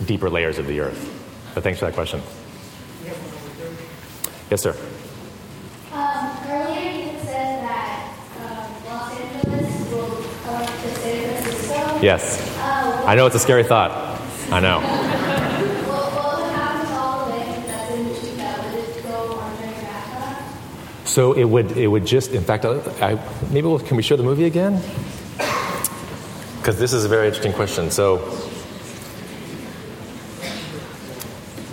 deeper 0.05 0.29
layers 0.29 0.59
of 0.59 0.67
the 0.67 0.79
earth. 0.79 1.51
But 1.55 1.63
thanks 1.63 1.79
for 1.79 1.85
that 1.85 1.95
question. 1.95 2.21
Yes, 4.51 4.61
sir. 4.61 4.75
Yes. 12.03 12.37
I 13.07 13.15
know 13.15 13.25
it's 13.27 13.35
a 13.35 13.39
scary 13.39 13.63
thought. 13.63 14.19
I 14.51 14.59
know. 14.59 14.81
So 21.05 21.31
it 21.31 21.45
would 21.45 21.77
it 21.77 21.87
would 21.87 22.05
just 22.05 22.31
in 22.31 22.43
fact 22.43 22.65
I, 22.65 22.79
I 22.99 23.19
maybe 23.51 23.67
we'll, 23.67 23.79
can 23.79 23.95
we 23.95 24.03
show 24.03 24.17
the 24.17 24.23
movie 24.23 24.43
again? 24.43 24.81
Because 26.57 26.77
this 26.77 26.91
is 26.91 27.05
a 27.05 27.07
very 27.07 27.27
interesting 27.27 27.53
question. 27.53 27.89
So 27.89 28.15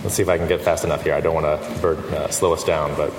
Let's 0.03 0.15
see 0.15 0.23
if 0.23 0.29
I 0.29 0.37
can 0.37 0.47
get 0.47 0.61
fast 0.61 0.85
enough 0.85 1.03
here. 1.03 1.13
I 1.13 1.19
don't 1.19 1.35
want 1.35 1.45
to 1.45 1.89
uh, 1.89 2.29
slow 2.29 2.53
us 2.53 2.63
down, 2.63 2.95
but 2.95 3.11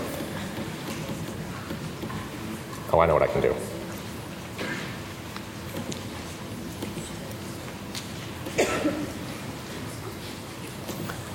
Oh, 2.90 3.00
I 3.00 3.06
know 3.06 3.12
what 3.12 3.22
I 3.22 3.26
can 3.26 3.42
do. 3.42 3.54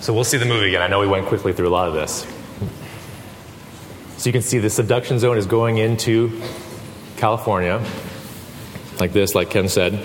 So 0.08 0.14
we'll 0.14 0.24
see 0.24 0.38
the 0.38 0.46
movie 0.46 0.70
again. 0.70 0.82
I 0.82 0.88
know 0.88 1.02
we 1.02 1.08
went 1.08 1.26
quickly 1.26 1.52
through 1.52 1.68
a 1.68 1.76
lot 1.76 1.90
of 1.90 1.94
this. 1.94 2.26
So 4.16 4.30
you 4.30 4.32
can 4.32 4.42
see 4.42 4.58
the 4.58 4.70
subduction 4.70 5.20
zone 5.20 5.38
is 5.38 5.46
going 5.46 5.80
into 5.80 6.42
California, 7.18 7.86
like 9.02 9.12
this, 9.12 9.36
like 9.36 9.50
Ken 9.50 9.68
said, 9.68 10.00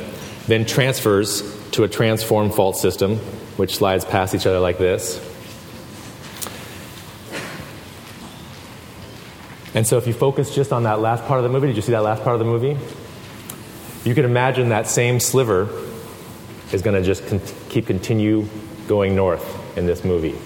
then 0.48 0.66
transfers 0.66 1.44
to 1.70 1.84
a 1.84 1.88
transform 1.88 2.50
fault 2.50 2.76
system, 2.78 3.18
which 3.56 3.76
slides 3.76 4.04
past 4.04 4.34
each 4.34 4.44
other 4.44 4.58
like 4.58 4.76
this. 4.76 5.18
And 9.72 9.86
so 9.86 9.98
if 9.98 10.08
you 10.08 10.14
focus 10.14 10.52
just 10.52 10.72
on 10.72 10.82
that 10.82 10.98
last 10.98 11.24
part 11.26 11.38
of 11.38 11.44
the 11.44 11.48
movie, 11.48 11.68
did 11.68 11.76
you 11.76 11.82
see 11.82 11.92
that 11.92 12.02
last 12.02 12.24
part 12.24 12.34
of 12.34 12.40
the 12.40 12.44
movie? 12.44 12.76
You 14.02 14.16
can 14.16 14.24
imagine 14.24 14.70
that 14.70 14.88
same 14.88 15.20
sliver 15.20 15.68
is 16.72 16.82
going 16.82 17.00
to 17.00 17.06
just 17.06 17.24
con- 17.28 17.40
keep 17.68 17.86
continue 17.86 18.48
going 18.88 19.14
north 19.14 19.61
in 19.76 19.86
this 19.86 20.04
movie. 20.04 20.38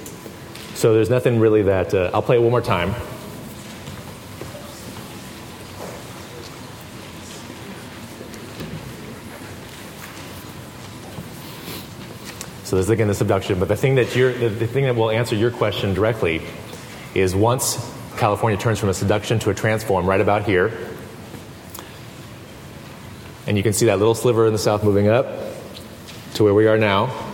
So 0.75 0.93
there's 0.93 1.11
nothing 1.11 1.41
really 1.41 1.63
that. 1.63 1.95
Uh, 1.95 2.11
I'll 2.13 2.23
play 2.23 2.37
it 2.37 2.41
one 2.41 2.51
more 2.51 2.61
time. 2.61 2.95
So 12.65 12.75
there's 12.75 12.91
again 12.91 13.07
the 13.07 13.15
subduction, 13.15 13.61
but 13.61 13.69
the 13.69 13.77
thing 13.77 13.95
that 13.95 14.17
you're, 14.17 14.33
the, 14.33 14.49
the 14.49 14.67
thing 14.67 14.85
that 14.85 14.97
will 14.97 15.11
answer 15.11 15.37
your 15.37 15.53
question 15.53 15.95
directly 15.95 16.43
is 17.15 17.35
once 17.35 17.79
California 18.17 18.59
turns 18.59 18.81
from 18.81 18.89
a 18.89 18.95
subduction 18.95 19.39
to 19.39 19.51
a 19.51 19.55
transform 19.55 20.05
right 20.05 20.21
about 20.21 20.45
here, 20.45 20.73
and 23.47 23.57
you 23.57 23.63
can 23.63 23.73
see 23.73 23.87
that 23.87 23.99
little 23.99 24.17
sliver 24.17 24.47
in 24.47 24.53
the 24.53 24.59
south 24.59 24.83
moving 24.83 25.07
up 25.07 25.27
to 26.35 26.43
where 26.43 26.55
we 26.55 26.67
are 26.67 26.77
now. 26.77 27.26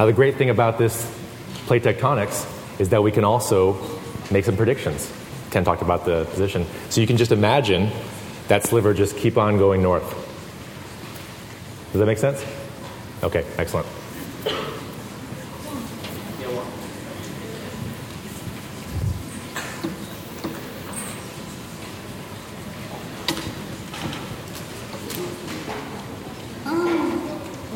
Now, 0.00 0.06
the 0.06 0.14
great 0.14 0.36
thing 0.36 0.48
about 0.48 0.78
this 0.78 1.06
plate 1.66 1.82
tectonics 1.82 2.48
is 2.80 2.88
that 2.88 3.02
we 3.02 3.12
can 3.12 3.22
also 3.22 3.76
make 4.30 4.46
some 4.46 4.56
predictions. 4.56 5.12
Ken 5.50 5.62
talked 5.62 5.82
about 5.82 6.06
the 6.06 6.24
position. 6.24 6.64
So 6.88 7.02
you 7.02 7.06
can 7.06 7.18
just 7.18 7.32
imagine 7.32 7.90
that 8.48 8.62
sliver 8.62 8.94
just 8.94 9.14
keep 9.18 9.36
on 9.36 9.58
going 9.58 9.82
north. 9.82 10.08
Does 11.92 12.00
that 12.00 12.06
make 12.06 12.16
sense? 12.16 12.42
Okay, 13.22 13.44
excellent. 13.58 13.86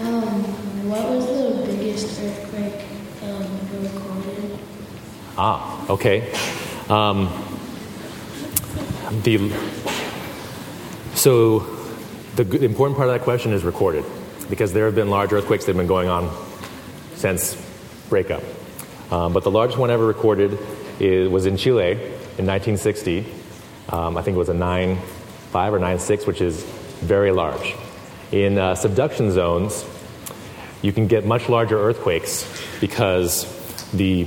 Um, 0.01 0.89
what 0.89 1.09
was 1.09 1.27
the 1.27 1.65
biggest 1.65 2.21
earthquake 2.21 2.85
um, 3.23 3.47
recorded? 3.83 4.59
Ah, 5.39 5.74
okay. 5.91 6.33
Um, 6.89 7.29
the 9.23 9.51
so 11.15 11.61
the 12.37 12.65
important 12.65 12.97
part 12.97 13.09
of 13.09 13.15
that 13.15 13.23
question 13.23 13.53
is 13.53 13.63
recorded 13.65 14.05
because 14.51 14.73
there 14.73 14.87
have 14.87 14.95
been 14.95 15.09
large 15.11 15.33
earthquakes 15.33 15.65
that 15.65 15.71
have 15.71 15.77
been 15.77 15.87
going 15.87 16.09
on 16.09 16.31
since 17.15 17.57
breakup. 18.09 18.43
Um, 19.11 19.33
but 19.33 19.45
the 19.45 19.51
largest 19.51 19.79
one 19.79 19.91
ever 19.91 20.05
recorded 20.05 20.59
is, 20.99 21.29
was 21.29 21.47
in 21.47 21.57
Chile 21.57 21.93
in 21.93 22.47
1960. 22.47 23.27
Um, 23.91 24.17
I 24.17 24.23
think 24.23 24.35
it 24.35 24.39
was 24.39 24.49
a 24.49 24.55
9.5 24.55 25.73
or 25.73 25.79
9.6, 25.79 26.27
which 26.27 26.41
is 26.41 26.65
very 27.01 27.31
large. 27.31 27.75
In 28.33 28.59
uh, 28.59 28.75
subduction 28.75 29.31
zones, 29.31 29.85
you 30.83 30.93
can 30.93 31.07
get 31.07 31.25
much 31.25 31.49
larger 31.49 31.79
earthquakes 31.79 32.47
because 32.81 33.47
the, 33.93 34.27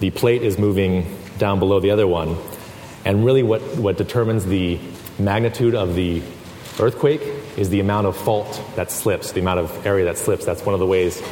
the 0.00 0.10
plate 0.10 0.42
is 0.42 0.58
moving 0.58 1.16
down 1.38 1.58
below 1.58 1.80
the 1.80 1.90
other 1.90 2.06
one. 2.06 2.36
And 3.04 3.24
really, 3.24 3.42
what, 3.42 3.62
what 3.76 3.96
determines 3.96 4.44
the 4.44 4.78
magnitude 5.18 5.74
of 5.74 5.94
the 5.94 6.22
earthquake 6.80 7.22
is 7.56 7.70
the 7.70 7.80
amount 7.80 8.06
of 8.06 8.16
fault 8.16 8.62
that 8.76 8.90
slips, 8.90 9.32
the 9.32 9.40
amount 9.40 9.60
of 9.60 9.86
area 9.86 10.04
that 10.04 10.18
slips. 10.18 10.44
That's 10.44 10.64
one 10.64 10.74
of 10.74 10.80
the 10.80 10.86
ways 10.86 11.22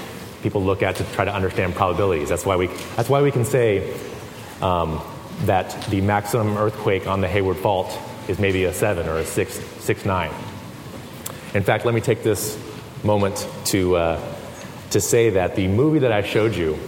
people 0.43 0.63
look 0.63 0.83
at 0.83 0.97
to 0.97 1.05
try 1.13 1.25
to 1.25 1.35
understand 1.35 1.75
probabilities. 1.75 2.29
That's 2.29 2.45
why 2.45 2.57
we, 2.57 2.69
that's 2.97 3.09
why 3.09 3.23
we 3.23 3.31
can 3.31 3.45
say 3.45 3.97
um, 4.61 5.01
that 5.45 5.71
the 5.91 6.01
maximum 6.01 6.57
earthquake 6.57 7.07
on 7.07 7.21
the 7.21 7.29
Hayward 7.29 7.57
Fault 7.59 7.97
is 8.29 8.39
maybe 8.39 8.65
a 8.65 8.73
7 8.73 9.09
or 9.09 9.19
a 9.19 9.25
6, 9.25 9.55
six 9.55 10.05
9. 10.05 10.33
In 11.55 11.63
fact, 11.63 11.85
let 11.85 11.95
me 11.95 12.01
take 12.01 12.23
this 12.23 12.59
moment 13.05 13.49
to, 13.67 13.97
uh, 13.97 14.35
to 14.91 15.01
say 15.01 15.31
that 15.31 15.57
the 15.57 15.69
movie 15.69 16.01
that 16.01 16.13
I 16.13 16.23
showed 16.23 16.55
you 16.55 16.79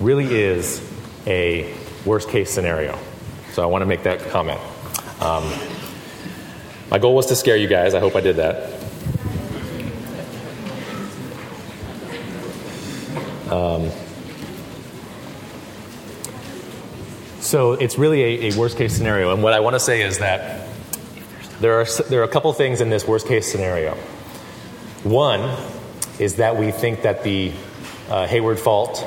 really 0.00 0.26
is 0.26 0.80
a 1.26 1.74
worst 2.04 2.28
case 2.28 2.50
scenario. 2.50 2.98
So 3.52 3.62
I 3.62 3.66
want 3.66 3.82
to 3.82 3.86
make 3.86 4.02
that 4.04 4.20
comment. 4.30 4.60
Um, 5.20 5.52
my 6.90 6.98
goal 6.98 7.14
was 7.14 7.26
to 7.26 7.36
scare 7.36 7.56
you 7.56 7.68
guys. 7.68 7.94
I 7.94 8.00
hope 8.00 8.16
I 8.16 8.20
did 8.20 8.36
that. 8.36 8.82
Um, 13.50 13.90
so 17.40 17.72
it's 17.72 17.98
really 17.98 18.22
a, 18.22 18.52
a 18.52 18.58
worst 18.58 18.78
case 18.78 18.96
scenario. 18.96 19.32
And 19.32 19.42
what 19.42 19.52
I 19.52 19.60
want 19.60 19.74
to 19.74 19.80
say 19.80 20.00
is 20.00 20.18
that 20.18 20.66
there 21.60 21.80
are, 21.80 21.86
there 22.08 22.20
are 22.20 22.24
a 22.24 22.28
couple 22.28 22.52
things 22.54 22.80
in 22.80 22.88
this 22.88 23.06
worst 23.06 23.28
case 23.28 23.50
scenario. 23.50 23.94
One 25.04 25.56
is 26.18 26.36
that 26.36 26.56
we 26.56 26.70
think 26.70 27.02
that 27.02 27.24
the 27.24 27.52
uh, 28.08 28.26
Hayward 28.26 28.58
fault 28.58 29.04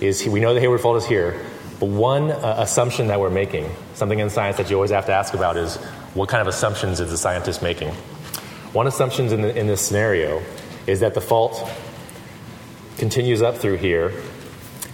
is, 0.00 0.26
we 0.26 0.40
know 0.40 0.54
the 0.54 0.60
Hayward 0.60 0.80
fault 0.80 0.96
is 0.96 1.06
here, 1.06 1.40
but 1.78 1.86
one 1.86 2.30
uh, 2.30 2.56
assumption 2.58 3.08
that 3.08 3.20
we're 3.20 3.30
making, 3.30 3.70
something 3.94 4.18
in 4.18 4.30
science 4.30 4.56
that 4.58 4.70
you 4.70 4.76
always 4.76 4.90
have 4.90 5.06
to 5.06 5.12
ask 5.12 5.34
about 5.34 5.56
is 5.56 5.76
what 6.14 6.28
kind 6.28 6.40
of 6.40 6.48
assumptions 6.48 7.00
is 7.00 7.10
the 7.10 7.18
scientist 7.18 7.62
making? 7.62 7.90
One 8.72 8.86
assumption 8.86 9.26
in, 9.26 9.44
in 9.44 9.66
this 9.66 9.80
scenario 9.80 10.42
is 10.86 11.00
that 11.00 11.14
the 11.14 11.20
fault 11.20 11.68
continues 12.98 13.42
up 13.42 13.56
through 13.56 13.76
here 13.76 14.12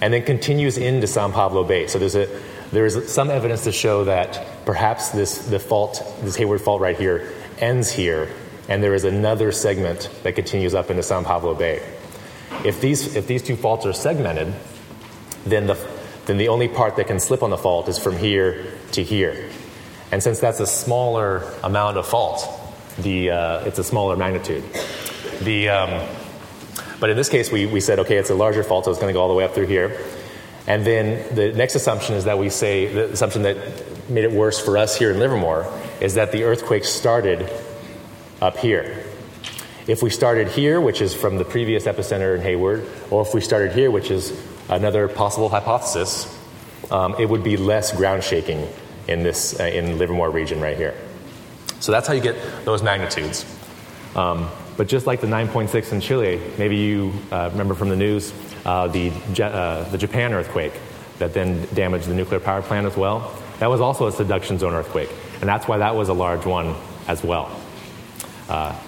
and 0.01 0.13
then 0.13 0.23
continues 0.23 0.79
into 0.79 1.07
San 1.07 1.33
Pablo 1.33 1.65
Bay. 1.65 1.87
So 1.87 1.99
there's 1.99 2.15
a 2.15 2.29
there's 2.73 3.13
some 3.13 3.31
evidence 3.31 3.65
to 3.65 3.73
show 3.73 4.05
that 4.05 4.65
perhaps 4.65 5.11
this 5.11 5.39
the 5.39 5.59
fault, 5.59 6.03
this 6.23 6.37
Hayward 6.37 6.61
fault 6.61 6.81
right 6.81 6.97
here, 6.97 7.33
ends 7.59 7.91
here, 7.91 8.29
and 8.69 8.83
there 8.83 8.95
is 8.95 9.05
another 9.05 9.53
segment 9.53 10.11
that 10.25 10.35
continues 10.35 10.75
up 10.75 10.91
into 10.91 11.03
San 11.03 11.25
Pablo 11.25 11.55
Bay. 11.55 11.83
If 12.65 12.81
these 12.81 13.17
if 13.17 13.27
these 13.27 13.43
two 13.43 13.57
faults 13.57 13.87
are 13.87 13.93
segmented, 13.93 14.53
then 15.47 15.67
the 15.67 15.79
then 16.27 16.39
the 16.39 16.49
only 16.49 16.69
part 16.69 16.97
that 16.97 17.07
can 17.07 17.21
slip 17.21 17.43
on 17.43 17.51
the 17.51 17.59
fault 17.59 17.89
is 17.89 17.99
from 17.99 18.17
here 18.17 18.67
to 18.93 19.03
here. 19.03 19.49
And 20.11 20.23
since 20.23 20.41
that's 20.41 20.61
a 20.61 20.67
smaller 20.67 21.45
amount 21.63 21.97
of 21.97 22.07
fault, 22.07 22.49
the 22.99 23.31
uh, 23.31 23.65
it's 23.65 23.79
a 23.79 23.85
smaller 23.85 24.17
magnitude. 24.17 24.65
The 25.41 25.69
um, 25.69 26.09
but 26.99 27.11
in 27.11 27.17
this 27.17 27.29
case, 27.29 27.53
we, 27.53 27.67
we 27.67 27.81
said, 27.81 27.99
okay, 28.01 28.17
it's 28.17 28.31
a 28.31 28.35
larger 28.35 28.63
fault, 28.63 28.87
so 28.87 28.91
it's 28.91 29.01
going 29.01 29.11
to 29.11 29.15
go 29.15 29.21
all 29.21 29.29
the 29.29 29.35
way 29.35 29.45
up 29.45 29.55
through 29.55 29.67
here. 29.67 30.01
And 30.67 30.85
then 30.85 31.35
the 31.35 31.53
next 31.53 31.75
assumption 31.75 32.15
is 32.15 32.25
that 32.25 32.39
we 32.39 32.49
say, 32.51 32.87
the 32.87 33.13
assumption 33.13 33.43
that 33.43 33.57
made 34.09 34.25
it 34.25 34.33
worse 34.33 34.59
for 34.59 34.79
us 34.79 34.97
here 34.97 35.11
in 35.11 35.19
Livermore 35.19 35.71
is 36.01 36.15
that 36.15 36.33
the 36.33 36.45
earthquake 36.45 36.85
started 36.85 37.51
up 38.41 38.57
here. 38.57 39.05
If 39.87 40.03
we 40.03 40.11
started 40.11 40.49
here, 40.49 40.81
which 40.81 41.01
is 41.01 41.15
from 41.15 41.37
the 41.37 41.45
previous 41.45 41.85
epicenter 41.85 42.35
in 42.35 42.43
Hayward, 42.43 42.85
or 43.11 43.23
if 43.23 43.33
we 43.35 43.41
started 43.41 43.73
here, 43.73 43.91
which 43.91 44.11
is 44.11 44.33
another 44.69 45.09
possible 45.09 45.49
hypothesis, 45.49 46.33
um, 46.91 47.15
it 47.19 47.29
would 47.29 47.43
be 47.45 47.57
less 47.57 47.97
ground 47.97 48.23
shaking 48.23 48.69
in 49.09 49.23
this 49.23 49.59
uh, 49.59 49.65
in 49.65 49.99
Livermore 49.99 50.31
region 50.31 50.61
right 50.61 50.77
here. 50.77 50.95
So 51.81 51.93
that's 51.93 52.09
how 52.09 52.15
you 52.15 52.21
get 52.21 52.37
those 52.65 52.83
magnitudes. 52.83 53.45
Um, 54.15 54.49
but 54.77 54.89
just 54.89 55.07
like 55.07 55.21
the 55.21 55.27
9.6 55.27 55.93
in 55.93 56.01
Chile, 56.01 56.41
maybe 56.59 56.77
you 56.77 57.13
uh, 57.31 57.49
remember 57.53 57.75
from 57.75 57.89
the 57.89 57.97
news 57.97 58.33
uh, 58.65 58.89
the, 58.89 59.13
uh, 59.43 59.85
the 59.91 59.99
Japan 59.99 60.33
earthquake 60.35 60.73
that 61.19 61.33
then 61.33 61.67
damaged 61.73 62.09
the 62.09 62.15
nuclear 62.15 62.41
power 62.41 62.63
plant 62.63 62.87
as 62.87 62.97
well. 62.97 63.33
That 63.59 63.69
was 63.69 63.81
also 63.81 64.07
a 64.07 64.13
subduction 64.13 64.59
zone 64.59 64.75
earthquake, 64.75 65.11
and 65.41 65.49
that's 65.49 65.67
why 65.67 65.79
that 65.79 65.95
was 65.95 66.09
a 66.09 66.13
large 66.13 66.45
one 66.45 66.75
as 67.09 67.23
well. 67.23 67.51
Uh, 68.49 68.79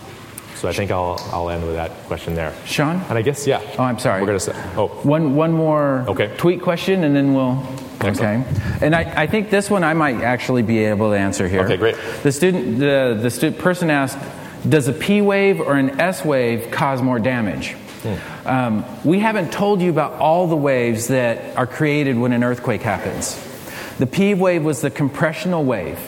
so 0.58 0.68
I 0.68 0.72
think 0.72 0.90
I'll, 0.90 1.16
I'll 1.32 1.50
end 1.50 1.64
with 1.64 1.74
that 1.76 1.90
question 2.06 2.34
there. 2.34 2.52
Sean? 2.66 2.96
And 3.08 3.16
I 3.16 3.22
guess, 3.22 3.46
yeah. 3.46 3.60
Oh, 3.78 3.84
I'm 3.84 3.98
sorry. 3.98 4.20
We're 4.20 4.26
going 4.26 4.38
to 4.38 4.44
say, 4.44 4.52
oh, 4.76 4.88
One, 5.04 5.36
one 5.36 5.52
more 5.52 6.04
Okay. 6.08 6.34
tweet 6.36 6.62
question, 6.62 7.04
and 7.04 7.14
then 7.14 7.32
we'll. 7.34 7.64
Excellent. 8.00 8.46
Okay. 8.46 8.86
And 8.86 8.94
I, 8.94 9.22
I 9.22 9.26
think 9.26 9.50
this 9.50 9.68
one 9.70 9.82
I 9.82 9.92
might 9.94 10.16
actually 10.22 10.62
be 10.62 10.84
able 10.84 11.10
to 11.10 11.18
answer 11.18 11.48
here. 11.48 11.62
Okay, 11.62 11.76
great. 11.76 11.96
The 12.22 12.30
student, 12.32 12.78
the, 12.78 13.18
the 13.20 13.30
stu- 13.30 13.50
person 13.52 13.90
asked, 13.90 14.18
does 14.68 14.86
a 14.88 14.92
P 14.92 15.20
wave 15.20 15.60
or 15.60 15.74
an 15.74 16.00
S 16.00 16.24
wave 16.24 16.70
cause 16.70 17.02
more 17.02 17.18
damage? 17.18 17.72
Hmm. 18.02 18.48
Um, 18.48 18.84
we 19.04 19.18
haven't 19.18 19.52
told 19.52 19.80
you 19.82 19.90
about 19.90 20.12
all 20.14 20.46
the 20.46 20.56
waves 20.56 21.08
that 21.08 21.56
are 21.56 21.66
created 21.66 22.16
when 22.16 22.32
an 22.32 22.44
earthquake 22.44 22.82
happens. 22.82 23.34
The 23.98 24.06
P 24.06 24.34
wave 24.34 24.62
was 24.64 24.80
the 24.80 24.90
compressional 24.90 25.64
wave. 25.64 25.98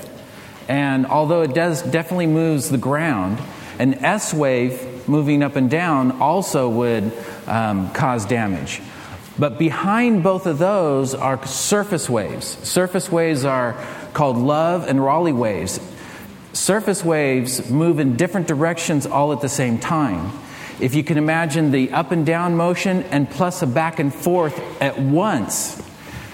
And 0.68 1.07
although 1.07 1.42
it 1.42 1.55
does 1.55 1.82
definitely 1.82 2.28
moves 2.28 2.70
the 2.70 2.78
ground, 2.78 3.40
an 3.81 3.95
S 3.95 4.35
wave 4.35 5.09
moving 5.09 5.43
up 5.43 5.57
and 5.57 5.70
down 5.70 6.20
also 6.20 6.68
would 6.68 7.12
um, 7.47 7.91
cause 7.93 8.26
damage. 8.26 8.83
But 9.39 9.59
behind 9.59 10.22
both 10.22 10.45
of 10.45 10.59
those 10.59 11.14
are 11.14 11.45
surface 11.47 12.11
waves. 12.11 12.47
Surface 12.47 13.11
waves 13.11 13.47
are 13.47 13.72
called 14.12 14.37
Love 14.37 14.87
and 14.87 15.03
Rayleigh 15.03 15.35
waves. 15.35 15.81
Surface 16.53 17.03
waves 17.03 17.70
move 17.70 18.01
in 18.01 18.16
different 18.16 18.47
directions 18.47 19.07
all 19.07 19.33
at 19.33 19.41
the 19.41 19.49
same 19.49 19.78
time. 19.78 20.31
If 20.78 20.95
you 20.95 21.03
can 21.03 21.16
imagine 21.16 21.70
the 21.70 21.91
up 21.93 22.12
and 22.12 22.26
down 22.26 22.57
motion 22.57 23.05
and 23.05 23.31
plus 23.31 23.62
a 23.62 23.66
back 23.66 23.99
and 23.99 24.12
forth 24.12 24.61
at 24.83 24.99
once, 24.99 25.81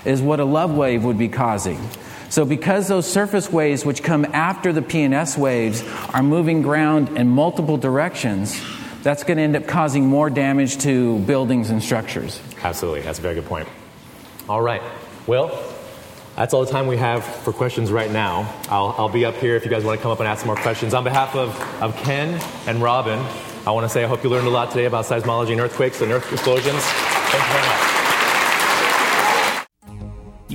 is 0.05 0.21
what 0.21 0.41
a 0.41 0.45
love 0.45 0.73
wave 0.73 1.05
would 1.05 1.19
be 1.19 1.29
causing. 1.29 1.79
So, 2.29 2.45
because 2.45 2.89
those 2.89 3.11
surface 3.11 3.51
waves, 3.51 3.85
which 3.85 4.03
come 4.03 4.25
after 4.27 4.73
the 4.73 4.83
PNS 4.83 5.39
waves, 5.39 5.83
are 6.13 6.23
moving 6.23 6.63
ground 6.63 7.17
in 7.17 7.29
multiple 7.29 7.77
directions, 7.77 8.61
that's 9.03 9.23
going 9.23 9.37
to 9.37 9.43
end 9.45 9.55
up 9.55 9.67
causing 9.67 10.07
more 10.07 10.29
damage 10.29 10.79
to 10.79 11.21
buildings 11.21 11.71
and 11.71 11.83
structures. 11.83 12.41
Absolutely. 12.63 13.03
That's 13.03 13.21
a 13.21 13.23
very 13.23 13.37
good 13.37 13.47
point. 13.47 13.69
All 14.49 14.61
right. 14.61 14.83
Well, 15.27 15.63
that's 16.35 16.53
all 16.53 16.65
the 16.65 16.71
time 16.71 16.87
we 16.87 16.97
have 16.97 17.25
for 17.25 17.53
questions 17.53 17.91
right 17.91 18.11
now. 18.11 18.53
I'll, 18.69 18.95
I'll 18.99 19.09
be 19.09 19.25
up 19.25 19.37
here 19.37 19.57
if 19.57 19.65
you 19.65 19.71
guys 19.71 19.85
want 19.85 19.99
to 19.99 20.03
come 20.03 20.13
up 20.13 20.19
and 20.19 20.29
ask 20.29 20.41
some 20.41 20.49
more 20.49 20.57
questions. 20.57 20.93
On 20.93 21.05
behalf 21.05 21.35
of, 21.35 21.59
of 21.83 21.97
Ken 21.97 22.41
and 22.67 22.83
Robin, 22.83 23.19
I 23.67 23.71
want 23.71 23.85
to 23.85 23.89
say 23.89 24.05
I 24.05 24.07
hope 24.07 24.23
you 24.23 24.31
learned 24.31 24.47
a 24.47 24.51
lot 24.51 24.71
today 24.71 24.85
about 24.85 25.07
seismology 25.07 25.53
and 25.53 25.61
earthquakes 25.61 26.01
and 26.03 26.13
earth 26.13 26.31
explosions. 26.33 26.83
Thank 26.83 27.47
you 27.47 27.53
very 27.53 27.67
much. 27.67 28.06